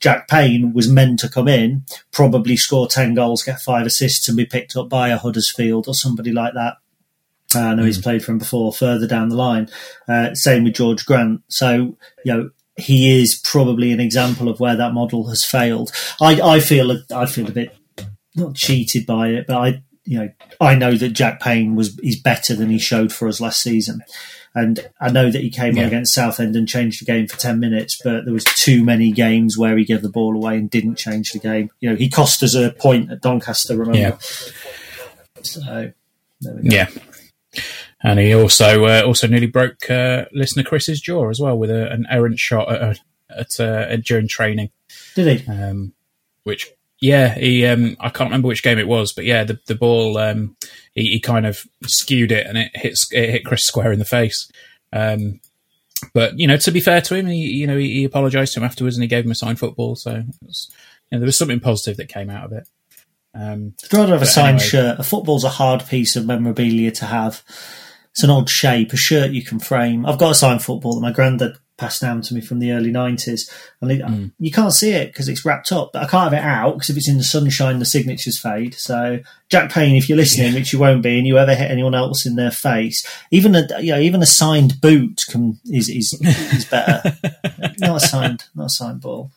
Jack 0.00 0.28
Payne 0.28 0.72
was 0.72 0.90
meant 0.90 1.18
to 1.20 1.28
come 1.28 1.48
in, 1.48 1.84
probably 2.12 2.56
score 2.56 2.86
10 2.86 3.14
goals, 3.14 3.42
get 3.42 3.60
five 3.60 3.86
assists, 3.86 4.28
and 4.28 4.36
be 4.36 4.46
picked 4.46 4.76
up 4.76 4.88
by 4.88 5.08
a 5.08 5.18
Huddersfield 5.18 5.88
or 5.88 5.94
somebody 5.94 6.32
like 6.32 6.54
that. 6.54 6.74
Uh, 7.54 7.60
I 7.60 7.74
know 7.74 7.82
mm. 7.82 7.86
he's 7.86 7.96
hmm. 7.96 8.02
played 8.02 8.24
for 8.24 8.32
him 8.32 8.38
before, 8.38 8.72
further 8.72 9.06
down 9.06 9.28
the 9.28 9.36
line. 9.36 9.68
Uh, 10.08 10.34
same 10.34 10.64
with 10.64 10.74
George 10.74 11.06
Grant. 11.06 11.42
So, 11.48 11.96
you 12.24 12.32
know, 12.32 12.50
he 12.76 13.20
is 13.20 13.40
probably 13.42 13.92
an 13.92 14.00
example 14.00 14.48
of 14.48 14.60
where 14.60 14.76
that 14.76 14.92
model 14.92 15.28
has 15.28 15.44
failed. 15.44 15.90
I, 16.20 16.40
I 16.40 16.60
feel 16.60 16.96
I 17.12 17.26
feel 17.26 17.48
a 17.48 17.52
bit 17.52 17.76
not 18.34 18.54
cheated 18.54 19.06
by 19.06 19.28
it, 19.28 19.46
but 19.46 19.56
I 19.56 19.82
you 20.04 20.18
know 20.18 20.28
I 20.60 20.74
know 20.74 20.92
that 20.92 21.10
Jack 21.10 21.40
Payne 21.40 21.74
was 21.74 21.98
is 22.00 22.20
better 22.20 22.54
than 22.54 22.68
he 22.68 22.78
showed 22.78 23.12
for 23.12 23.28
us 23.28 23.40
last 23.40 23.62
season. 23.62 24.02
And 24.56 24.88
I 24.98 25.10
know 25.10 25.30
that 25.30 25.42
he 25.42 25.50
came 25.50 25.76
yeah. 25.76 25.82
on 25.82 25.88
against 25.88 26.14
Southend 26.14 26.56
and 26.56 26.66
changed 26.66 27.02
the 27.02 27.04
game 27.04 27.26
for 27.26 27.36
10 27.36 27.60
minutes, 27.60 28.00
but 28.02 28.24
there 28.24 28.32
was 28.32 28.44
too 28.44 28.82
many 28.82 29.12
games 29.12 29.58
where 29.58 29.76
he 29.76 29.84
gave 29.84 30.00
the 30.00 30.08
ball 30.08 30.34
away 30.34 30.56
and 30.56 30.70
didn't 30.70 30.94
change 30.94 31.32
the 31.32 31.38
game. 31.38 31.70
You 31.80 31.90
know, 31.90 31.96
he 31.96 32.08
cost 32.08 32.42
us 32.42 32.54
a 32.54 32.70
point 32.70 33.12
at 33.12 33.20
Doncaster, 33.20 33.76
remember? 33.76 33.98
Yeah. 33.98 34.16
So, 35.42 35.92
Yeah. 36.62 36.88
And 38.02 38.18
he 38.18 38.34
also 38.34 38.86
uh, 38.86 39.02
also 39.04 39.26
nearly 39.26 39.46
broke 39.46 39.90
uh, 39.90 40.24
listener 40.32 40.62
Chris's 40.62 41.02
jaw 41.02 41.28
as 41.28 41.38
well 41.38 41.58
with 41.58 41.70
a, 41.70 41.92
an 41.92 42.06
errant 42.08 42.38
shot 42.38 42.72
at, 42.72 43.00
at, 43.28 43.60
uh, 43.60 43.94
during 43.96 44.26
training. 44.26 44.70
Did 45.14 45.40
he? 45.40 45.52
Um, 45.52 45.92
which 46.44 46.72
yeah, 47.00 47.34
he. 47.34 47.66
Um, 47.66 47.96
I 48.00 48.08
can't 48.08 48.30
remember 48.30 48.48
which 48.48 48.62
game 48.62 48.78
it 48.78 48.88
was, 48.88 49.12
but 49.12 49.24
yeah, 49.24 49.44
the 49.44 49.58
the 49.66 49.74
ball. 49.74 50.18
Um, 50.18 50.56
he, 50.94 51.02
he, 51.12 51.20
kind 51.20 51.44
of 51.44 51.62
skewed 51.84 52.32
it 52.32 52.46
and 52.46 52.56
it 52.56 52.70
hit 52.74 52.98
it 53.12 53.30
hit 53.30 53.44
Chris 53.44 53.64
square 53.64 53.92
in 53.92 53.98
the 53.98 54.06
face. 54.06 54.50
Um, 54.92 55.40
but 56.14 56.38
you 56.38 56.46
know, 56.46 56.56
to 56.56 56.70
be 56.70 56.80
fair 56.80 57.02
to 57.02 57.14
him, 57.14 57.26
he 57.26 57.36
you 57.36 57.66
know 57.66 57.76
he, 57.76 57.92
he 57.92 58.04
apologised 58.04 58.54
to 58.54 58.60
him 58.60 58.64
afterwards 58.64 58.96
and 58.96 59.02
he 59.02 59.08
gave 59.08 59.24
him 59.24 59.30
a 59.30 59.34
signed 59.34 59.58
football. 59.58 59.94
So 59.94 60.22
was, 60.42 60.70
you 61.10 61.16
know, 61.16 61.20
there 61.20 61.26
was 61.26 61.38
something 61.38 61.60
positive 61.60 61.98
that 61.98 62.08
came 62.08 62.30
out 62.30 62.46
of 62.46 62.52
it. 62.52 62.66
Um, 63.34 63.74
I'd 63.84 63.92
rather 63.92 64.12
have 64.14 64.22
a 64.22 64.26
signed 64.26 64.60
anyway. 64.60 64.68
shirt. 64.68 64.98
A 64.98 65.02
football's 65.02 65.44
a 65.44 65.50
hard 65.50 65.86
piece 65.86 66.16
of 66.16 66.24
memorabilia 66.24 66.90
to 66.92 67.04
have. 67.04 67.44
It's 68.12 68.22
an 68.22 68.30
odd 68.30 68.48
shape. 68.48 68.94
A 68.94 68.96
shirt 68.96 69.32
you 69.32 69.44
can 69.44 69.58
frame. 69.58 70.06
I've 70.06 70.18
got 70.18 70.30
a 70.30 70.34
signed 70.34 70.62
football 70.62 70.94
that 70.94 71.02
my 71.02 71.12
granddad 71.12 71.58
passed 71.76 72.00
down 72.00 72.22
to 72.22 72.34
me 72.34 72.40
from 72.40 72.58
the 72.58 72.72
early 72.72 72.90
90s. 72.90 73.50
And 73.80 73.90
it, 73.90 74.00
mm. 74.00 74.32
you 74.38 74.50
can't 74.50 74.72
see 74.72 74.92
it 74.92 75.08
because 75.12 75.28
it's 75.28 75.44
wrapped 75.44 75.72
up, 75.72 75.92
but 75.92 76.02
I 76.02 76.06
can't 76.06 76.32
have 76.32 76.32
it 76.32 76.44
out 76.44 76.74
because 76.74 76.90
if 76.90 76.96
it's 76.96 77.08
in 77.08 77.18
the 77.18 77.24
sunshine, 77.24 77.78
the 77.78 77.84
signatures 77.84 78.40
fade. 78.40 78.74
So, 78.74 79.20
Jack 79.48 79.70
Payne, 79.70 79.96
if 79.96 80.08
you're 80.08 80.16
listening, 80.16 80.54
which 80.54 80.72
you 80.72 80.78
won't 80.78 81.02
be, 81.02 81.18
and 81.18 81.26
you 81.26 81.38
ever 81.38 81.54
hit 81.54 81.70
anyone 81.70 81.94
else 81.94 82.26
in 82.26 82.36
their 82.36 82.50
face, 82.50 83.06
even 83.30 83.54
a 83.54 83.66
you 83.80 83.92
know, 83.92 84.00
even 84.00 84.22
a 84.22 84.26
signed 84.26 84.80
boot 84.80 85.24
can, 85.28 85.58
is, 85.66 85.88
is, 85.88 86.18
is 86.22 86.64
better. 86.64 87.16
not 87.78 88.02
a 88.02 88.06
signed, 88.06 88.44
not 88.54 88.66
a 88.66 88.70
signed 88.70 89.00
ball. 89.00 89.30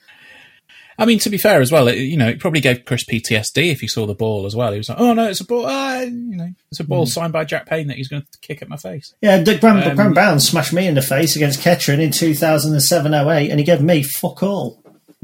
I 0.99 1.05
mean, 1.05 1.19
to 1.19 1.29
be 1.29 1.38
fair 1.38 1.62
as 1.62 1.71
well, 1.71 1.88
it, 1.88 1.97
you 1.97 2.17
know, 2.17 2.27
it 2.27 2.39
probably 2.39 2.59
gave 2.59 2.83
Chris 2.83 3.05
PTSD 3.05 3.71
if 3.71 3.79
he 3.79 3.88
saw 3.88 4.05
the 4.05 4.13
ball 4.13 4.45
as 4.45 4.53
well. 4.55 4.73
He 4.73 4.77
was 4.77 4.89
like, 4.89 4.99
"Oh 4.99 5.13
no, 5.13 5.29
it's 5.29 5.39
a 5.39 5.45
ball! 5.45 5.65
Ah, 5.65 6.01
you 6.01 6.35
know, 6.35 6.53
it's 6.69 6.81
a 6.81 6.83
ball 6.83 7.05
mm. 7.05 7.09
signed 7.09 7.31
by 7.31 7.45
Jack 7.45 7.67
Payne 7.67 7.88
that 7.88 7.95
he's 7.95 8.09
going 8.09 8.23
to 8.23 8.39
kick 8.39 8.62
at 8.62 8.67
my 8.67 8.75
face." 8.75 9.13
Yeah, 9.21 9.41
Dick 9.41 9.62
Brown, 9.62 9.81
um, 9.81 9.95
Brown 9.95 10.13
Brown 10.13 10.41
smashed 10.41 10.73
me 10.73 10.88
in 10.88 10.95
the 10.95 11.01
face 11.01 11.38
against 11.38 11.62
Kettering 11.62 12.01
in 12.01 12.09
2007-08, 12.09 13.49
and 13.49 13.59
he 13.59 13.65
gave 13.65 13.81
me 13.81 14.03
fuck 14.03 14.43
all. 14.43 14.83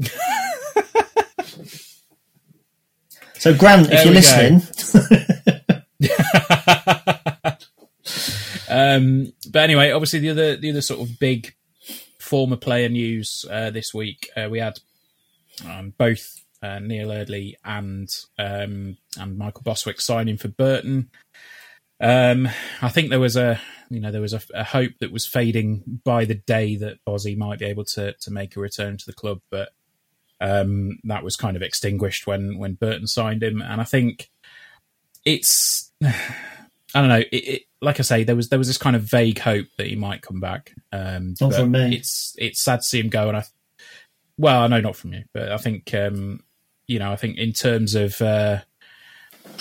so, 3.34 3.54
Grant, 3.54 3.88
if 3.92 4.04
you're 4.04 4.14
listening. 4.14 4.62
um, 8.70 9.32
but 9.50 9.62
anyway, 9.62 9.90
obviously 9.90 10.20
the 10.20 10.30
other 10.30 10.56
the 10.56 10.70
other 10.70 10.80
sort 10.80 11.00
of 11.00 11.18
big 11.18 11.54
former 12.18 12.56
player 12.56 12.88
news 12.88 13.44
uh, 13.50 13.70
this 13.70 13.94
week, 13.94 14.30
uh, 14.36 14.48
we 14.50 14.58
had 14.58 14.78
um, 15.64 15.94
both 15.96 16.44
uh, 16.62 16.78
Neil 16.78 17.12
Eardley 17.12 17.56
and 17.64 18.08
um, 18.38 18.96
and 19.18 19.38
Michael 19.38 19.62
Bostwick 19.62 20.00
signing 20.00 20.36
for 20.36 20.48
Burton. 20.48 21.10
Um, 22.00 22.48
I 22.82 22.88
think 22.88 23.10
there 23.10 23.20
was 23.20 23.36
a 23.36 23.60
you 23.90 24.00
know 24.00 24.10
there 24.10 24.20
was 24.20 24.34
a, 24.34 24.42
a, 24.54 24.64
hope 24.64 24.92
that 25.00 25.12
was 25.12 25.26
fading 25.26 26.00
by 26.04 26.24
the 26.24 26.34
day 26.34 26.76
that 26.76 26.98
Bozzy 27.06 27.36
might 27.36 27.58
be 27.58 27.66
able 27.66 27.84
to 27.94 28.14
to 28.20 28.30
make 28.30 28.56
a 28.56 28.60
return 28.60 28.96
to 28.98 29.06
the 29.06 29.14
club, 29.14 29.40
but 29.50 29.70
um, 30.40 30.98
that 31.04 31.24
was 31.24 31.36
kind 31.36 31.56
of 31.56 31.62
extinguished 31.62 32.26
when 32.26 32.58
when 32.58 32.74
Burton 32.74 33.06
signed 33.06 33.42
him. 33.42 33.62
And 33.62 33.80
I 33.80 33.84
think 33.84 34.30
it's 35.24 35.92
I 36.04 37.00
don't 37.00 37.08
know. 37.08 37.24
It, 37.32 37.48
it, 37.48 37.62
like 37.80 38.00
I 38.00 38.02
say, 38.02 38.24
there 38.24 38.36
was 38.36 38.48
there 38.48 38.58
was 38.58 38.68
this 38.68 38.78
kind 38.78 38.96
of 38.96 39.02
vague 39.02 39.38
hope 39.38 39.66
that 39.78 39.86
he 39.86 39.96
might 39.96 40.22
come 40.22 40.40
back. 40.40 40.72
Um, 40.92 41.34
Not 41.40 41.54
for 41.54 41.66
me. 41.66 41.96
It's 41.96 42.34
it's 42.38 42.62
sad 42.62 42.76
to 42.76 42.82
see 42.82 43.00
him 43.00 43.08
go, 43.08 43.28
and 43.28 43.36
I 43.36 43.44
well, 44.38 44.62
I 44.62 44.66
know 44.66 44.80
not 44.80 44.96
from 44.96 45.12
you, 45.12 45.24
but 45.32 45.50
I 45.50 45.56
think 45.56 45.92
um, 45.94 46.40
you 46.86 46.98
know, 46.98 47.10
I 47.10 47.16
think 47.16 47.38
in 47.38 47.52
terms 47.52 47.94
of 47.94 48.20
uh, 48.22 48.60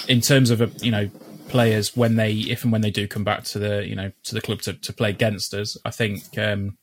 in 0.08 0.22
terms 0.22 0.50
of 0.50 0.62
uh, 0.62 0.68
you 0.82 0.92
know 0.92 1.10
players 1.48 1.96
when 1.96 2.16
they 2.16 2.34
if 2.34 2.64
and 2.64 2.72
when 2.72 2.82
they 2.82 2.92
do 2.92 3.08
come 3.08 3.24
back 3.24 3.44
to 3.44 3.60
the 3.60 3.88
you 3.88 3.96
know 3.96 4.12
to 4.24 4.34
the 4.34 4.42
club 4.42 4.62
to, 4.64 4.74
to 4.74 4.94
play 4.94 5.10
against 5.10 5.54
us, 5.54 5.78
I 5.86 5.92
think 5.92 6.38
um, 6.38 6.78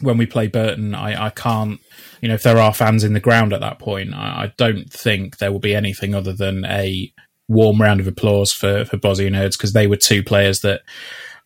when 0.00 0.18
we 0.18 0.26
play 0.26 0.46
Burton, 0.46 0.94
I, 0.94 1.26
I 1.26 1.30
can't 1.30 1.80
you 2.20 2.28
know 2.28 2.34
if 2.34 2.42
there 2.42 2.58
are 2.58 2.74
fans 2.74 3.04
in 3.04 3.14
the 3.14 3.20
ground 3.20 3.52
at 3.52 3.60
that 3.60 3.78
point, 3.78 4.14
I, 4.14 4.44
I 4.44 4.52
don't 4.56 4.90
think 4.92 5.38
there 5.38 5.52
will 5.52 5.58
be 5.58 5.74
anything 5.74 6.14
other 6.14 6.32
than 6.32 6.64
a 6.64 7.12
warm 7.48 7.80
round 7.80 8.00
of 8.00 8.06
applause 8.06 8.52
for 8.52 8.84
for 8.84 8.98
Bozzy 8.98 9.26
and 9.26 9.36
Eards 9.36 9.56
because 9.56 9.72
they 9.72 9.86
were 9.86 9.96
two 9.96 10.22
players 10.22 10.60
that. 10.60 10.82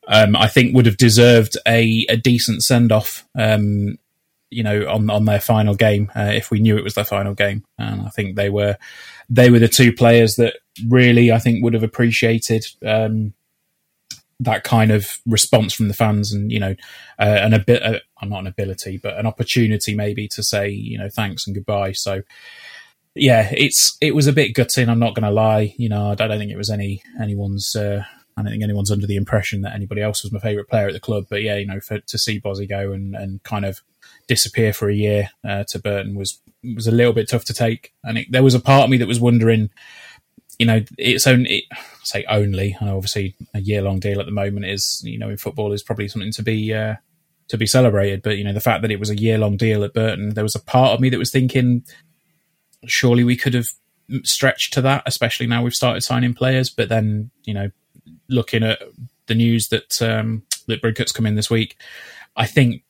Um, 0.08 0.36
I 0.36 0.46
think 0.46 0.72
would 0.72 0.86
have 0.86 0.98
deserved 0.98 1.56
a, 1.66 2.06
a 2.08 2.16
decent 2.16 2.62
send 2.62 2.92
off 2.92 3.26
um, 3.36 3.98
you 4.56 4.62
know, 4.62 4.88
on 4.88 5.10
on 5.10 5.26
their 5.26 5.38
final 5.38 5.74
game 5.74 6.10
uh, 6.16 6.32
if 6.32 6.50
we 6.50 6.60
knew 6.60 6.78
it 6.78 6.84
was 6.84 6.94
their 6.94 7.04
final 7.04 7.34
game. 7.34 7.62
And 7.78 8.00
I 8.00 8.08
think 8.08 8.36
they 8.36 8.48
were 8.48 8.78
they 9.28 9.50
were 9.50 9.58
the 9.58 9.68
two 9.68 9.92
players 9.92 10.36
that 10.36 10.54
really 10.88 11.30
I 11.30 11.38
think 11.38 11.62
would 11.62 11.74
have 11.74 11.82
appreciated 11.82 12.66
um, 12.84 13.34
that 14.40 14.64
kind 14.64 14.90
of 14.90 15.18
response 15.26 15.74
from 15.74 15.88
the 15.88 15.94
fans, 15.94 16.32
and 16.32 16.50
you 16.50 16.58
know, 16.58 16.74
uh, 17.18 17.38
an 17.42 17.52
a 17.52 17.58
bit, 17.58 17.82
uh, 17.82 17.98
not 18.22 18.40
an 18.40 18.46
ability, 18.46 18.96
but 18.96 19.18
an 19.18 19.26
opportunity 19.26 19.94
maybe 19.94 20.26
to 20.28 20.42
say 20.42 20.70
you 20.70 20.96
know 20.96 21.10
thanks 21.10 21.46
and 21.46 21.54
goodbye. 21.54 21.92
So. 21.92 22.22
Yeah, 23.18 23.48
it's 23.50 23.96
it 24.02 24.14
was 24.14 24.26
a 24.26 24.32
bit 24.34 24.52
gutting. 24.52 24.90
I'm 24.90 24.98
not 24.98 25.14
going 25.14 25.24
to 25.24 25.30
lie. 25.30 25.74
You 25.78 25.88
know, 25.88 26.10
I 26.10 26.14
don't 26.14 26.28
think 26.38 26.50
it 26.50 26.58
was 26.58 26.68
any 26.68 27.02
anyone's 27.18 27.74
uh, 27.74 28.04
I 28.36 28.42
don't 28.42 28.52
think 28.52 28.62
anyone's 28.62 28.90
under 28.90 29.06
the 29.06 29.16
impression 29.16 29.62
that 29.62 29.74
anybody 29.74 30.02
else 30.02 30.22
was 30.22 30.32
my 30.32 30.38
favourite 30.38 30.68
player 30.68 30.86
at 30.88 30.92
the 30.92 31.00
club. 31.00 31.24
But 31.30 31.40
yeah, 31.40 31.56
you 31.56 31.66
know, 31.66 31.80
for, 31.80 32.00
to 32.00 32.18
see 32.18 32.38
Bozzy 32.38 32.68
go 32.68 32.92
and, 32.92 33.16
and 33.16 33.42
kind 33.42 33.64
of 33.64 33.80
disappear 34.26 34.72
for 34.72 34.88
a 34.88 34.94
year 34.94 35.30
uh, 35.46 35.64
to 35.68 35.78
Burton 35.78 36.14
was 36.14 36.40
was 36.74 36.86
a 36.86 36.92
little 36.92 37.12
bit 37.12 37.28
tough 37.28 37.44
to 37.44 37.54
take. 37.54 37.92
And 38.04 38.18
it, 38.18 38.26
there 38.30 38.42
was 38.42 38.54
a 38.54 38.60
part 38.60 38.84
of 38.84 38.90
me 38.90 38.96
that 38.98 39.08
was 39.08 39.20
wondering, 39.20 39.70
you 40.58 40.66
know, 40.66 40.82
it's 40.98 41.26
only 41.26 41.50
it, 41.50 41.64
say 42.02 42.24
only. 42.28 42.76
Know 42.80 42.96
obviously 42.96 43.34
a 43.54 43.60
year 43.60 43.82
long 43.82 43.98
deal 44.00 44.20
at 44.20 44.26
the 44.26 44.32
moment 44.32 44.66
is 44.66 45.02
you 45.04 45.18
know 45.18 45.28
in 45.28 45.36
football 45.36 45.72
is 45.72 45.82
probably 45.82 46.08
something 46.08 46.32
to 46.32 46.42
be 46.42 46.72
uh, 46.72 46.96
to 47.48 47.58
be 47.58 47.66
celebrated. 47.66 48.22
But 48.22 48.38
you 48.38 48.44
know 48.44 48.52
the 48.52 48.60
fact 48.60 48.82
that 48.82 48.90
it 48.90 49.00
was 49.00 49.10
a 49.10 49.18
year 49.18 49.38
long 49.38 49.56
deal 49.56 49.84
at 49.84 49.94
Burton, 49.94 50.30
there 50.30 50.44
was 50.44 50.56
a 50.56 50.60
part 50.62 50.92
of 50.92 51.00
me 51.00 51.10
that 51.10 51.18
was 51.18 51.30
thinking, 51.30 51.84
surely 52.86 53.24
we 53.24 53.36
could 53.36 53.54
have 53.54 53.68
stretched 54.22 54.72
to 54.74 54.80
that, 54.80 55.02
especially 55.06 55.46
now 55.46 55.62
we've 55.62 55.72
started 55.72 56.02
signing 56.02 56.34
players. 56.34 56.70
But 56.70 56.88
then 56.88 57.30
you 57.44 57.54
know, 57.54 57.70
looking 58.28 58.62
at 58.62 58.80
the 59.26 59.34
news 59.34 59.68
that 59.68 60.00
um, 60.00 60.42
that 60.66 60.80
Bridcutt's 60.80 61.12
come 61.12 61.26
in 61.26 61.36
this 61.36 61.50
week, 61.50 61.76
I 62.36 62.46
think 62.46 62.82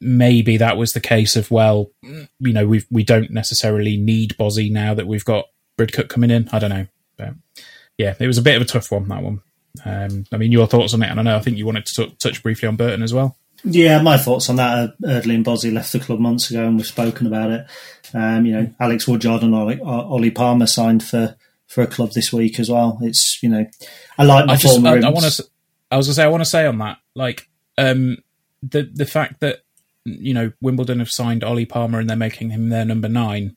maybe 0.00 0.56
that 0.56 0.76
was 0.76 0.92
the 0.92 1.00
case 1.00 1.36
of 1.36 1.50
well, 1.50 1.90
you 2.02 2.52
know, 2.52 2.66
we 2.66 2.84
we 2.90 3.04
don't 3.04 3.30
necessarily 3.30 3.96
need 3.96 4.36
Bozzy 4.38 4.70
now 4.70 4.94
that 4.94 5.06
we've 5.06 5.24
got 5.24 5.46
Bridcutt 5.78 6.08
coming 6.08 6.30
in. 6.30 6.48
I 6.52 6.58
don't 6.58 6.70
know, 6.70 6.86
but 7.16 7.34
yeah, 7.98 8.14
it 8.18 8.26
was 8.26 8.38
a 8.38 8.42
bit 8.42 8.56
of 8.56 8.62
a 8.62 8.66
tough 8.66 8.90
one 8.90 9.08
that 9.08 9.22
one. 9.22 9.42
Um, 9.84 10.24
I 10.32 10.36
mean, 10.36 10.52
your 10.52 10.66
thoughts 10.66 10.94
on 10.94 11.02
it, 11.02 11.10
and 11.10 11.20
I 11.20 11.22
know 11.22 11.36
I 11.36 11.40
think 11.40 11.56
you 11.56 11.66
wanted 11.66 11.86
to 11.86 12.06
t- 12.06 12.14
touch 12.18 12.42
briefly 12.42 12.68
on 12.68 12.76
Burton 12.76 13.02
as 13.02 13.14
well. 13.14 13.36
Yeah, 13.62 14.00
my 14.00 14.16
thoughts 14.16 14.48
on 14.48 14.56
that. 14.56 14.94
Uh, 15.04 15.08
Eardley 15.08 15.34
and 15.34 15.44
Bozzy 15.44 15.72
left 15.72 15.92
the 15.92 16.00
club 16.00 16.18
months 16.18 16.50
ago, 16.50 16.64
and 16.64 16.76
we've 16.76 16.86
spoken 16.86 17.26
about 17.26 17.50
it. 17.50 17.66
Um, 18.14 18.46
you 18.46 18.52
know, 18.52 18.74
Alex 18.80 19.06
Woodyard 19.06 19.42
and 19.42 19.54
Ollie, 19.54 19.80
Ollie 19.80 20.30
Palmer 20.30 20.66
signed 20.66 21.04
for 21.04 21.36
for 21.66 21.82
a 21.82 21.86
club 21.86 22.12
this 22.12 22.32
week 22.32 22.58
as 22.58 22.70
well. 22.70 22.98
It's 23.02 23.42
you 23.42 23.48
know, 23.48 23.66
I 24.18 24.24
like 24.24 24.46
my 24.46 24.54
I 24.54 24.56
just, 24.56 24.74
former. 24.74 24.90
I, 24.90 25.06
I 25.06 25.10
want 25.10 25.26
to, 25.26 25.44
I 25.90 25.96
was 25.96 26.06
gonna 26.06 26.14
say, 26.14 26.24
I 26.24 26.28
want 26.28 26.42
to 26.42 26.50
say 26.50 26.66
on 26.66 26.78
that, 26.78 26.98
like, 27.14 27.48
um, 27.76 28.16
the 28.62 28.90
the 28.92 29.06
fact 29.06 29.40
that 29.40 29.60
you 30.04 30.32
know 30.34 30.52
Wimbledon 30.60 30.98
have 30.98 31.10
signed 31.10 31.44
Ollie 31.44 31.66
Palmer 31.66 31.98
and 32.00 32.08
they're 32.08 32.16
making 32.16 32.50
him 32.50 32.68
their 32.70 32.84
number 32.84 33.08
nine 33.08 33.56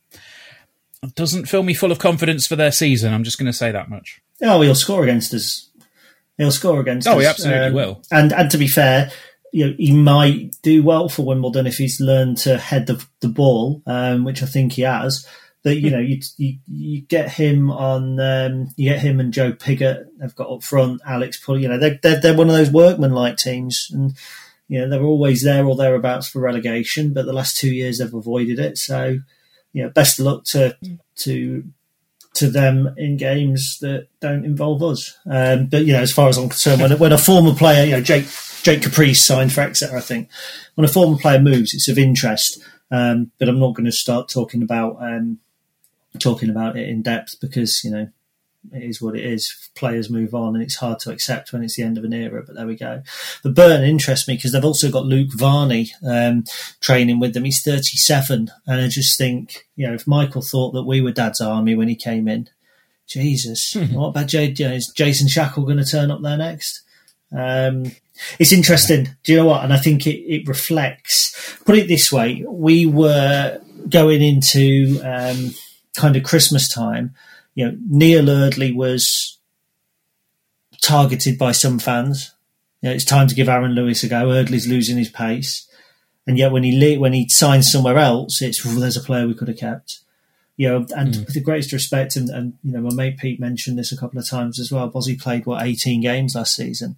It 1.01 1.15
doesn't 1.15 1.47
fill 1.47 1.63
me 1.63 1.73
full 1.73 1.91
of 1.91 1.99
confidence 1.99 2.47
for 2.47 2.55
their 2.55 2.71
season. 2.71 3.13
I'm 3.13 3.23
just 3.23 3.37
going 3.37 3.51
to 3.51 3.57
say 3.57 3.71
that 3.71 3.89
much. 3.89 4.21
Oh, 4.41 4.61
he'll 4.61 4.75
score 4.75 5.03
against 5.03 5.33
us. 5.33 5.69
He'll 6.37 6.51
score 6.51 6.79
against 6.79 7.07
Oh, 7.07 7.17
us. 7.17 7.21
he 7.21 7.25
absolutely 7.27 7.71
will. 7.73 8.01
And 8.11 8.31
and 8.33 8.49
to 8.51 8.57
be 8.57 8.67
fair, 8.67 9.11
you 9.51 9.67
know, 9.67 9.75
he 9.77 9.91
might 9.93 10.55
do 10.63 10.81
well 10.81 11.09
for 11.09 11.25
Wimbledon 11.25 11.67
if 11.67 11.75
he's 11.75 11.99
learned 12.01 12.37
to 12.39 12.57
head 12.57 12.87
the 12.87 13.05
the 13.19 13.27
ball, 13.29 13.81
um, 13.85 14.23
which 14.23 14.41
I 14.41 14.45
think 14.47 14.73
he 14.73 14.81
has. 14.83 15.27
That 15.63 15.75
you 15.79 15.91
know, 15.91 15.99
you, 15.99 16.19
you 16.37 16.57
you 16.67 17.01
get 17.01 17.31
him 17.31 17.69
on, 17.71 18.19
um, 18.19 18.69
you 18.75 18.89
get 18.89 18.99
him 18.99 19.19
and 19.21 19.31
Joe 19.31 19.53
Pigott. 19.53 20.07
They've 20.19 20.35
got 20.35 20.49
up 20.51 20.63
front 20.63 21.01
Alex 21.05 21.39
Pull. 21.39 21.61
You 21.61 21.69
know, 21.69 21.77
they're, 21.79 21.99
they're 22.01 22.19
they're 22.19 22.35
one 22.37 22.49
of 22.49 22.55
those 22.55 22.69
workman-like 22.71 23.37
teams, 23.37 23.87
and 23.93 24.13
you 24.67 24.79
know 24.79 24.89
they're 24.89 25.03
always 25.03 25.43
there 25.43 25.65
or 25.65 25.75
thereabouts 25.75 26.27
for 26.27 26.39
relegation. 26.39 27.13
But 27.13 27.25
the 27.25 27.33
last 27.33 27.57
two 27.57 27.73
years 27.73 27.97
they've 27.97 28.13
avoided 28.13 28.59
it. 28.59 28.77
So, 28.77 29.19
you 29.73 29.83
know, 29.83 29.89
best 29.89 30.19
of 30.19 30.25
luck 30.25 30.45
to 30.45 30.77
to 31.17 31.63
to 32.35 32.49
them 32.49 32.93
in 32.97 33.17
games 33.17 33.77
that 33.81 34.07
don't 34.19 34.45
involve 34.45 34.81
us. 34.81 35.17
Um, 35.29 35.67
but 35.67 35.85
you 35.85 35.93
know, 35.93 36.01
as 36.01 36.11
far 36.11 36.29
as 36.29 36.37
I'm 36.37 36.49
concerned, 36.49 36.81
when 36.81 36.97
when 36.97 37.13
a 37.13 37.17
former 37.17 37.53
player, 37.53 37.85
you 37.85 37.91
know, 37.91 38.01
Jake 38.01 38.27
Jake 38.63 38.81
Caprice 38.81 39.23
signed 39.23 39.53
for 39.53 39.61
Exeter, 39.61 39.97
I 39.97 40.01
think 40.01 40.29
when 40.75 40.85
a 40.85 40.91
former 40.91 41.17
player 41.17 41.39
moves, 41.39 41.73
it's 41.73 41.87
of 41.87 41.97
interest. 41.97 42.61
Um, 42.91 43.31
but 43.39 43.49
I'm 43.49 43.59
not 43.59 43.73
going 43.73 43.85
to 43.85 43.91
start 43.91 44.29
talking 44.29 44.61
about 44.61 44.97
um, 45.01 45.39
talking 46.19 46.49
about 46.49 46.77
it 46.77 46.89
in 46.89 47.01
depth 47.01 47.39
because 47.41 47.83
you 47.83 47.91
know 47.91 48.09
it 48.71 48.83
is 48.83 49.01
what 49.01 49.15
it 49.15 49.25
is. 49.25 49.69
Players 49.75 50.09
move 50.09 50.33
on, 50.33 50.55
and 50.55 50.63
it's 50.63 50.77
hard 50.77 50.99
to 50.99 51.11
accept 51.11 51.51
when 51.51 51.63
it's 51.63 51.75
the 51.75 51.83
end 51.83 51.97
of 51.97 52.03
an 52.03 52.13
era. 52.13 52.43
But 52.45 52.55
there 52.55 52.67
we 52.67 52.75
go. 52.75 53.01
But 53.43 53.55
Burn 53.55 53.83
interests 53.83 54.27
me 54.27 54.35
because 54.35 54.51
they've 54.51 54.63
also 54.63 54.89
got 54.89 55.05
Luke 55.05 55.33
Varney 55.33 55.91
um, 56.05 56.45
training 56.79 57.19
with 57.19 57.33
them. 57.33 57.43
He's 57.43 57.63
37, 57.63 58.51
and 58.65 58.81
I 58.81 58.87
just 58.87 59.17
think, 59.17 59.67
you 59.75 59.87
know, 59.87 59.93
if 59.93 60.07
Michael 60.07 60.41
thought 60.41 60.71
that 60.71 60.83
we 60.83 61.01
were 61.01 61.11
Dad's 61.11 61.41
army 61.41 61.75
when 61.75 61.87
he 61.87 61.95
came 61.95 62.27
in, 62.27 62.49
Jesus, 63.07 63.75
what 63.91 64.07
about 64.07 64.27
Jay, 64.27 64.53
is 64.57 64.91
Jason 64.95 65.27
Shackell 65.27 65.65
going 65.65 65.77
to 65.77 65.85
turn 65.85 66.11
up 66.11 66.21
there 66.21 66.37
next? 66.37 66.83
Um, 67.35 67.91
it's 68.39 68.53
interesting. 68.53 69.09
Do 69.23 69.31
you 69.31 69.37
know 69.39 69.45
what? 69.45 69.63
And 69.63 69.73
I 69.73 69.77
think 69.77 70.05
it, 70.07 70.19
it 70.19 70.47
reflects. 70.47 71.57
Put 71.65 71.77
it 71.77 71.87
this 71.87 72.11
way: 72.11 72.45
we 72.47 72.85
were 72.85 73.59
going 73.89 74.21
into 74.21 75.01
um, 75.03 75.53
kind 75.95 76.15
of 76.15 76.23
Christmas 76.23 76.69
time. 76.69 77.15
You 77.55 77.65
know, 77.65 77.77
Neil 77.87 78.29
Eardley 78.29 78.71
was 78.71 79.37
targeted 80.81 81.37
by 81.37 81.51
some 81.51 81.79
fans. 81.79 82.33
You 82.81 82.89
know, 82.89 82.95
it's 82.95 83.05
time 83.05 83.27
to 83.27 83.35
give 83.35 83.49
Aaron 83.49 83.71
Lewis 83.71 84.03
a 84.03 84.07
go. 84.07 84.31
Eardley's 84.31 84.67
losing 84.67 84.97
his 84.97 85.09
pace, 85.09 85.67
and 86.27 86.37
yet 86.37 86.51
when 86.51 86.63
he 86.63 86.77
le- 86.77 86.99
when 86.99 87.13
he 87.13 87.27
signs 87.29 87.71
somewhere 87.71 87.97
else, 87.97 88.41
it's 88.41 88.65
"Oh, 88.65 88.79
there's 88.79 88.97
a 88.97 89.01
player 89.01 89.27
we 89.27 89.33
could 89.33 89.47
have 89.47 89.57
kept. 89.57 89.99
You 90.55 90.69
know, 90.69 90.85
and 90.95 91.15
hmm. 91.15 91.21
with 91.21 91.33
the 91.33 91.41
greatest 91.41 91.73
respect, 91.73 92.15
and, 92.15 92.29
and 92.29 92.53
you 92.63 92.73
know, 92.73 92.81
my 92.81 92.93
mate 92.93 93.17
Pete 93.17 93.39
mentioned 93.39 93.77
this 93.77 93.91
a 93.91 93.97
couple 93.97 94.19
of 94.19 94.29
times 94.29 94.59
as 94.59 94.71
well. 94.71 94.91
Bozzy 94.91 95.19
played 95.19 95.45
what 95.45 95.65
18 95.65 96.01
games 96.01 96.35
last 96.35 96.55
season, 96.55 96.97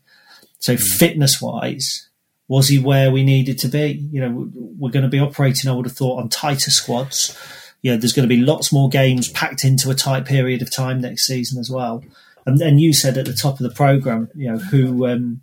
so 0.60 0.76
hmm. 0.76 0.82
fitness 0.82 1.42
wise, 1.42 2.10
was 2.48 2.68
he 2.68 2.80
where 2.80 3.12
we 3.12 3.24
needed 3.24 3.60
to 3.60 3.68
be? 3.68 4.08
You 4.12 4.22
know, 4.22 4.50
we're 4.54 4.92
going 4.92 5.04
to 5.04 5.10
be 5.10 5.20
operating, 5.20 5.70
I 5.70 5.74
would 5.74 5.86
have 5.86 5.96
thought, 5.96 6.20
on 6.20 6.30
tighter 6.30 6.72
squads. 6.72 7.38
You 7.86 7.92
know, 7.92 7.98
there's 7.98 8.14
going 8.14 8.28
to 8.28 8.36
be 8.36 8.42
lots 8.42 8.74
more 8.74 8.90
games 8.90 9.30
packed 9.30 9.64
into 9.64 9.92
a 9.92 9.94
tight 9.94 10.26
period 10.26 10.64
of 10.64 10.74
time 10.74 11.02
next 11.02 11.28
season 11.28 11.60
as 11.60 11.70
well. 11.70 12.04
And, 12.44 12.58
then 12.58 12.80
you 12.80 12.94
said 12.94 13.16
at 13.16 13.26
the 13.26 13.34
top 13.34 13.60
of 13.60 13.64
the 13.64 13.70
program, 13.70 14.28
you 14.34 14.52
know, 14.52 14.58
who, 14.58 15.06
um, 15.06 15.42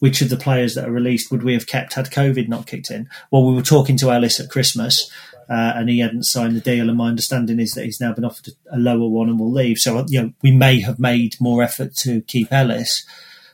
which 0.00 0.20
of 0.20 0.28
the 0.28 0.36
players 0.36 0.74
that 0.74 0.88
are 0.88 0.90
released 0.90 1.30
would 1.30 1.44
we 1.44 1.52
have 1.52 1.68
kept 1.68 1.94
had 1.94 2.06
COVID 2.06 2.48
not 2.48 2.66
kicked 2.66 2.90
in? 2.90 3.08
Well, 3.30 3.44
we 3.44 3.54
were 3.54 3.62
talking 3.62 3.96
to 3.98 4.10
Ellis 4.10 4.40
at 4.40 4.50
Christmas, 4.50 5.08
uh, 5.48 5.74
and 5.76 5.88
he 5.88 6.00
hadn't 6.00 6.24
signed 6.24 6.56
the 6.56 6.60
deal. 6.60 6.88
And 6.88 6.98
my 6.98 7.10
understanding 7.10 7.60
is 7.60 7.70
that 7.72 7.84
he's 7.84 8.00
now 8.00 8.12
been 8.12 8.24
offered 8.24 8.54
a 8.72 8.76
lower 8.76 9.08
one 9.08 9.28
and 9.28 9.38
will 9.38 9.52
leave. 9.52 9.78
So, 9.78 10.04
you 10.08 10.20
know, 10.20 10.32
we 10.42 10.50
may 10.50 10.80
have 10.80 10.98
made 10.98 11.36
more 11.38 11.62
effort 11.62 11.94
to 11.98 12.22
keep 12.22 12.52
Ellis. 12.52 13.06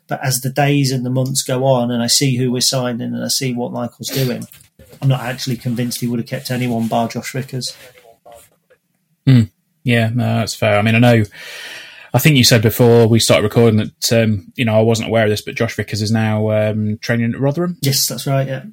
But 0.07 0.25
as 0.25 0.41
the 0.41 0.49
days 0.49 0.91
and 0.93 1.05
the 1.05 1.11
months 1.11 1.43
go 1.43 1.66
on, 1.66 1.91
and 1.91 2.03
I 2.03 2.07
see 2.07 2.39
who 2.39 2.51
we're 2.51 2.62
signing 2.62 3.12
and 3.12 3.22
I 3.22 3.29
see 3.29 3.53
what 3.53 3.72
Michael's 3.72 4.09
doing, 4.09 4.47
I'm 5.03 5.09
not 5.09 5.20
actually 5.20 5.59
convinced 5.59 6.01
he 6.01 6.07
would 6.07 6.20
have 6.20 6.29
kept 6.29 6.51
anyone 6.51 6.89
bar 6.89 7.09
Josh 7.09 7.33
Vickers. 7.33 7.77
Yeah, 9.85 10.09
no, 10.09 10.39
that's 10.39 10.55
fair. 10.55 10.79
I 10.79 10.83
mean, 10.83 10.95
I 10.95 10.99
know. 10.99 11.25
I 12.14 12.18
think 12.18 12.37
you 12.37 12.45
said 12.45 12.62
before 12.62 13.07
we 13.09 13.18
started 13.18 13.43
recording 13.43 13.79
that 13.79 14.12
um, 14.12 14.53
you 14.57 14.64
know 14.64 14.79
I 14.79 14.83
wasn't 14.83 15.09
aware 15.09 15.25
of 15.25 15.31
this, 15.31 15.43
but 15.43 15.57
Josh 15.57 15.75
Vickers 15.77 16.01
is 16.01 16.11
now 16.11 16.51
um, 16.51 16.99
training 16.99 17.35
at 17.35 17.41
Rotherham. 17.41 17.77
Yes, 17.83 18.07
that's 18.07 18.27
right. 18.27 18.47
Yeah. 18.47 18.64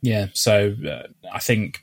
Yeah, 0.00 0.26
so 0.32 0.74
uh, 0.88 1.08
I 1.32 1.40
think 1.40 1.80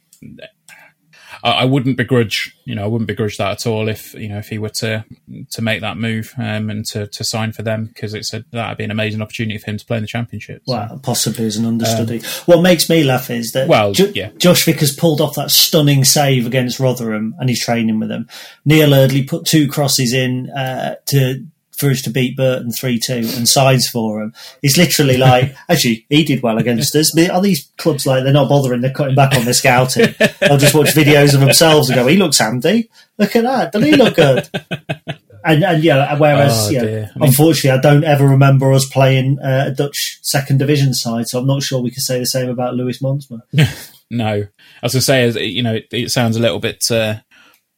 I, 1.43 1.51
I 1.51 1.65
wouldn't 1.65 1.97
begrudge, 1.97 2.55
you 2.65 2.75
know, 2.75 2.83
I 2.83 2.87
wouldn't 2.87 3.07
begrudge 3.07 3.37
that 3.37 3.51
at 3.51 3.67
all 3.67 3.87
if 3.87 4.13
you 4.13 4.29
know 4.29 4.37
if 4.37 4.49
he 4.49 4.57
were 4.57 4.69
to 4.69 5.05
to 5.51 5.61
make 5.61 5.81
that 5.81 5.97
move 5.97 6.33
um, 6.37 6.69
and 6.69 6.85
to, 6.87 7.07
to 7.07 7.23
sign 7.23 7.51
for 7.51 7.61
them 7.61 7.85
because 7.85 8.13
it's 8.13 8.33
a 8.33 8.43
that'd 8.51 8.77
be 8.77 8.83
an 8.83 8.91
amazing 8.91 9.21
opportunity 9.21 9.57
for 9.57 9.71
him 9.71 9.77
to 9.77 9.85
play 9.85 9.97
in 9.97 10.03
the 10.03 10.07
championship. 10.07 10.61
So. 10.65 10.73
Well, 10.73 10.99
possibly 11.03 11.45
as 11.45 11.57
an 11.57 11.65
understudy. 11.65 12.21
what 12.45 12.61
makes 12.61 12.89
me 12.89 13.03
laugh 13.03 13.29
is 13.29 13.51
that 13.53 13.67
Well, 13.67 13.93
Jo- 13.93 14.11
yeah. 14.13 14.31
Josh 14.37 14.65
Vickers 14.65 14.95
pulled 14.95 15.21
off 15.21 15.35
that 15.35 15.51
stunning 15.51 16.03
save 16.03 16.45
against 16.45 16.79
Rotherham 16.79 17.35
and 17.39 17.49
he's 17.49 17.63
training 17.63 17.99
with 17.99 18.09
them. 18.09 18.27
Neil 18.65 18.93
Eardley 18.93 19.23
put 19.23 19.45
two 19.45 19.67
crosses 19.67 20.13
in 20.13 20.49
uh, 20.51 20.95
to 21.07 21.45
for 21.79 21.89
us 21.89 22.01
to 22.03 22.09
beat 22.09 22.35
Burton 22.37 22.71
3 22.71 22.99
2 22.99 23.13
and 23.13 23.47
signs 23.47 23.87
for 23.87 24.21
him. 24.21 24.33
It's 24.61 24.77
literally 24.77 25.17
like, 25.17 25.55
actually, 25.69 26.05
he 26.09 26.23
did 26.23 26.41
well 26.41 26.57
against 26.57 26.95
us. 26.95 27.11
But 27.15 27.29
are 27.29 27.41
these 27.41 27.69
clubs 27.77 28.05
like 28.05 28.23
they're 28.23 28.33
not 28.33 28.49
bothering? 28.49 28.81
They're 28.81 28.93
cutting 28.93 29.15
back 29.15 29.35
on 29.35 29.45
their 29.45 29.53
scouting. 29.53 30.15
They'll 30.39 30.57
just 30.57 30.75
watch 30.75 30.93
videos 30.93 31.33
of 31.33 31.39
themselves 31.39 31.89
and 31.89 31.95
go, 31.95 32.07
he 32.07 32.17
looks 32.17 32.39
handy. 32.39 32.89
Look 33.17 33.35
at 33.35 33.43
that. 33.43 33.71
Doesn't 33.71 33.87
he 33.87 33.95
look 33.95 34.15
good? 34.15 34.49
And, 35.47 35.63
and 35.63 35.83
yeah, 35.83 36.17
whereas 36.17 36.67
Oh, 36.67 36.69
you 36.71 36.77
know, 36.79 36.85
dear. 36.85 37.11
I 37.15 37.19
mean- 37.19 37.27
unfortunately, 37.29 37.77
I 37.77 37.81
don't 37.81 38.03
ever 38.03 38.27
remember 38.27 38.73
us 38.73 38.85
playing 38.89 39.37
uh, 39.39 39.65
a 39.67 39.71
Dutch 39.71 40.19
second 40.23 40.57
division 40.57 40.93
side, 40.95 41.27
so 41.27 41.39
I'm 41.39 41.45
not 41.45 41.61
sure 41.61 41.81
we 41.81 41.91
can 41.91 42.01
say 42.01 42.17
the 42.17 42.25
same 42.25 42.49
about 42.49 42.73
Lewis 42.75 43.01
Montsma. 43.01 43.41
No, 44.11 44.27
I 44.27 44.45
was 44.83 44.93
going 44.93 44.99
to 45.25 45.33
say, 45.33 45.45
you 45.45 45.63
know, 45.63 45.73
it, 45.73 45.87
it 45.91 46.11
sounds 46.11 46.37
a 46.37 46.39
little 46.39 46.59
bit. 46.59 46.77
Uh, 46.91 47.15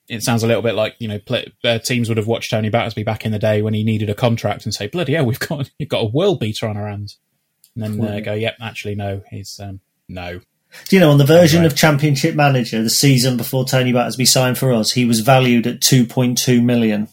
it 0.10 0.24
sounds 0.24 0.44
a 0.44 0.48
little 0.48 0.62
bit 0.62 0.76
like 0.76 0.96
you 1.00 1.08
know, 1.08 1.20
play, 1.20 1.52
uh, 1.64 1.80
teams 1.80 2.08
would 2.10 2.18
have 2.18 2.28
watched 2.28 2.52
Tony 2.52 2.70
Battersby 2.70 3.04
back 3.04 3.26
in 3.26 3.32
the 3.32 3.40
day 3.40 3.62
when 3.62 3.74
he 3.74 3.84
needed 3.84 4.10
a 4.10 4.16
contract 4.16 4.66
and 4.66 4.74
say, 4.74 4.88
"Bloody 4.88 5.14
hell, 5.14 5.26
we've 5.26 5.40
got 5.40 5.70
you've 5.80 5.90
got 5.90 6.04
a 6.04 6.08
world 6.08 6.40
beater 6.40 6.68
on 6.68 6.78
our 6.78 6.88
hands," 6.88 7.18
and 7.76 7.84
then 7.84 8.08
uh, 8.08 8.20
go, 8.22 8.34
"Yep, 8.34 8.58
actually, 8.62 8.96
no, 8.96 9.22
he's 9.30 9.60
um, 9.62 9.80
no." 10.08 10.42
Do 10.90 10.96
you 10.96 11.00
know 11.00 11.12
on 11.12 11.18
the 11.18 11.26
version 11.26 11.62
Right. 11.62 11.72
of 11.72 11.78
Championship 11.78 12.36
Manager, 12.36 12.84
the 12.84 12.90
season 12.90 13.38
before 13.38 13.66
Tony 13.66 13.94
Battersby 13.94 14.26
signed 14.26 14.58
for 14.58 14.74
us, 14.74 14.92
he 14.92 15.06
was 15.06 15.22
valued 15.22 15.66
at 15.66 15.80
2.2 15.80 16.62
million. 16.62 17.08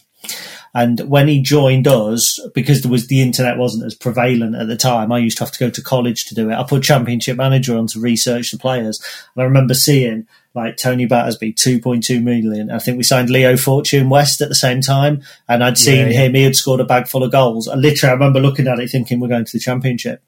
And 0.74 0.98
when 1.08 1.28
he 1.28 1.40
joined 1.40 1.86
us, 1.86 2.36
because 2.52 2.82
there 2.82 2.90
was 2.90 3.06
the 3.06 3.22
internet 3.22 3.56
wasn't 3.56 3.84
as 3.86 3.94
prevalent 3.94 4.56
at 4.56 4.66
the 4.66 4.76
time, 4.76 5.12
I 5.12 5.18
used 5.18 5.38
to 5.38 5.44
have 5.44 5.52
to 5.52 5.58
go 5.60 5.70
to 5.70 5.80
college 5.82 6.24
to 6.26 6.34
do 6.34 6.50
it. 6.50 6.54
I 6.54 6.64
put 6.64 6.82
Championship 6.82 7.36
Manager 7.36 7.76
on 7.78 7.86
to 7.88 8.00
research 8.00 8.50
the 8.50 8.58
players, 8.58 9.00
and 9.36 9.42
I 9.42 9.44
remember 9.46 9.74
seeing 9.74 10.26
like 10.54 10.76
Tony 10.76 11.04
Battersby, 11.06 11.52
2.2 11.54 12.22
million. 12.22 12.70
I 12.70 12.78
think 12.78 12.96
we 12.96 13.02
signed 13.02 13.28
Leo 13.28 13.56
Fortune 13.56 14.08
West 14.08 14.40
at 14.40 14.48
the 14.48 14.54
same 14.54 14.80
time, 14.80 15.22
and 15.48 15.64
I'd 15.64 15.76
seen 15.78 16.06
Yeah, 16.06 16.12
yeah. 16.12 16.20
him. 16.26 16.34
He 16.34 16.42
had 16.44 16.54
scored 16.56 16.80
a 16.80 16.84
bag 16.84 17.08
full 17.08 17.24
of 17.24 17.32
goals. 17.32 17.66
And 17.66 17.82
literally, 17.82 18.10
I 18.10 18.14
remember 18.14 18.38
looking 18.40 18.68
at 18.68 18.78
it, 18.78 18.88
thinking 18.90 19.18
we're 19.20 19.28
going 19.28 19.44
to 19.44 19.52
the 19.52 19.58
Championship. 19.58 20.22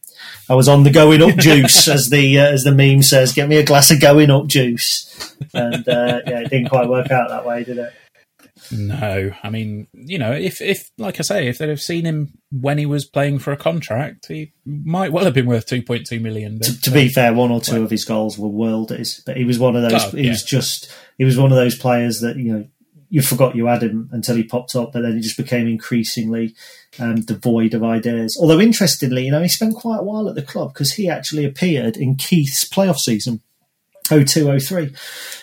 I 0.49 0.55
was 0.55 0.68
on 0.68 0.83
the 0.83 0.91
going 0.91 1.22
up 1.22 1.37
juice, 1.37 1.87
as 1.97 2.09
the 2.09 2.39
uh, 2.41 2.47
as 2.47 2.64
the 2.64 2.72
meme 2.72 3.03
says. 3.03 3.33
Get 3.33 3.49
me 3.49 3.57
a 3.59 3.64
glass 3.64 3.91
of 3.91 4.01
going 4.01 4.31
up 4.31 4.47
juice, 4.49 5.35
and 5.55 5.87
uh, 5.89 6.20
yeah, 6.27 6.41
it 6.41 6.51
didn't 6.51 6.70
quite 6.70 6.89
work 6.89 7.11
out 7.11 7.29
that 7.29 7.45
way, 7.47 7.62
did 7.64 7.79
it? 7.79 7.93
No, 8.73 9.31
I 9.43 9.51
mean, 9.51 9.89
you 9.93 10.19
know, 10.19 10.33
if 10.33 10.61
if 10.61 10.91
like 10.99 11.19
I 11.21 11.23
say, 11.23 11.49
if 11.49 11.59
they'd 11.59 11.69
have 11.69 11.81
seen 11.81 12.05
him 12.05 12.39
when 12.51 12.79
he 12.79 12.87
was 12.87 13.05
playing 13.05 13.39
for 13.39 13.53
a 13.53 13.57
contract, 13.57 14.27
he 14.29 14.53
might 14.64 15.12
well 15.12 15.25
have 15.25 15.35
been 15.35 15.47
worth 15.47 15.67
two 15.67 15.83
point 15.83 16.07
two 16.07 16.21
million. 16.21 16.59
But, 16.59 16.67
To, 16.67 16.81
to 16.83 16.91
be 16.91 17.09
fair, 17.09 17.33
one 17.35 17.51
or 17.51 17.61
two 17.61 17.83
of 17.83 17.91
his 17.91 18.05
goals 18.05 18.39
were 18.39 18.49
worldies, 18.49 19.23
but 19.25 19.37
he 19.37 19.45
was 19.45 19.59
one 19.59 19.77
of 19.77 19.83
those. 19.83 20.05
Oh, 20.05 20.11
He 20.17 20.25
yeah. 20.25 20.31
was 20.31 20.43
just 20.43 20.93
he 21.19 21.25
was 21.25 21.39
one 21.39 21.53
of 21.53 21.57
those 21.57 21.79
players 21.79 22.21
that 22.21 22.37
you 22.37 22.53
know 22.53 22.69
you 23.09 23.23
forgot 23.23 23.55
you 23.55 23.67
had 23.67 23.83
him 23.83 24.09
until 24.12 24.37
he 24.37 24.43
popped 24.43 24.75
up, 24.75 24.93
but 24.93 25.03
then 25.03 25.14
he 25.14 25.21
just 25.21 25.37
became 25.37 25.69
increasingly 25.69 26.55
um, 26.99 27.21
devoid 27.21 27.73
of 27.75 27.85
ideas. 27.85 28.37
Although 28.41 28.61
interestingly, 28.61 29.27
you 29.27 29.31
know, 29.31 29.43
he 29.43 29.49
spent 29.49 29.77
quite 29.77 30.01
a 30.01 30.03
while 30.03 30.29
at 30.29 30.35
the 30.35 30.43
club 30.43 30.73
because 30.73 30.95
he 30.95 31.09
actually 31.09 31.45
appeared 31.45 31.97
in 31.97 32.17
Keith's 32.17 32.69
playoff 32.69 32.99
season. 32.99 33.43
0203. 34.09 34.94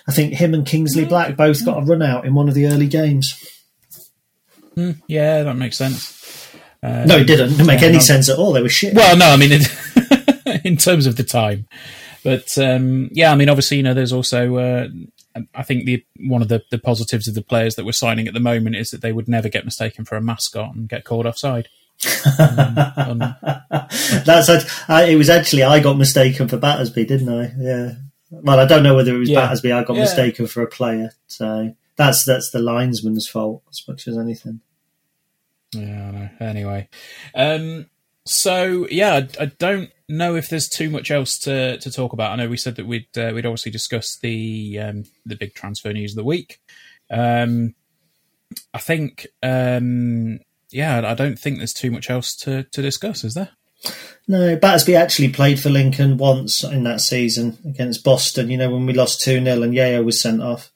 I 0.07 0.11
think 0.11 0.34
him 0.34 0.53
and 0.53 0.66
Kingsley 0.66 1.05
Black 1.05 1.36
both 1.36 1.66
got 1.66 1.82
a 1.82 1.86
run 1.86 2.01
out 2.01 2.26
in 2.26 2.34
one 2.34 2.47
of 2.47 2.53
the 2.53 2.68
early 2.68 2.88
games. 2.88 3.39
yeah, 5.07 5.43
that 5.43 5.55
makes 5.55 5.78
sense. 5.78 6.49
Uh, 6.82 7.05
no, 7.05 7.18
it 7.18 7.26
didn't. 7.26 7.59
It 7.59 7.66
make 7.66 7.82
any 7.82 7.99
sense 7.99 8.30
at 8.30 8.38
all. 8.38 8.51
They 8.51 8.61
were 8.61 8.70
shit. 8.70 8.93
Well, 8.93 9.16
no, 9.16 9.30
I 9.30 9.38
mean, 9.38 9.53
in, 9.53 10.61
in 10.66 10.78
terms 10.78 11.05
of 11.05 11.16
the 11.16 11.24
time, 11.24 11.66
but 12.24 12.57
um, 12.57 13.09
yeah, 13.14 13.32
I 13.32 13.36
mean, 13.36 13.47
obviously, 13.47 13.78
you 13.78 13.84
know, 13.84 13.93
there's 13.93 14.14
also. 14.14 14.57
Uh, 14.57 14.88
I 15.55 15.64
think 15.64 15.86
the 15.86 16.05
one 16.28 16.41
of 16.41 16.47
the, 16.47 16.61
the 16.70 16.78
positives 16.78 17.28
of 17.28 17.34
the 17.34 17.41
players 17.41 17.76
that 17.76 17.86
we're 17.86 17.91
signing 17.91 18.28
at 18.28 18.34
the 18.34 18.39
moment 18.39 18.76
is 18.76 18.91
that 18.91 19.01
they 19.01 19.11
would 19.11 19.28
never 19.28 19.49
get 19.49 19.66
mistaken 19.66 20.05
for 20.05 20.16
a 20.16 20.22
mascot 20.22 20.76
and 20.76 20.88
get 20.88 21.05
called 21.05 21.26
offside. 21.26 21.70
um, 22.39 22.80
um, 22.97 23.20
That's 24.26 24.49
uh, 24.49 25.05
it. 25.07 25.16
Was 25.16 25.30
actually 25.30 25.64
I 25.64 25.80
got 25.80 25.97
mistaken 25.97 26.47
for 26.47 26.57
Battersby, 26.57 27.05
didn't 27.05 27.30
I? 27.30 27.53
Yeah. 27.57 27.91
Well, 28.42 28.60
I 28.60 28.66
don't 28.66 28.84
know 28.84 28.96
whether 28.96 29.16
it 29.16 29.20
was 29.20 29.30
yeah. 29.30 29.42
Battersby. 29.42 29.72
I 29.72 29.84
got 29.84 29.96
yeah. 29.96 30.02
mistaken 30.02 30.48
for 30.48 30.62
a 30.64 30.68
player, 30.68 31.12
so 31.28 31.76
that's 31.96 32.26
that's 32.26 32.52
the 32.52 32.60
linesman's 32.60 33.28
fault 33.28 33.64
as 33.70 33.84
much 33.88 34.08
as 34.08 34.18
anything. 34.18 34.62
Yeah, 35.74 36.08
I 36.08 36.12
know. 36.12 36.30
Anyway, 36.40 36.90
um, 37.36 37.88
so 38.26 38.88
yeah, 38.90 39.14
I, 39.14 39.44
I, 39.44 39.46
don't 39.46 39.92
know 40.08 40.36
if 40.36 40.50
there's 40.50 40.70
too 40.70 40.90
much 40.90 41.10
else 41.12 41.38
to, 41.40 41.78
to 41.80 41.92
talk 41.92 42.14
about. 42.14 42.32
I 42.32 42.36
know 42.36 42.48
we 42.48 42.58
said 42.58 42.76
that 42.76 42.86
we'd 42.86 43.18
uh, 43.18 43.32
we'd 43.34 43.46
obviously 43.46 43.72
discuss 43.72 44.18
the 44.18 44.80
um, 44.80 45.04
the 45.26 45.36
big 45.36 45.54
transfer 45.54 45.94
news 45.94 46.14
of 46.14 46.18
the 46.18 46.24
week. 46.24 46.60
Um, 47.12 47.76
I 48.74 48.80
think 48.80 49.28
um, 49.42 50.40
yeah, 50.74 51.08
I 51.08 51.14
don't 51.14 51.38
think 51.38 51.58
there's 51.60 51.74
too 51.74 51.92
much 51.92 52.10
else 52.10 52.36
to, 52.38 52.64
to 52.64 52.82
discuss, 52.82 53.24
is 53.24 53.36
there? 53.36 53.52
No, 54.28 54.56
Battersby 54.56 54.96
actually 54.96 55.30
played 55.30 55.60
for 55.60 55.70
Lincoln 55.70 56.18
once 56.18 56.64
in 56.64 56.84
that 56.84 57.02
season 57.02 57.58
against 57.66 58.04
Boston. 58.04 58.50
You 58.50 58.58
know, 58.58 58.70
when 58.70 58.86
we 58.86 58.94
lost 58.94 59.22
2 59.22 59.44
0 59.44 59.62
and 59.62 59.76
Yeo 59.76 60.04
was 60.04 60.22
sent 60.22 60.42
off. 60.42 60.70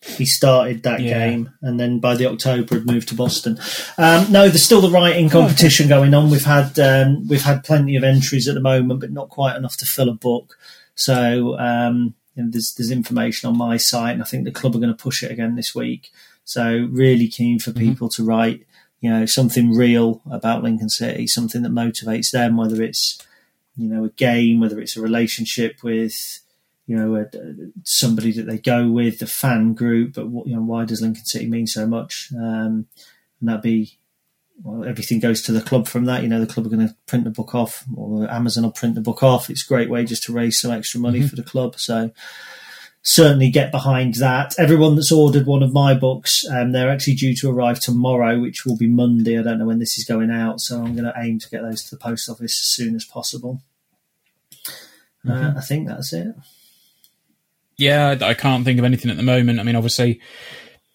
He 0.00 0.26
started 0.26 0.84
that 0.84 1.00
yeah. 1.00 1.26
game 1.26 1.50
and 1.60 1.78
then 1.78 1.98
by 1.98 2.14
the 2.14 2.26
October 2.26 2.76
had 2.76 2.86
moved 2.86 3.08
to 3.08 3.16
Boston. 3.16 3.58
Um, 3.98 4.30
no, 4.30 4.48
there's 4.48 4.62
still 4.62 4.80
the 4.80 4.90
writing 4.90 5.28
competition 5.28 5.88
going 5.88 6.14
on. 6.14 6.30
We've 6.30 6.44
had 6.44 6.78
um, 6.78 7.26
we've 7.26 7.42
had 7.42 7.64
plenty 7.64 7.96
of 7.96 8.04
entries 8.04 8.46
at 8.46 8.54
the 8.54 8.60
moment, 8.60 9.00
but 9.00 9.10
not 9.10 9.28
quite 9.28 9.56
enough 9.56 9.76
to 9.78 9.86
fill 9.86 10.08
a 10.08 10.14
book. 10.14 10.56
So 10.94 11.58
um, 11.58 12.14
you 12.36 12.44
know, 12.44 12.50
there's 12.50 12.74
there's 12.74 12.92
information 12.92 13.48
on 13.48 13.58
my 13.58 13.76
site, 13.76 14.12
and 14.12 14.22
I 14.22 14.24
think 14.24 14.44
the 14.44 14.52
club 14.52 14.76
are 14.76 14.80
going 14.80 14.96
to 14.96 15.02
push 15.02 15.24
it 15.24 15.32
again 15.32 15.56
this 15.56 15.74
week. 15.74 16.10
So 16.44 16.88
really 16.90 17.26
keen 17.26 17.58
for 17.58 17.70
mm-hmm. 17.70 17.80
people 17.80 18.08
mm-hmm. 18.08 18.22
to 18.22 18.28
write 18.28 18.66
you 19.00 19.10
know, 19.10 19.26
something 19.26 19.72
real 19.72 20.20
about 20.30 20.62
Lincoln 20.62 20.88
City, 20.88 21.26
something 21.26 21.62
that 21.62 21.72
motivates 21.72 22.30
them, 22.30 22.56
whether 22.56 22.82
it's, 22.82 23.24
you 23.76 23.88
know, 23.88 24.04
a 24.04 24.10
game, 24.10 24.60
whether 24.60 24.80
it's 24.80 24.96
a 24.96 25.02
relationship 25.02 25.82
with, 25.82 26.40
you 26.86 26.96
know, 26.96 27.16
a, 27.16 27.26
somebody 27.84 28.32
that 28.32 28.46
they 28.46 28.58
go 28.58 28.88
with, 28.88 29.18
the 29.18 29.26
fan 29.26 29.74
group, 29.74 30.14
but 30.14 30.28
what, 30.28 30.46
you 30.46 30.56
know, 30.56 30.62
why 30.62 30.84
does 30.84 31.00
Lincoln 31.00 31.24
City 31.24 31.46
mean 31.46 31.66
so 31.66 31.86
much? 31.86 32.32
Um, 32.34 32.86
and 33.40 33.48
that'd 33.48 33.62
be, 33.62 33.98
well, 34.64 34.84
everything 34.88 35.20
goes 35.20 35.42
to 35.42 35.52
the 35.52 35.60
club 35.60 35.86
from 35.86 36.06
that. 36.06 36.22
You 36.22 36.28
know, 36.28 36.40
the 36.40 36.52
club 36.52 36.66
are 36.66 36.70
going 36.70 36.88
to 36.88 36.96
print 37.06 37.24
the 37.24 37.30
book 37.30 37.54
off, 37.54 37.84
or 37.96 38.28
Amazon 38.28 38.64
will 38.64 38.72
print 38.72 38.96
the 38.96 39.00
book 39.00 39.22
off. 39.22 39.48
It's 39.48 39.64
a 39.64 39.68
great 39.68 39.88
way 39.88 40.04
just 40.04 40.24
to 40.24 40.32
raise 40.32 40.60
some 40.60 40.72
extra 40.72 40.98
money 40.98 41.20
mm-hmm. 41.20 41.28
for 41.28 41.36
the 41.36 41.44
club. 41.44 41.78
So, 41.78 42.10
certainly 43.02 43.50
get 43.50 43.70
behind 43.70 44.14
that. 44.16 44.54
Everyone 44.58 44.96
that's 44.96 45.12
ordered 45.12 45.46
one 45.46 45.62
of 45.62 45.72
my 45.72 45.94
books, 45.94 46.44
um, 46.50 46.72
they're 46.72 46.90
actually 46.90 47.14
due 47.14 47.34
to 47.36 47.50
arrive 47.50 47.80
tomorrow, 47.80 48.38
which 48.38 48.64
will 48.66 48.76
be 48.76 48.88
Monday. 48.88 49.38
I 49.38 49.42
don't 49.42 49.58
know 49.58 49.66
when 49.66 49.78
this 49.78 49.98
is 49.98 50.04
going 50.04 50.30
out, 50.30 50.60
so 50.60 50.76
I'm 50.76 50.94
going 50.94 51.04
to 51.04 51.14
aim 51.16 51.38
to 51.38 51.50
get 51.50 51.62
those 51.62 51.84
to 51.84 51.90
the 51.96 52.00
post 52.00 52.28
office 52.28 52.52
as 52.52 52.68
soon 52.74 52.94
as 52.94 53.04
possible. 53.04 53.62
Uh, 55.26 55.30
mm-hmm. 55.30 55.56
Uh, 55.56 55.58
I 55.58 55.60
think 55.60 55.88
that's 55.88 56.12
it. 56.12 56.34
Yeah, 57.76 58.16
I 58.20 58.34
can't 58.34 58.64
think 58.64 58.78
of 58.78 58.84
anything 58.84 59.10
at 59.10 59.16
the 59.16 59.22
moment. 59.22 59.60
I 59.60 59.62
mean, 59.62 59.76
obviously, 59.76 60.20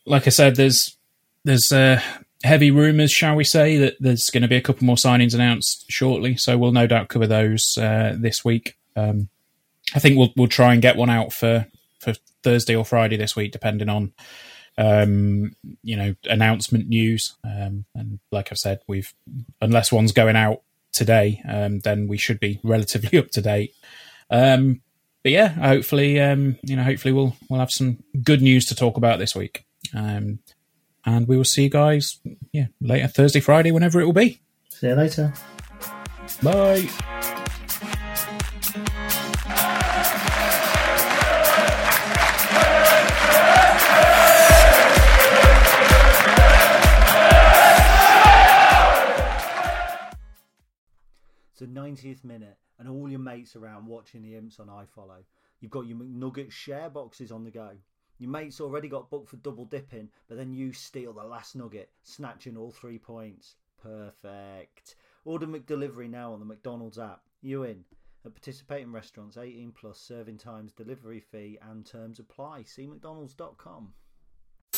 like 0.05 0.27
I 0.27 0.31
said, 0.31 0.55
there's 0.55 0.97
there's 1.45 1.71
uh, 1.71 2.01
heavy 2.43 2.71
rumours, 2.71 3.11
shall 3.11 3.35
we 3.35 3.45
say, 3.45 3.77
that 3.77 3.95
there's 3.99 4.29
going 4.29 4.41
to 4.41 4.49
be 4.49 4.57
a 4.57 4.61
couple 4.61 4.85
more 4.85 4.97
signings 4.97 5.33
announced 5.33 5.85
shortly. 5.89 6.35
So 6.35 6.57
we'll 6.57 6.73
no 6.73 6.87
doubt 6.87 7.07
cover 7.07 7.27
those 7.27 7.77
uh, 7.77 8.15
this 8.17 8.43
week. 8.43 8.77
Um, 8.95 9.29
I 9.95 9.99
think 9.99 10.17
we'll 10.17 10.33
we'll 10.35 10.47
try 10.47 10.73
and 10.73 10.81
get 10.81 10.97
one 10.97 11.09
out 11.09 11.31
for 11.31 11.67
Thursday 12.43 12.75
or 12.75 12.85
Friday 12.85 13.17
this 13.17 13.35
week, 13.35 13.51
depending 13.51 13.89
on 13.89 14.13
um, 14.77 15.55
you 15.83 15.95
know 15.95 16.15
announcement 16.25 16.87
news. 16.87 17.35
Um, 17.43 17.85
and 17.95 18.19
like 18.31 18.51
I've 18.51 18.57
said, 18.57 18.81
we've 18.87 19.13
unless 19.61 19.91
one's 19.91 20.11
going 20.11 20.35
out 20.35 20.61
today, 20.91 21.41
um, 21.47 21.79
then 21.79 22.07
we 22.07 22.17
should 22.17 22.39
be 22.39 22.59
relatively 22.63 23.17
up 23.19 23.29
to 23.31 23.41
date. 23.41 23.73
Um, 24.29 24.81
but 25.23 25.31
yeah, 25.31 25.49
hopefully, 25.49 26.19
um, 26.19 26.57
you 26.63 26.75
know, 26.75 26.83
hopefully 26.83 27.13
we'll 27.13 27.35
we'll 27.49 27.59
have 27.59 27.71
some 27.71 28.03
good 28.23 28.41
news 28.41 28.65
to 28.65 28.75
talk 28.75 28.97
about 28.97 29.19
this 29.19 29.35
week. 29.35 29.65
Um, 29.93 30.39
and 31.05 31.27
we 31.27 31.37
will 31.37 31.43
see 31.43 31.63
you 31.63 31.69
guys, 31.69 32.19
yeah, 32.51 32.67
later 32.79 33.07
Thursday, 33.07 33.41
Friday, 33.41 33.71
whenever 33.71 33.99
it 33.99 34.05
will 34.05 34.13
be. 34.13 34.39
See 34.69 34.87
you 34.87 34.95
later. 34.95 35.33
Bye. 36.41 36.89
90th 51.93 52.23
minute 52.23 52.57
and 52.79 52.89
all 52.89 53.09
your 53.09 53.19
mates 53.19 53.55
around 53.55 53.85
watching 53.85 54.21
the 54.21 54.35
imps 54.35 54.59
on 54.59 54.67
iFollow. 54.67 55.23
You've 55.59 55.71
got 55.71 55.85
your 55.85 55.97
McNugget 55.97 56.51
share 56.51 56.89
boxes 56.89 57.31
on 57.31 57.43
the 57.43 57.51
go. 57.51 57.71
Your 58.19 58.29
mates 58.29 58.61
already 58.61 58.87
got 58.87 59.09
booked 59.09 59.29
for 59.29 59.37
double 59.37 59.65
dipping, 59.65 60.09
but 60.27 60.37
then 60.37 60.53
you 60.53 60.71
steal 60.71 61.13
the 61.13 61.23
last 61.23 61.55
nugget, 61.55 61.89
snatching 62.03 62.57
all 62.57 62.71
three 62.71 62.97
points. 62.97 63.55
Perfect. 63.81 64.95
Order 65.25 65.47
McDelivery 65.47 66.09
now 66.09 66.33
on 66.33 66.39
the 66.39 66.45
McDonald's 66.45 66.99
app. 66.99 67.21
You 67.41 67.63
in? 67.63 67.83
At 68.25 68.33
participating 68.33 68.91
restaurants, 68.91 69.37
18 69.37 69.73
plus 69.73 69.99
serving 69.99 70.37
times, 70.37 70.71
delivery 70.71 71.19
fee, 71.19 71.57
and 71.69 71.85
terms 71.85 72.19
apply. 72.19 72.63
See 72.63 72.87
McDonald's.com. 72.87 73.93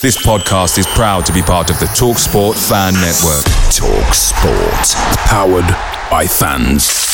This 0.01 0.17
podcast 0.25 0.77
is 0.77 0.87
proud 0.87 1.25
to 1.25 1.33
be 1.33 1.41
part 1.41 1.69
of 1.69 1.79
the 1.79 1.85
TalkSport 1.85 2.55
Fan 2.69 2.93
Network. 2.95 3.45
TalkSport, 3.71 4.95
powered 5.27 6.09
by 6.09 6.27
fans. 6.27 7.04